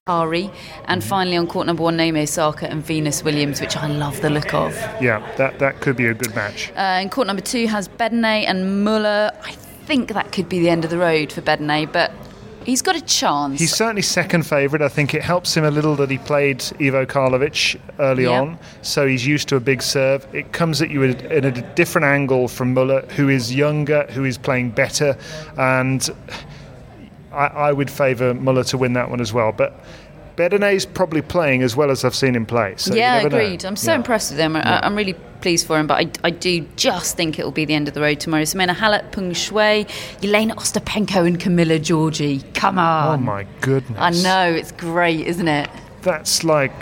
Ari, 0.08 0.50
and 0.86 1.04
finally 1.04 1.38
on 1.38 1.48
court 1.48 1.68
number 1.68 1.84
one, 1.84 1.98
Naomi 1.98 2.22
Osaka 2.22 2.70
and 2.70 2.84
Venus 2.84 3.24
Williams, 3.24 3.62
which 3.62 3.76
I 3.78 3.88
love 3.88 4.22
the 4.22 4.30
look 4.30 4.54
of. 4.54 4.74
Yeah, 5.02 5.20
that, 5.38 5.60
that 5.60 5.82
could 5.82 5.96
be 5.98 6.06
a 6.08 6.14
good 6.14 6.34
match. 6.36 6.70
Uh, 6.72 7.02
and 7.02 7.12
court 7.12 7.28
number 7.28 7.42
two 7.42 7.68
has 7.68 7.88
Bedene 7.88 8.46
and 8.48 8.84
Muller. 8.84 9.32
I 9.44 9.52
think 9.52 10.14
that 10.14 10.32
could 10.32 10.50
be 10.50 10.60
the 10.60 10.70
end 10.70 10.84
of 10.84 10.92
the 10.92 10.98
road 10.98 11.32
for 11.32 11.42
Bedene, 11.42 11.92
but 11.92 12.12
He's 12.68 12.82
got 12.82 12.98
a 12.98 13.02
chance. 13.02 13.62
He's 13.62 13.74
certainly 13.74 14.02
second 14.02 14.46
favourite. 14.46 14.84
I 14.84 14.90
think 14.90 15.14
it 15.14 15.22
helps 15.22 15.56
him 15.56 15.64
a 15.64 15.72
little 15.72 15.96
that 15.96 16.12
he 16.12 16.18
played 16.18 16.62
Ivo 16.82 17.06
Karlovic 17.06 17.80
early 17.98 18.24
Yeah. 18.24 18.42
on, 18.42 18.60
so 18.82 19.08
he's 19.08 19.26
used 19.26 19.48
to 19.48 19.56
a 19.56 19.62
big 19.62 19.82
serve. 19.82 20.28
It 20.34 20.52
comes 20.52 20.82
at 20.82 20.90
you 20.90 21.02
at 21.06 21.46
a 21.46 21.52
different 21.76 22.04
angle 22.08 22.50
from 22.50 22.74
Muller, 22.74 23.06
who 23.16 23.30
is 23.30 23.56
younger, 23.56 24.06
who 24.10 24.26
is 24.26 24.38
playing 24.38 24.72
better, 24.72 25.16
and 25.58 26.10
I, 27.38 27.70
I 27.70 27.72
would 27.72 27.90
favour 27.92 28.34
Muller 28.34 28.64
to 28.66 28.78
win 28.78 28.94
that 28.94 29.10
one 29.10 29.22
as 29.22 29.32
well. 29.32 29.52
But 29.52 29.80
Bedene's 30.36 30.86
probably 30.86 31.22
playing 31.22 31.64
as 31.64 31.76
well 31.76 31.90
as 31.92 32.04
I've 32.06 32.16
seen 32.16 32.36
him 32.36 32.46
play. 32.46 32.76
So 32.78 32.94
yeah, 32.94 33.18
never 33.18 33.30
know. 33.30 33.38
agreed. 33.38 33.66
I'm 33.66 33.76
so 33.76 33.92
Yeah. 33.92 33.98
impressed 33.98 34.32
with 34.32 34.40
him. 34.40 34.56
I, 34.56 34.86
I'm 34.86 34.96
really 34.96 35.14
pleased 35.42 35.66
for 35.68 35.80
him, 35.80 35.88
but 35.88 35.96
I, 36.06 36.28
I 36.28 36.30
do 36.32 36.62
just 36.76 37.16
think 37.16 37.40
it 37.40 37.44
will 37.46 37.52
be 37.52 37.66
the 37.66 37.74
end 37.74 37.88
of 37.88 37.94
the 37.94 38.02
road 38.02 38.20
tomorrow. 38.20 38.44
Simona 38.44 38.76
Halep, 38.76 39.12
Peng 39.12 39.32
Shuai, 39.32 39.88
Elena 40.24 40.56
Ostapenko, 40.56 41.26
and 41.28 41.40
Camila 41.40 41.80
Giorgi. 41.80 42.44
Come 42.54 42.78
oh 42.78 42.82
on. 42.82 43.20
Oh 43.20 43.22
my 43.24 43.48
goodness! 43.62 43.98
I 44.00 44.10
know, 44.12 44.52
it's 44.56 44.72
great, 44.72 45.26
isn't 45.28 45.48
it? 45.48 45.70
That's 46.02 46.44
like 46.44 46.74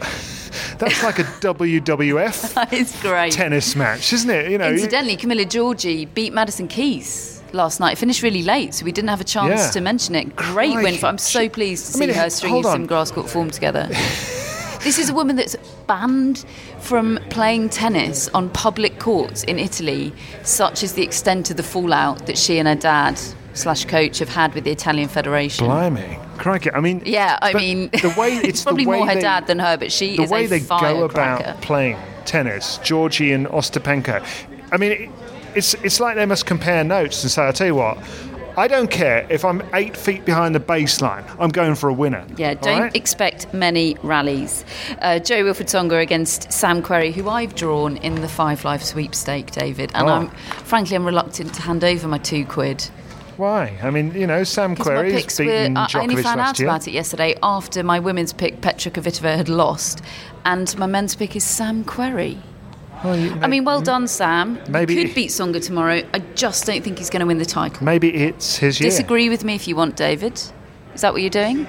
that's 0.78 1.02
like 1.02 1.18
a 1.18 1.24
WWF 1.24 2.68
it's 2.72 3.00
great. 3.02 3.32
tennis 3.32 3.76
match, 3.76 4.12
isn't 4.12 4.30
it? 4.30 4.50
You 4.50 4.58
know, 4.58 4.70
Incidentally, 4.70 5.16
Camila 5.16 5.44
Giorgi 5.44 6.08
beat 6.14 6.32
Madison 6.32 6.68
Keys 6.68 7.41
last 7.54 7.80
night. 7.80 7.98
Finished 7.98 8.22
really 8.22 8.42
late, 8.42 8.74
so 8.74 8.84
we 8.84 8.92
didn't 8.92 9.10
have 9.10 9.20
a 9.20 9.24
chance 9.24 9.60
Yeah. 9.60 9.70
to 9.70 9.80
mention 9.80 10.14
it. 10.14 10.34
Great 10.36 10.74
win. 10.74 10.96
For, 10.96 11.06
I'm 11.06 11.18
so 11.18 11.48
pleased 11.48 11.92
to 11.92 11.98
I 11.98 12.06
mean, 12.06 12.14
see 12.14 12.18
her 12.20 12.30
stringing 12.30 12.62
some 12.62 12.86
grass 12.86 13.10
court 13.10 13.28
form 13.28 13.50
together. 13.50 13.86
this 14.82 14.98
is 14.98 15.10
a 15.10 15.14
woman 15.14 15.36
that's 15.36 15.56
banned 15.86 16.44
from 16.80 17.18
playing 17.30 17.68
tennis 17.68 18.28
on 18.34 18.50
public 18.50 18.98
courts 18.98 19.44
in 19.44 19.58
Italy. 19.58 20.12
Such 20.42 20.82
is 20.82 20.94
the 20.94 21.02
extent 21.02 21.50
of 21.50 21.56
the 21.56 21.62
fallout 21.62 22.26
that 22.26 22.36
she 22.38 22.58
and 22.58 22.66
her 22.68 22.74
dad 22.74 23.20
slash 23.54 23.84
coach 23.84 24.18
have 24.18 24.30
had 24.30 24.54
with 24.54 24.64
the 24.64 24.70
Italian 24.70 25.08
Federation. 25.08 25.66
Blimey, 25.66 26.18
crikey! 26.38 26.70
I 26.72 26.80
mean, 26.80 27.02
Yeah, 27.04 27.38
I 27.42 27.52
mean, 27.52 27.90
the 27.90 28.14
way 28.18 28.30
it's 28.44 28.62
probably 28.62 28.84
the 28.84 28.90
way 28.90 28.96
more 28.98 29.06
her 29.08 29.14
they, 29.14 29.20
dad 29.20 29.46
than 29.46 29.58
her, 29.58 29.76
but 29.76 29.92
she 29.92 30.16
the 30.16 30.22
is 30.24 30.30
way 30.30 30.46
a 30.46 30.48
they 30.48 30.60
go 30.60 31.04
about 31.04 31.60
playing 31.60 31.98
tennis, 32.24 32.78
Giorgi 32.78 33.34
and 33.34 33.46
Ostapenko. 33.46 34.24
I 34.72 34.76
mean, 34.78 34.92
it, 34.92 35.10
it's 35.54 35.74
it's 35.74 36.00
like 36.00 36.16
they 36.16 36.26
must 36.26 36.46
compare 36.46 36.84
notes 36.84 37.22
and 37.22 37.30
say, 37.30 37.46
"I 37.48 37.52
tell 37.52 37.66
you 37.66 37.74
what." 37.74 37.98
I 38.54 38.68
don't 38.68 38.90
care 38.90 39.26
if 39.30 39.46
I'm 39.46 39.62
eight 39.72 39.96
feet 39.96 40.26
behind 40.26 40.54
the 40.54 40.60
baseline. 40.60 41.24
I'm 41.40 41.48
going 41.48 41.74
for 41.74 41.88
a 41.88 41.92
winner. 41.94 42.22
Yeah, 42.36 42.52
don't 42.52 42.82
right? 42.82 42.94
expect 42.94 43.54
many 43.54 43.96
rallies. 44.02 44.66
Uh, 45.00 45.18
Jo-Wilfried 45.18 45.68
Tsonga 45.68 46.02
against 46.02 46.52
Sam 46.52 46.82
Querrey, 46.82 47.14
who 47.14 47.30
I've 47.30 47.54
drawn 47.54 47.96
in 47.96 48.16
the 48.16 48.28
Five 48.28 48.62
Live 48.66 48.84
sweepstake, 48.84 49.52
David. 49.52 49.90
And 49.94 50.06
Oh. 50.06 50.12
I'm 50.12 50.28
frankly 50.66 50.96
I'm 50.96 51.06
reluctant 51.06 51.54
to 51.54 51.62
hand 51.62 51.82
over 51.82 52.06
my 52.06 52.18
two 52.18 52.44
quid. 52.44 52.82
Why? 53.38 53.72
I 53.82 53.88
mean, 53.88 54.12
you 54.14 54.26
know, 54.26 54.44
Sam 54.44 54.76
Querrey 54.76 55.12
has 55.12 55.22
picks 55.22 55.38
were. 55.38 55.46
beaten 55.46 55.78
I 55.78 55.86
Djokovic 55.86 56.02
only 56.02 56.22
found 56.22 56.40
out 56.40 56.58
year. 56.58 56.68
about 56.68 56.86
it 56.86 56.90
yesterday 56.90 57.34
after 57.42 57.82
my 57.82 57.98
women's 58.00 58.34
pick, 58.34 58.60
Petra 58.60 58.92
Kvitova, 58.92 59.34
had 59.34 59.48
lost. 59.48 60.02
And 60.44 60.76
my 60.76 60.84
men's 60.86 61.14
pick 61.14 61.34
is 61.36 61.42
Sam 61.42 61.84
Querrey. 61.84 62.36
Well, 63.04 63.16
you- 63.18 63.36
I 63.42 63.46
mean, 63.48 63.64
well 63.64 63.80
done, 63.80 64.06
Sam. 64.06 64.58
Maybe- 64.68 64.94
He 64.94 65.04
could 65.04 65.14
beat 65.14 65.30
Tsonga 65.30 65.60
tomorrow. 65.64 66.02
I 66.14 66.18
just 66.34 66.66
don't 66.66 66.82
think 66.84 66.98
he's 66.98 67.10
going 67.10 67.20
to 67.20 67.26
win 67.26 67.38
the 67.38 67.44
title. 67.44 67.84
maybe 67.84 68.08
it's 68.14 68.56
his 68.58 68.80
year. 68.80 68.90
Disagree 68.90 69.28
with 69.28 69.44
me 69.44 69.54
if 69.54 69.66
you 69.66 69.74
want, 69.76 69.96
David. 69.96 70.34
Is 70.94 71.00
that 71.00 71.12
what 71.12 71.22
you're 71.22 71.30
doing? 71.30 71.66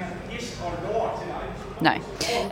No. 1.82 1.98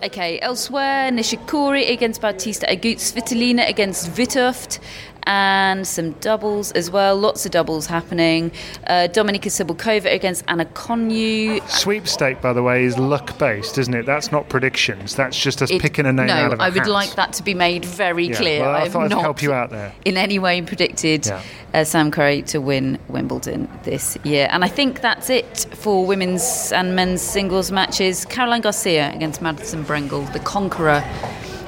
Okay, 0.04 0.39
elsewhere, 0.41 1.10
Nishikori 1.12 1.89
against 1.89 2.22
Bautista 2.22 2.65
Agut, 2.67 2.98
Svitolina 2.98 3.70
against 3.70 4.12
Witthoeft, 4.13 4.80
and 5.23 5.88
some 5.88 6.12
doubles 6.13 6.71
as 6.73 6.89
well. 6.91 7.15
Lots 7.15 7.45
of 7.45 7.51
doubles 7.51 7.86
happening. 7.88 8.51
Uh, 8.88 9.07
Dominika 9.12 9.49
Cibulkova 9.49 10.12
against 10.13 10.43
Ana 10.47 10.65
Konjuh. 10.65 11.62
Sweepstake, 11.69 12.41
by 12.41 12.53
the 12.53 12.63
way, 12.63 12.84
is 12.86 12.97
luck 12.97 13.38
based, 13.38 13.77
isn't 13.77 13.93
it? 13.93 14.05
That's 14.05 14.31
not 14.31 14.49
predictions. 14.49 15.15
That's 15.15 15.38
just 15.38 15.62
us 15.62 15.71
It- 15.71 15.81
picking 15.81 16.05
a 16.05 16.13
name 16.13 16.27
no, 16.27 16.34
out 16.34 16.53
of 16.53 16.60
a 16.60 16.63
I 16.63 16.69
would 16.69 16.79
hat. 16.79 16.88
like 16.88 17.15
that 17.15 17.34
to 17.34 17.43
be 17.43 17.53
made 17.53 17.86
very 17.86 18.27
Yeah, 18.27 18.36
clear. 18.36 18.62
well, 18.62 18.75
I 18.75 18.79
have 18.84 18.91
thought 18.93 19.03
I'd 19.05 19.12
not 19.12 19.21
help 19.21 19.41
you 19.41 19.53
out 19.53 19.69
there. 19.69 19.93
in 20.05 20.17
any 20.17 20.39
way 20.39 20.62
predicted 20.62 21.25
Yeah. 21.27 21.41
uh, 21.73 21.84
Sam 21.84 22.12
Querrey 22.12 22.45
to 22.47 22.60
win 22.60 22.97
Wimbledon 23.07 23.67
this 23.84 24.17
year. 24.23 24.47
And 24.51 24.63
I 24.63 24.67
think 24.67 25.01
that's 25.01 25.29
it 25.29 25.65
for 25.75 26.05
women's 26.05 26.71
and 26.71 26.95
men's 26.95 27.21
singles 27.21 27.71
matches. 27.71 28.25
Caroline 28.25 28.62
Garcia 28.62 29.12
against 29.13 29.41
Madison 29.41 29.84
Brengle, 29.86 30.31
the 30.34 30.39
conqueror 30.39 31.03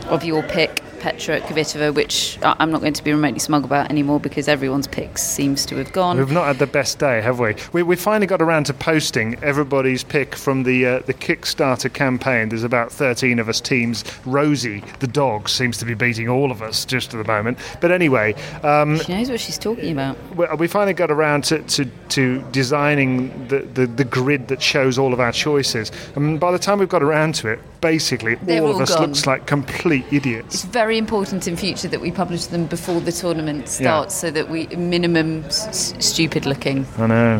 of 0.10 0.24
your 0.24 0.44
pick. 0.44 0.83
Petra 1.04 1.42
Kvitova, 1.42 1.94
which 1.94 2.40
I'm 2.44 2.72
not 2.72 2.80
going 2.80 2.94
to 2.94 3.04
be 3.04 3.12
remotely 3.12 3.40
smug 3.40 3.66
about 3.66 3.90
anymore 3.90 4.22
because 4.22 4.48
everyone's 4.48 4.88
picks 4.88 5.22
seems 5.22 5.66
to 5.66 5.76
have 5.76 5.92
gone. 5.92 6.18
We've 6.18 6.32
not 6.32 6.46
had 6.46 6.60
the 6.60 6.66
best 6.66 6.98
day, 6.98 7.20
have 7.20 7.40
we? 7.40 7.56
We, 7.74 7.84
we 7.84 7.98
finally 7.98 8.26
got 8.26 8.42
around 8.42 8.68
to 8.68 8.74
posting 8.74 9.36
everybody's 9.44 10.02
pick 10.02 10.34
from 10.34 10.64
the 10.64 10.86
uh, 10.86 11.00
the 11.00 11.14
Kickstarter 11.14 11.92
campaign. 11.92 12.48
There's 12.48 12.64
about 12.64 12.90
13 12.90 13.40
of 13.40 13.50
us 13.50 13.60
teams. 13.60 14.06
Rosie, 14.26 14.82
the 15.00 15.08
dog, 15.08 15.50
seems 15.50 15.78
to 15.80 15.86
be 15.86 15.94
beating 15.94 16.30
all 16.30 16.52
of 16.52 16.62
us 16.62 16.86
just 16.86 17.14
at 17.14 17.18
the 17.18 17.30
moment. 17.30 17.58
But 17.82 17.92
anyway, 17.92 18.36
um, 18.64 18.98
she 19.00 19.14
knows 19.14 19.30
what 19.30 19.42
she's 19.42 19.60
talking 19.60 19.92
about. 19.92 20.18
we, 20.38 20.48
we 20.58 20.68
finally 20.70 20.94
got 20.94 21.12
around 21.12 21.44
to, 21.46 21.62
to, 21.64 21.86
to 22.10 22.42
designing 22.54 23.50
the, 23.50 23.60
the, 23.60 23.88
the 23.88 24.06
grid 24.06 24.48
that 24.48 24.62
shows 24.62 24.98
all 24.98 25.12
of 25.12 25.20
our 25.20 25.34
choices. 25.34 25.92
And 26.16 26.40
by 26.40 26.54
the 26.54 26.60
time 26.60 26.80
we've 26.80 26.88
got 26.88 27.04
around 27.04 27.36
to 27.36 27.50
it, 27.50 27.60
basically 27.82 28.36
They're 28.36 28.62
all 28.64 28.70
of 28.70 28.76
all 28.78 28.82
us 28.84 28.96
gone. 28.96 29.08
looks 29.08 29.28
like 29.28 29.46
complete 29.46 30.06
idiots. 30.10 30.56
It's 30.56 30.64
very 30.64 30.93
important 30.98 31.48
in 31.48 31.56
future 31.58 31.88
that 31.88 32.02
we 32.02 32.12
publish 32.12 32.46
them 32.48 32.66
before 32.66 33.00
the 33.02 33.12
tournament 33.12 33.68
starts 33.70 34.16
so 34.16 34.32
that 34.32 34.50
we 34.50 34.68
minimum 34.68 35.44
s- 35.46 35.94
stupid 36.00 36.46
looking. 36.46 36.86
I 36.98 37.08
know. 37.08 37.40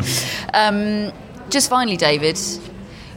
Um, 0.52 1.12
just 1.50 1.68
finally, 1.70 1.96
David, 1.96 2.38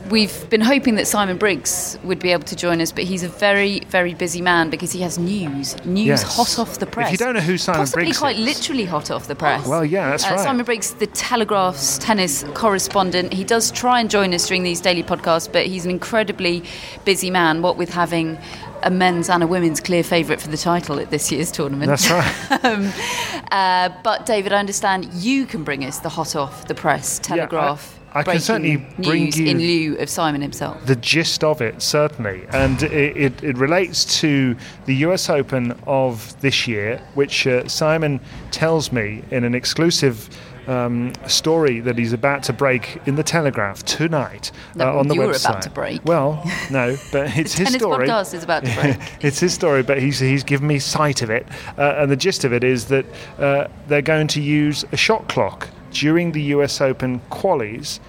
we've 0.09 0.49
been 0.49 0.61
hoping 0.61 0.95
that 0.95 1.05
Simon 1.05 1.37
Briggs 1.37 1.97
would 2.03 2.19
be 2.19 2.31
able 2.31 2.43
to 2.43 2.55
join 2.55 2.79
us, 2.79 2.91
but 2.93 3.03
he's 3.03 3.23
a 3.23 3.27
very, 3.29 3.81
very 3.89 4.13
busy 4.13 4.41
man 4.41 4.69
because 4.69 4.91
he 4.93 5.01
has 5.01 5.17
news, 5.17 5.75
news 5.85 6.07
Yes. 6.07 6.23
hot 6.23 6.59
off 6.59 6.79
the 6.79 6.85
press. 6.85 7.07
If 7.13 7.19
you 7.19 7.25
don't 7.25 7.35
know 7.35 7.41
who 7.41 7.57
Simon 7.57 7.79
Briggs 7.79 7.89
is. 7.89 7.91
Possibly 7.91 8.03
Briggs 8.05 8.17
quite 8.19 8.37
is- 8.39 8.45
literally 8.45 8.85
hot 8.85 9.11
off 9.11 9.27
the 9.27 9.35
press. 9.35 9.67
Well, 9.67 9.83
yeah, 9.83 10.11
that's 10.11 10.25
Uh, 10.25 10.29
right. 10.31 10.39
Simon 10.39 10.65
Briggs, 10.65 10.91
the 10.91 11.07
Telegraph's 11.07 11.97
tennis 11.97 12.45
correspondent. 12.53 13.33
He 13.33 13.43
does 13.43 13.69
try 13.71 13.99
and 13.99 14.09
join 14.09 14.33
us 14.33 14.47
during 14.47 14.63
these 14.63 14.79
daily 14.79 15.03
podcasts, 15.03 15.51
but 15.51 15.65
he's 15.65 15.83
an 15.83 15.91
incredibly 15.91 16.63
busy 17.03 17.29
man. 17.29 17.61
What 17.61 17.75
with 17.77 17.93
having 17.93 18.37
a 18.83 18.91
men's 18.91 19.29
and 19.29 19.43
a 19.43 19.47
women's 19.47 19.79
clear 19.79 20.03
favourite 20.03 20.41
for 20.41 20.49
the 20.49 20.57
title 20.57 20.99
at 20.99 21.09
this 21.09 21.31
year's 21.31 21.51
tournament. 21.51 21.89
That's 21.89 22.09
right. 22.09 22.63
um, 22.65 22.91
uh, 23.51 23.89
but 24.03 24.25
David, 24.25 24.53
I 24.53 24.59
understand 24.59 25.13
you 25.13 25.45
can 25.45 25.63
bring 25.63 25.83
us 25.83 25.99
the 25.99 26.09
hot 26.09 26.35
off 26.35 26.67
the 26.67 26.75
press 26.75 27.19
Telegraph. 27.19 27.95
I 27.95 27.96
can 28.23 28.39
certainly 28.39 28.77
bring 28.99 29.31
you- 29.33 29.45
in 29.47 29.57
lieu 29.59 29.97
of 29.99 30.09
Simon 30.09 30.41
himself. 30.41 30.85
the 30.85 30.95
gist 30.95 31.43
of 31.43 31.61
it, 31.61 31.81
certainly. 31.81 32.45
And 32.51 32.81
it, 32.83 33.17
it, 33.17 33.43
it 33.43 33.57
relates 33.57 34.19
to 34.21 34.55
the 34.85 34.95
US 35.07 35.29
Open 35.29 35.77
of 35.85 36.39
this 36.41 36.67
year, 36.67 37.01
which 37.15 37.45
uh, 37.47 37.67
Simon 37.67 38.19
tells 38.51 38.91
me 38.91 39.23
in 39.31 39.43
an 39.43 39.53
exclusive. 39.55 40.29
Um, 40.69 41.13
story 41.27 41.79
that 41.79 41.97
he's 41.97 42.11
about 42.11 42.43
to 42.43 42.51
break 42.51 42.99
in 43.05 43.15
the 43.15 43.23
Telegraph 43.23 43.83
tonight 43.83 44.51
No, 44.75 44.89
uh, 44.89 44.99
on 44.99 45.07
the 45.07 45.13
you 45.15 45.21
were 45.21 45.27
website. 45.27 45.49
about 45.49 45.61
to 45.61 45.69
break. 45.69 46.03
Well, 46.03 46.43
no, 46.69 46.97
but 47.13 47.37
it's 47.37 47.53
his 47.53 47.73
story. 47.73 48.05
podcast 48.05 48.33
is 48.33 48.43
about 48.43 48.65
to 48.65 48.75
break. 48.75 48.97
it's 49.21 49.39
his 49.39 49.53
story, 49.53 49.81
but 49.81 50.01
he's 50.01 50.19
he's 50.19 50.43
given 50.43 50.67
me 50.67 50.79
sight 50.79 51.21
of 51.21 51.29
it, 51.29 51.47
uh, 51.77 51.95
and 51.99 52.11
the 52.11 52.17
gist 52.17 52.43
of 52.43 52.51
it 52.51 52.65
is 52.65 52.83
that 52.87 53.05
uh, 53.39 53.69
they're 53.87 54.01
going 54.01 54.27
to 54.27 54.41
use 54.41 54.83
a 54.91 54.97
shot 54.97 55.29
clock 55.29 55.69
during 55.99 56.31
the 56.31 56.41
U.S. 56.53 56.79
Open 56.79 57.19
qualies, 57.31 57.99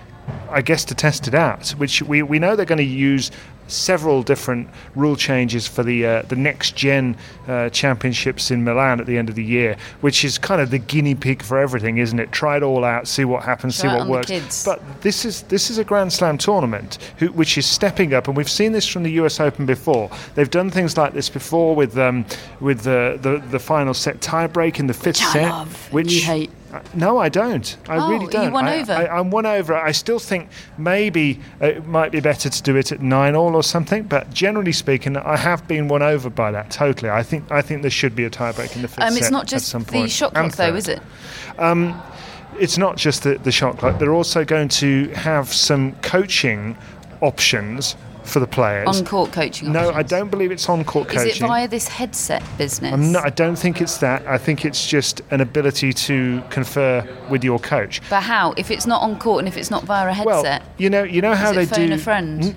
I 0.51 0.61
guess, 0.61 0.85
to 0.87 0.95
test 0.95 1.27
it 1.27 1.35
out. 1.35 1.71
Which 1.71 2.03
we, 2.03 2.23
we 2.23 2.39
know 2.39 2.55
they're 2.55 2.67
going 2.67 2.79
to 2.79 2.85
use 2.85 3.31
several 3.69 4.23
different 4.23 4.69
rule 4.95 5.15
changes 5.15 5.67
for 5.67 5.83
the 5.83 6.05
uh, 6.05 6.23
the 6.23 6.37
next 6.37 6.75
gen 6.75 7.17
uh, 7.47 7.69
championships 7.71 8.51
in 8.51 8.65
Milan 8.65 9.01
at 9.01 9.07
the 9.07 9.17
end 9.17 9.29
of 9.29 9.35
the 9.35 9.45
year, 9.45 9.77
which 10.01 10.25
is 10.25 10.39
kind 10.39 10.61
of 10.61 10.71
the 10.71 10.79
guinea 10.79 11.15
pig 11.15 11.43
for 11.43 11.59
everything, 11.59 11.99
isn't 11.99 12.19
it? 12.19 12.33
Try 12.33 12.57
it 12.57 12.63
all 12.63 12.85
out, 12.85 13.07
see 13.07 13.25
what 13.25 13.45
happens, 13.45 13.79
Try 13.79 13.91
see 13.91 13.97
what 13.97 14.09
works. 14.09 14.65
But 14.65 14.83
this 15.03 15.25
is 15.25 15.43
this 15.43 15.71
is 15.71 15.79
a 15.79 15.85
Grand 15.85 16.13
Slam 16.13 16.39
tournament 16.39 16.99
who, 17.19 17.29
which 17.29 17.57
is 17.59 17.67
stepping 17.67 18.15
up, 18.15 18.29
and 18.29 18.37
we've 18.37 18.51
seen 18.51 18.73
this 18.73 18.87
from 18.87 19.03
the 19.03 19.13
U.S. 19.13 19.41
Open 19.41 19.67
before. 19.67 20.11
They've 20.35 20.51
done 20.51 20.71
things 20.71 20.97
like 20.97 21.13
this 21.13 21.29
before 21.29 21.75
with 21.75 21.97
um, 21.99 22.25
with 22.61 22.83
the, 22.83 23.19
the 23.21 23.39
the 23.51 23.59
final 23.59 23.95
set 23.95 24.21
tiebreak 24.21 24.79
in 24.79 24.87
the 24.87 24.95
fifth 24.95 25.19
Which 25.19 25.23
I 25.23 25.33
set, 25.33 25.51
love, 25.51 25.93
which 25.93 26.13
you 26.13 26.23
hate. 26.23 26.51
No, 26.95 27.19
I 27.19 27.29
don't. 27.29 27.77
I 27.89 27.97
Oh, 27.97 28.11
really 28.11 28.27
don't. 28.27 28.53
won 28.53 28.67
I, 28.67 28.81
over. 28.81 28.93
I, 28.93 29.07
I'm 29.07 29.31
won 29.31 29.47
over. 29.47 29.75
I 29.75 29.93
still 29.93 30.19
think 30.19 30.49
maybe 30.77 31.41
it 31.61 31.87
might 31.87 32.13
be 32.13 32.21
better 32.21 32.49
to 32.51 32.63
do 32.63 32.77
it 32.77 32.93
at 32.93 33.01
nine 33.01 33.35
all 33.35 33.55
or 33.57 33.63
something. 33.63 34.03
But 34.03 34.33
generally 34.35 34.73
speaking, 34.73 35.17
I 35.17 35.37
have 35.37 35.67
been 35.67 35.89
won 35.89 36.03
over 36.03 36.29
by 36.29 36.51
that 36.51 36.71
totally. 36.71 37.11
I 37.11 37.23
think 37.23 37.51
I 37.51 37.63
think 37.63 37.83
there 37.83 37.91
should 37.91 38.15
be 38.15 38.25
a 38.25 38.31
tiebreak 38.31 38.77
in 38.77 38.83
the 38.83 38.89
fifth 38.89 39.01
Um, 39.03 39.13
set 39.15 39.23
it's 39.23 39.31
not 39.31 39.47
just 39.47 39.73
the 39.73 39.81
point. 39.81 40.11
shot 40.11 40.35
clock, 40.35 40.53
though, 40.57 40.75
is 40.75 40.89
it? 40.89 41.01
it's 42.59 42.77
not 42.79 42.97
just 42.97 43.23
the, 43.23 43.37
the 43.39 43.53
shot 43.53 43.79
clock. 43.79 43.99
They're 43.99 44.15
also 44.15 44.45
going 44.45 44.69
to 44.69 45.09
have 45.11 45.53
some 45.53 45.93
coaching 46.03 46.77
options 47.21 47.97
for 48.29 48.41
the 48.41 48.47
players. 48.47 48.87
On 48.89 49.05
court 49.05 49.33
coaching. 49.33 49.73
no, 49.73 49.91
I 49.91 50.03
don't 50.03 50.31
believe 50.31 50.51
it's 50.53 50.69
on 50.69 50.85
court 50.85 51.09
coaching. 51.09 51.29
Is 51.31 51.37
it 51.43 51.47
via 51.47 51.67
this 51.69 51.89
headset 51.89 52.43
business? 52.59 52.99
Not, 52.99 53.25
I 53.25 53.31
don't 53.31 53.57
think 53.57 53.81
it's 53.81 53.99
that. 53.99 54.27
I 54.27 54.39
think 54.39 54.65
it's 54.65 54.87
just 54.87 55.21
an 55.31 55.41
ability 55.41 55.93
to 55.93 56.43
confer 56.51 57.07
with 57.31 57.43
your 57.43 57.59
coach. 57.59 58.01
But 58.11 58.23
how? 58.23 58.53
If 58.57 58.71
it's 58.71 58.87
not 58.87 59.03
on 59.03 59.19
court 59.19 59.41
and 59.41 59.49
if 59.49 59.57
it's 59.57 59.71
not 59.71 59.85
via 59.85 60.09
a 60.09 60.13
headset? 60.13 60.63
Well, 60.63 60.71
you 60.79 60.91
know, 60.91 61.03
you 61.03 61.21
know 61.23 61.35
how 61.35 61.51
is 61.51 61.57
they 61.57 61.63
it 61.63 61.69
phone 61.69 61.89
do. 61.89 61.95
a 61.95 61.99
friend? 61.99 62.43
Mm, 62.43 62.55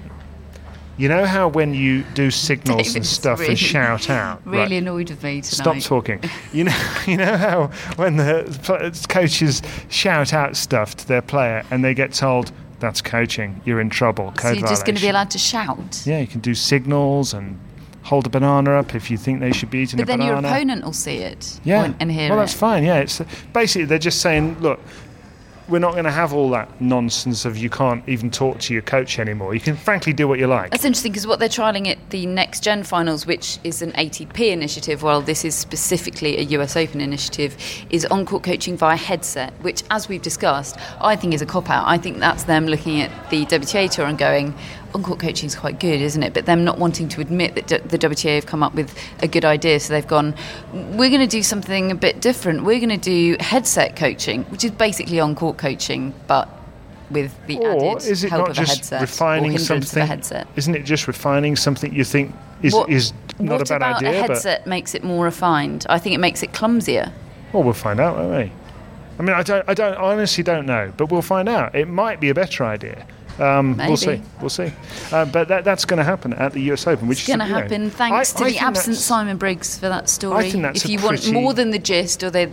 You 0.98 1.10
know 1.10 1.26
how 1.26 1.48
when 1.48 1.74
you 1.74 2.04
do 2.14 2.30
signals 2.30 2.96
and 2.96 3.06
stuff 3.06 3.40
really- 3.40 3.52
and 3.52 3.60
shout 3.60 4.10
out. 4.10 4.42
really 4.46 4.58
right? 4.60 4.72
annoyed 4.74 5.10
with 5.10 5.24
me 5.24 5.42
tonight. 5.42 5.46
Stop 5.46 5.80
talking. 5.80 6.20
You 6.54 6.66
know, 6.66 6.92
you 7.08 7.18
know 7.18 7.38
how 7.38 7.68
when 7.96 8.18
the 8.18 9.06
coaches 9.10 9.62
shout 9.90 10.34
out 10.34 10.56
stuff 10.58 10.96
to 10.98 11.08
their 11.08 11.22
player 11.22 11.64
and 11.72 11.84
they 11.84 11.94
get 11.94 12.14
told 12.14 12.52
that's 12.82 13.02
coaching, 13.02 13.62
you're 13.64 13.80
in 13.80 13.90
trouble. 13.90 14.34
So 14.42 14.50
you're 14.52 14.68
just 14.68 14.86
going 14.86 14.96
to 14.96 15.02
be 15.02 15.08
allowed 15.08 15.32
to 15.32 15.38
shout. 15.38 16.02
Yeah, 16.06 16.20
you 16.20 16.28
can 16.28 16.42
do 16.42 16.54
signals 16.54 17.34
and 17.34 17.58
hold 18.04 18.26
a 18.26 18.30
banana 18.30 18.72
up 18.72 18.96
if 18.96 19.10
you 19.12 19.18
think 19.18 19.40
they 19.40 19.52
should 19.54 19.70
be 19.70 19.80
eating 19.80 19.98
But 19.98 20.04
a 20.04 20.06
then 20.08 20.20
banana. 20.20 20.42
your 20.42 20.56
opponent 20.56 20.84
will 20.84 20.92
see 20.94 21.18
it. 21.18 21.60
yeah, 21.64 21.94
and- 22.00 22.12
hear 22.12 22.30
well, 22.30 22.40
it. 22.40 22.42
that's 22.42 22.54
fine. 22.54 22.84
Yeah, 22.84 22.98
it's 22.98 23.22
basically 23.54 23.86
they're 23.86 24.00
just 24.00 24.22
saying, 24.22 24.60
look, 24.60 24.80
we're 25.72 25.80
not 25.80 25.94
going 25.94 26.04
to 26.04 26.12
have 26.12 26.34
all 26.34 26.50
that 26.50 26.82
nonsense 26.82 27.46
of 27.46 27.58
you 27.58 27.70
can't 27.70 28.08
even 28.08 28.30
talk 28.30 28.60
to 28.60 28.74
your 28.74 28.82
coach 28.82 29.18
anymore. 29.18 29.54
You 29.54 29.62
can 29.62 29.78
frankly 29.78 30.12
do 30.12 30.28
what 30.28 30.38
you 30.38 30.48
like. 30.48 30.72
That's 30.72 30.84
interesting 30.84 31.14
because 31.14 31.26
what 31.26 31.40
they're 31.40 31.48
trialling 31.48 31.88
at 31.88 32.10
the 32.10 32.26
Next 32.26 32.62
Gen 32.62 32.84
Finals, 32.84 33.26
which 33.26 33.58
is 33.64 33.82
an 33.82 33.94
ATP 33.94 34.52
initiative, 34.52 35.02
while 35.02 35.22
this 35.22 35.46
is 35.46 35.56
specifically 35.56 36.38
a 36.38 36.42
US 36.60 36.76
Open 36.76 37.00
initiative, 37.00 37.56
is 37.90 38.06
on 38.08 38.26
court 38.26 38.44
coaching 38.44 38.76
via 38.76 38.98
headset, 38.98 39.54
which, 39.62 39.84
as 39.90 40.10
we've 40.10 40.22
discussed, 40.22 40.76
I 41.00 41.16
think 41.16 41.34
is 41.34 41.42
a 41.42 41.46
cop 41.46 41.70
out. 41.70 41.88
I 41.88 41.98
think 41.98 42.20
that's 42.20 42.44
them 42.44 42.68
looking 42.68 43.02
at 43.02 43.30
the 43.30 43.46
WTA 43.46 43.90
Tour 43.90 44.08
and 44.08 44.18
going, 44.18 44.54
on 44.94 45.04
court 45.04 45.20
coaching 45.20 45.48
is 45.48 45.56
quite 45.56 45.80
good, 45.80 46.02
isn't 46.02 46.22
it? 46.24 46.34
But 46.34 46.46
them 46.46 46.64
not 46.64 46.78
wanting 46.78 47.08
to 47.10 47.22
admit 47.22 47.56
that 47.56 47.68
d- 47.68 47.78
the 47.78 47.98
WTA 47.98 48.36
have 48.36 48.46
come 48.46 48.64
up 48.64 48.74
with 48.76 48.94
a 49.22 49.28
good 49.28 49.46
idea. 49.46 49.80
So 49.80 49.94
they've 49.94 50.08
gone, 50.08 50.36
we're 50.74 51.10
going 51.10 51.22
to 51.22 51.28
do 51.28 51.44
something 51.44 51.92
a 51.92 51.96
bit 51.96 52.22
different. 52.22 52.64
We're 52.64 52.80
going 52.80 52.90
to 52.90 52.98
do 52.98 53.38
headset 53.40 53.96
coaching, 53.96 54.44
which 54.46 54.64
is 54.64 54.72
basically 54.72 55.20
on 55.20 55.36
court 55.36 55.58
coaching, 55.58 56.14
but 56.28 56.50
with 57.10 57.34
the 57.48 57.58
or 57.58 57.98
added 57.98 58.10
is 58.10 58.24
it 58.24 58.30
help 58.30 58.48
not 58.48 58.50
of 58.52 58.58
a 58.58 58.60
just 58.62 58.76
headset 58.78 59.00
or 59.00 59.04
refining 59.04 59.56
a 59.56 59.60
something? 59.60 60.06
headset. 60.08 60.48
Isn't 60.56 60.76
it 60.76 60.84
just 60.86 61.08
refining 61.08 61.56
something 61.56 61.94
you 61.94 62.04
think 62.06 62.34
is 62.62 62.74
What- 62.74 62.90
is 62.90 63.12
not 63.40 63.60
what 63.60 63.70
a 63.70 63.74
bad 63.74 63.78
about 63.78 63.96
idea? 64.04 64.10
a 64.12 64.28
headset 64.28 64.66
makes 64.68 64.96
it 64.96 65.04
more 65.04 65.26
refined? 65.26 65.86
I 65.90 66.00
think 66.00 66.16
it 66.16 66.20
makes 66.20 66.42
it 66.44 66.54
clumsier. 66.54 67.12
well, 67.52 67.64
we'll 67.64 67.74
find 67.74 68.00
out, 68.00 68.16
won't 68.18 68.32
we? 68.46 68.52
I 69.20 69.24
mean, 69.24 69.36
I 69.36 69.44
don't, 69.44 69.64
I 69.68 69.74
don't, 69.74 69.94
I 69.94 70.14
honestly 70.14 70.44
don't 70.44 70.66
know, 70.66 70.94
but 70.96 71.12
we'll 71.12 71.22
find 71.22 71.50
out. 71.50 71.76
It 71.76 71.88
might 71.90 72.20
be 72.22 72.30
a 72.30 72.34
better 72.34 72.64
idea. 72.64 73.06
Um, 73.40 73.78
we'll 73.78 73.98
see. 73.98 74.22
We'll 74.40 74.50
see. 74.50 74.72
Uh, 75.12 75.26
but 75.26 75.48
that, 75.48 75.64
that's 75.64 75.86
going 75.86 75.98
to 75.98 76.04
happen 76.04 76.34
at 76.34 76.54
the 76.54 76.62
US 76.72 76.88
Open, 76.88 77.08
which 77.08 77.20
It's 77.20 77.28
going 77.28 77.40
to 77.40 77.46
is 77.46 77.50
you 77.50 77.56
know, 77.56 77.62
happen 77.62 77.90
thanks 77.90 78.36
I- 78.36 78.40
to 78.40 78.46
I 78.46 78.52
the 78.52 78.58
absent 78.60 78.98
Simon 78.98 79.38
Briggs 79.38 79.78
for 79.78 79.90
that 79.90 80.10
story. 80.10 80.52
think 80.52 80.64
that's 80.64 80.84
if 80.84 80.90
you 80.90 81.00
want 81.02 81.32
more 81.32 81.54
than 81.54 81.72
the 81.72 81.80
gist, 81.80 82.24
or 82.24 82.30
they, 82.30 82.52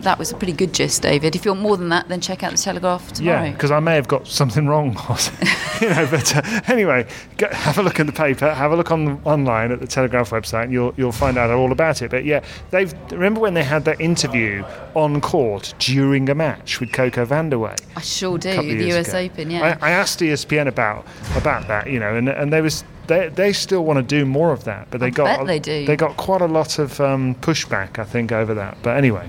that 0.00 0.18
was 0.18 0.30
a 0.30 0.36
pretty 0.36 0.52
good 0.52 0.72
gist, 0.72 1.02
David. 1.02 1.34
If 1.34 1.44
you 1.44 1.50
want 1.52 1.62
more 1.62 1.76
than 1.76 1.88
that, 1.90 2.08
then 2.08 2.20
check 2.20 2.42
out 2.42 2.52
the 2.52 2.58
Telegraph 2.58 3.12
tomorrow. 3.12 3.44
Yeah, 3.44 3.52
because 3.52 3.70
I 3.70 3.80
may 3.80 3.94
have 3.94 4.08
got 4.08 4.26
something 4.26 4.66
wrong, 4.66 4.90
you 5.80 5.88
know. 5.88 6.06
But 6.10 6.36
uh, 6.36 6.60
anyway, 6.68 7.06
go, 7.36 7.48
have 7.48 7.78
a 7.78 7.82
look 7.82 7.98
in 7.98 8.06
the 8.06 8.12
paper, 8.12 8.52
have 8.52 8.72
a 8.72 8.76
look 8.76 8.90
on 8.92 9.20
online 9.24 9.72
at 9.72 9.80
the 9.80 9.86
Telegraph 9.86 10.30
website, 10.30 10.64
and 10.64 10.72
you'll 10.72 10.94
you'll 10.96 11.12
find 11.12 11.36
out 11.36 11.50
all 11.50 11.72
about 11.72 12.02
it. 12.02 12.10
But 12.10 12.24
yeah, 12.24 12.44
they've 12.70 12.92
remember 13.10 13.40
when 13.40 13.54
they 13.54 13.64
had 13.64 13.84
that 13.86 14.00
interview 14.00 14.64
on 14.94 15.20
court 15.20 15.74
during 15.78 16.28
a 16.30 16.34
match 16.34 16.80
with 16.80 16.90
CoCo 16.90 17.26
Vandeweghe. 17.26 17.80
I 17.96 18.00
sure 18.00 18.38
do. 18.38 18.54
The 18.56 18.92
US 18.98 19.08
ago. 19.08 19.18
Open, 19.18 19.50
yeah. 19.50 19.78
I, 19.80 19.88
I 19.88 19.90
asked 20.08 20.20
ESPN 20.20 20.66
about 20.66 21.04
about 21.36 21.68
that, 21.68 21.90
you 21.90 22.00
know, 22.00 22.16
and 22.16 22.28
and 22.28 22.52
they 22.52 22.62
was 22.62 22.84
they 23.06 23.28
they 23.28 23.52
still 23.52 23.84
want 23.84 23.98
to 23.98 24.02
do 24.02 24.24
more 24.24 24.52
of 24.52 24.64
that, 24.64 24.88
but 24.90 25.00
they 25.00 25.08
I 25.08 25.10
got 25.10 25.46
they 25.46 25.58
do. 25.58 25.84
they 25.86 25.96
got 25.96 26.16
quite 26.16 26.40
a 26.40 26.46
lot 26.46 26.78
of 26.78 27.00
um, 27.00 27.34
pushback, 27.36 27.98
I 27.98 28.04
think, 28.04 28.32
over 28.32 28.54
that. 28.54 28.78
But 28.82 28.96
anyway, 28.96 29.28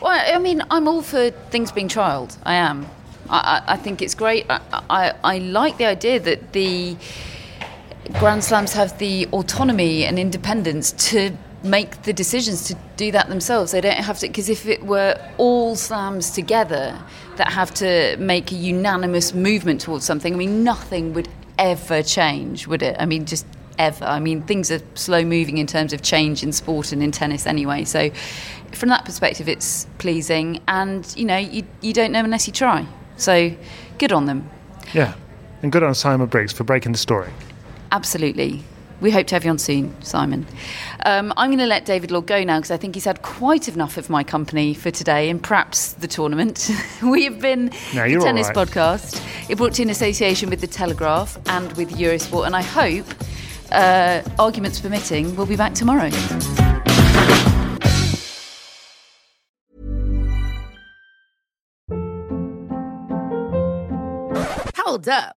Well, 0.00 0.18
I 0.34 0.38
mean, 0.38 0.62
I'm 0.70 0.88
all 0.88 1.02
for 1.02 1.30
things 1.50 1.72
being 1.72 1.88
trialled. 1.88 2.36
I 2.44 2.54
am. 2.54 2.86
I, 3.28 3.38
I, 3.66 3.74
I 3.74 3.76
think 3.76 4.00
it's 4.00 4.14
great. 4.14 4.46
I, 4.48 4.60
I, 4.88 5.12
I 5.22 5.38
like 5.38 5.76
the 5.76 5.84
idea 5.84 6.18
that 6.20 6.52
the 6.52 6.96
Grand 8.18 8.42
Slams 8.42 8.72
have 8.72 8.96
the 8.98 9.26
autonomy 9.32 10.04
and 10.06 10.18
independence 10.18 10.92
to 11.10 11.36
make 11.62 12.02
the 12.02 12.12
decisions 12.12 12.66
to 12.68 12.76
do 12.96 13.10
that 13.12 13.28
themselves. 13.28 13.72
They 13.72 13.80
don't 13.80 13.96
have 13.96 14.18
to, 14.20 14.28
because 14.28 14.48
if 14.48 14.66
it 14.66 14.84
were 14.84 15.18
all 15.38 15.76
slams 15.76 16.30
together 16.30 16.98
that 17.36 17.52
have 17.52 17.72
to 17.74 18.16
make 18.18 18.52
a 18.52 18.54
unanimous 18.54 19.34
movement 19.34 19.80
towards 19.80 20.04
something, 20.04 20.34
I 20.34 20.36
mean, 20.36 20.62
nothing 20.62 21.14
would 21.14 21.28
ever 21.58 22.02
change, 22.02 22.66
would 22.66 22.82
it? 22.82 22.96
I 22.98 23.06
mean, 23.06 23.26
just 23.26 23.46
ever. 23.78 24.04
I 24.04 24.20
mean, 24.20 24.42
things 24.42 24.70
are 24.70 24.80
slow 24.94 25.24
moving 25.24 25.58
in 25.58 25.66
terms 25.66 25.92
of 25.92 26.02
change 26.02 26.42
in 26.42 26.52
sport 26.52 26.92
and 26.92 27.02
in 27.02 27.12
tennis 27.12 27.46
anyway. 27.46 27.84
So, 27.84 28.10
from 28.72 28.88
that 28.90 29.04
perspective, 29.04 29.48
it's 29.48 29.86
pleasing, 29.98 30.60
and 30.68 31.12
you 31.16 31.24
know, 31.24 31.38
you, 31.38 31.64
you 31.80 31.92
don't 31.92 32.12
know 32.12 32.20
unless 32.20 32.46
you 32.46 32.52
try. 32.52 32.86
So, 33.16 33.52
good 33.98 34.12
on 34.12 34.26
them. 34.26 34.48
yeah, 34.92 35.14
and 35.62 35.72
good 35.72 35.82
on 35.82 35.94
Simon 35.94 36.28
Briggs 36.28 36.52
for 36.52 36.64
breaking 36.64 36.92
the 36.92 36.98
story. 36.98 37.30
Absolutely. 37.90 38.62
We 39.00 39.12
hope 39.12 39.28
to 39.28 39.36
have 39.36 39.44
you 39.44 39.50
on 39.50 39.58
soon, 39.58 39.94
Simon. 40.02 40.44
Um, 41.06 41.32
I'm 41.36 41.50
going 41.50 41.60
to 41.60 41.66
let 41.66 41.84
David 41.84 42.10
Law 42.10 42.20
go 42.20 42.42
now 42.42 42.58
because 42.58 42.72
I 42.72 42.76
think 42.76 42.96
he's 42.96 43.04
had 43.04 43.22
quite 43.22 43.68
enough 43.68 43.96
of 43.96 44.10
my 44.10 44.24
company 44.24 44.74
for 44.74 44.90
today 44.90 45.30
and 45.30 45.40
perhaps 45.40 45.92
the 45.92 46.08
tournament. 46.08 46.68
we 47.02 47.22
have 47.24 47.40
been 47.40 47.66
No, 47.94 48.08
the 48.08 48.18
Tennis 48.18 48.48
right. 48.48 48.56
Podcast. 48.56 49.22
It 49.48 49.56
brought 49.56 49.74
to 49.74 49.82
you 49.82 49.86
in 49.86 49.90
association 49.90 50.50
with 50.50 50.60
The 50.60 50.66
Telegraph 50.66 51.38
and 51.46 51.72
with 51.74 51.90
Eurosport. 51.90 52.46
And 52.46 52.56
I 52.56 52.62
hope, 52.62 53.06
uh, 53.70 54.22
arguments 54.36 54.80
permitting, 54.80 55.36
we'll 55.36 55.46
be 55.46 55.56
back 55.56 55.74
tomorrow. 55.74 56.10
Hold 64.74 65.08
up. 65.08 65.36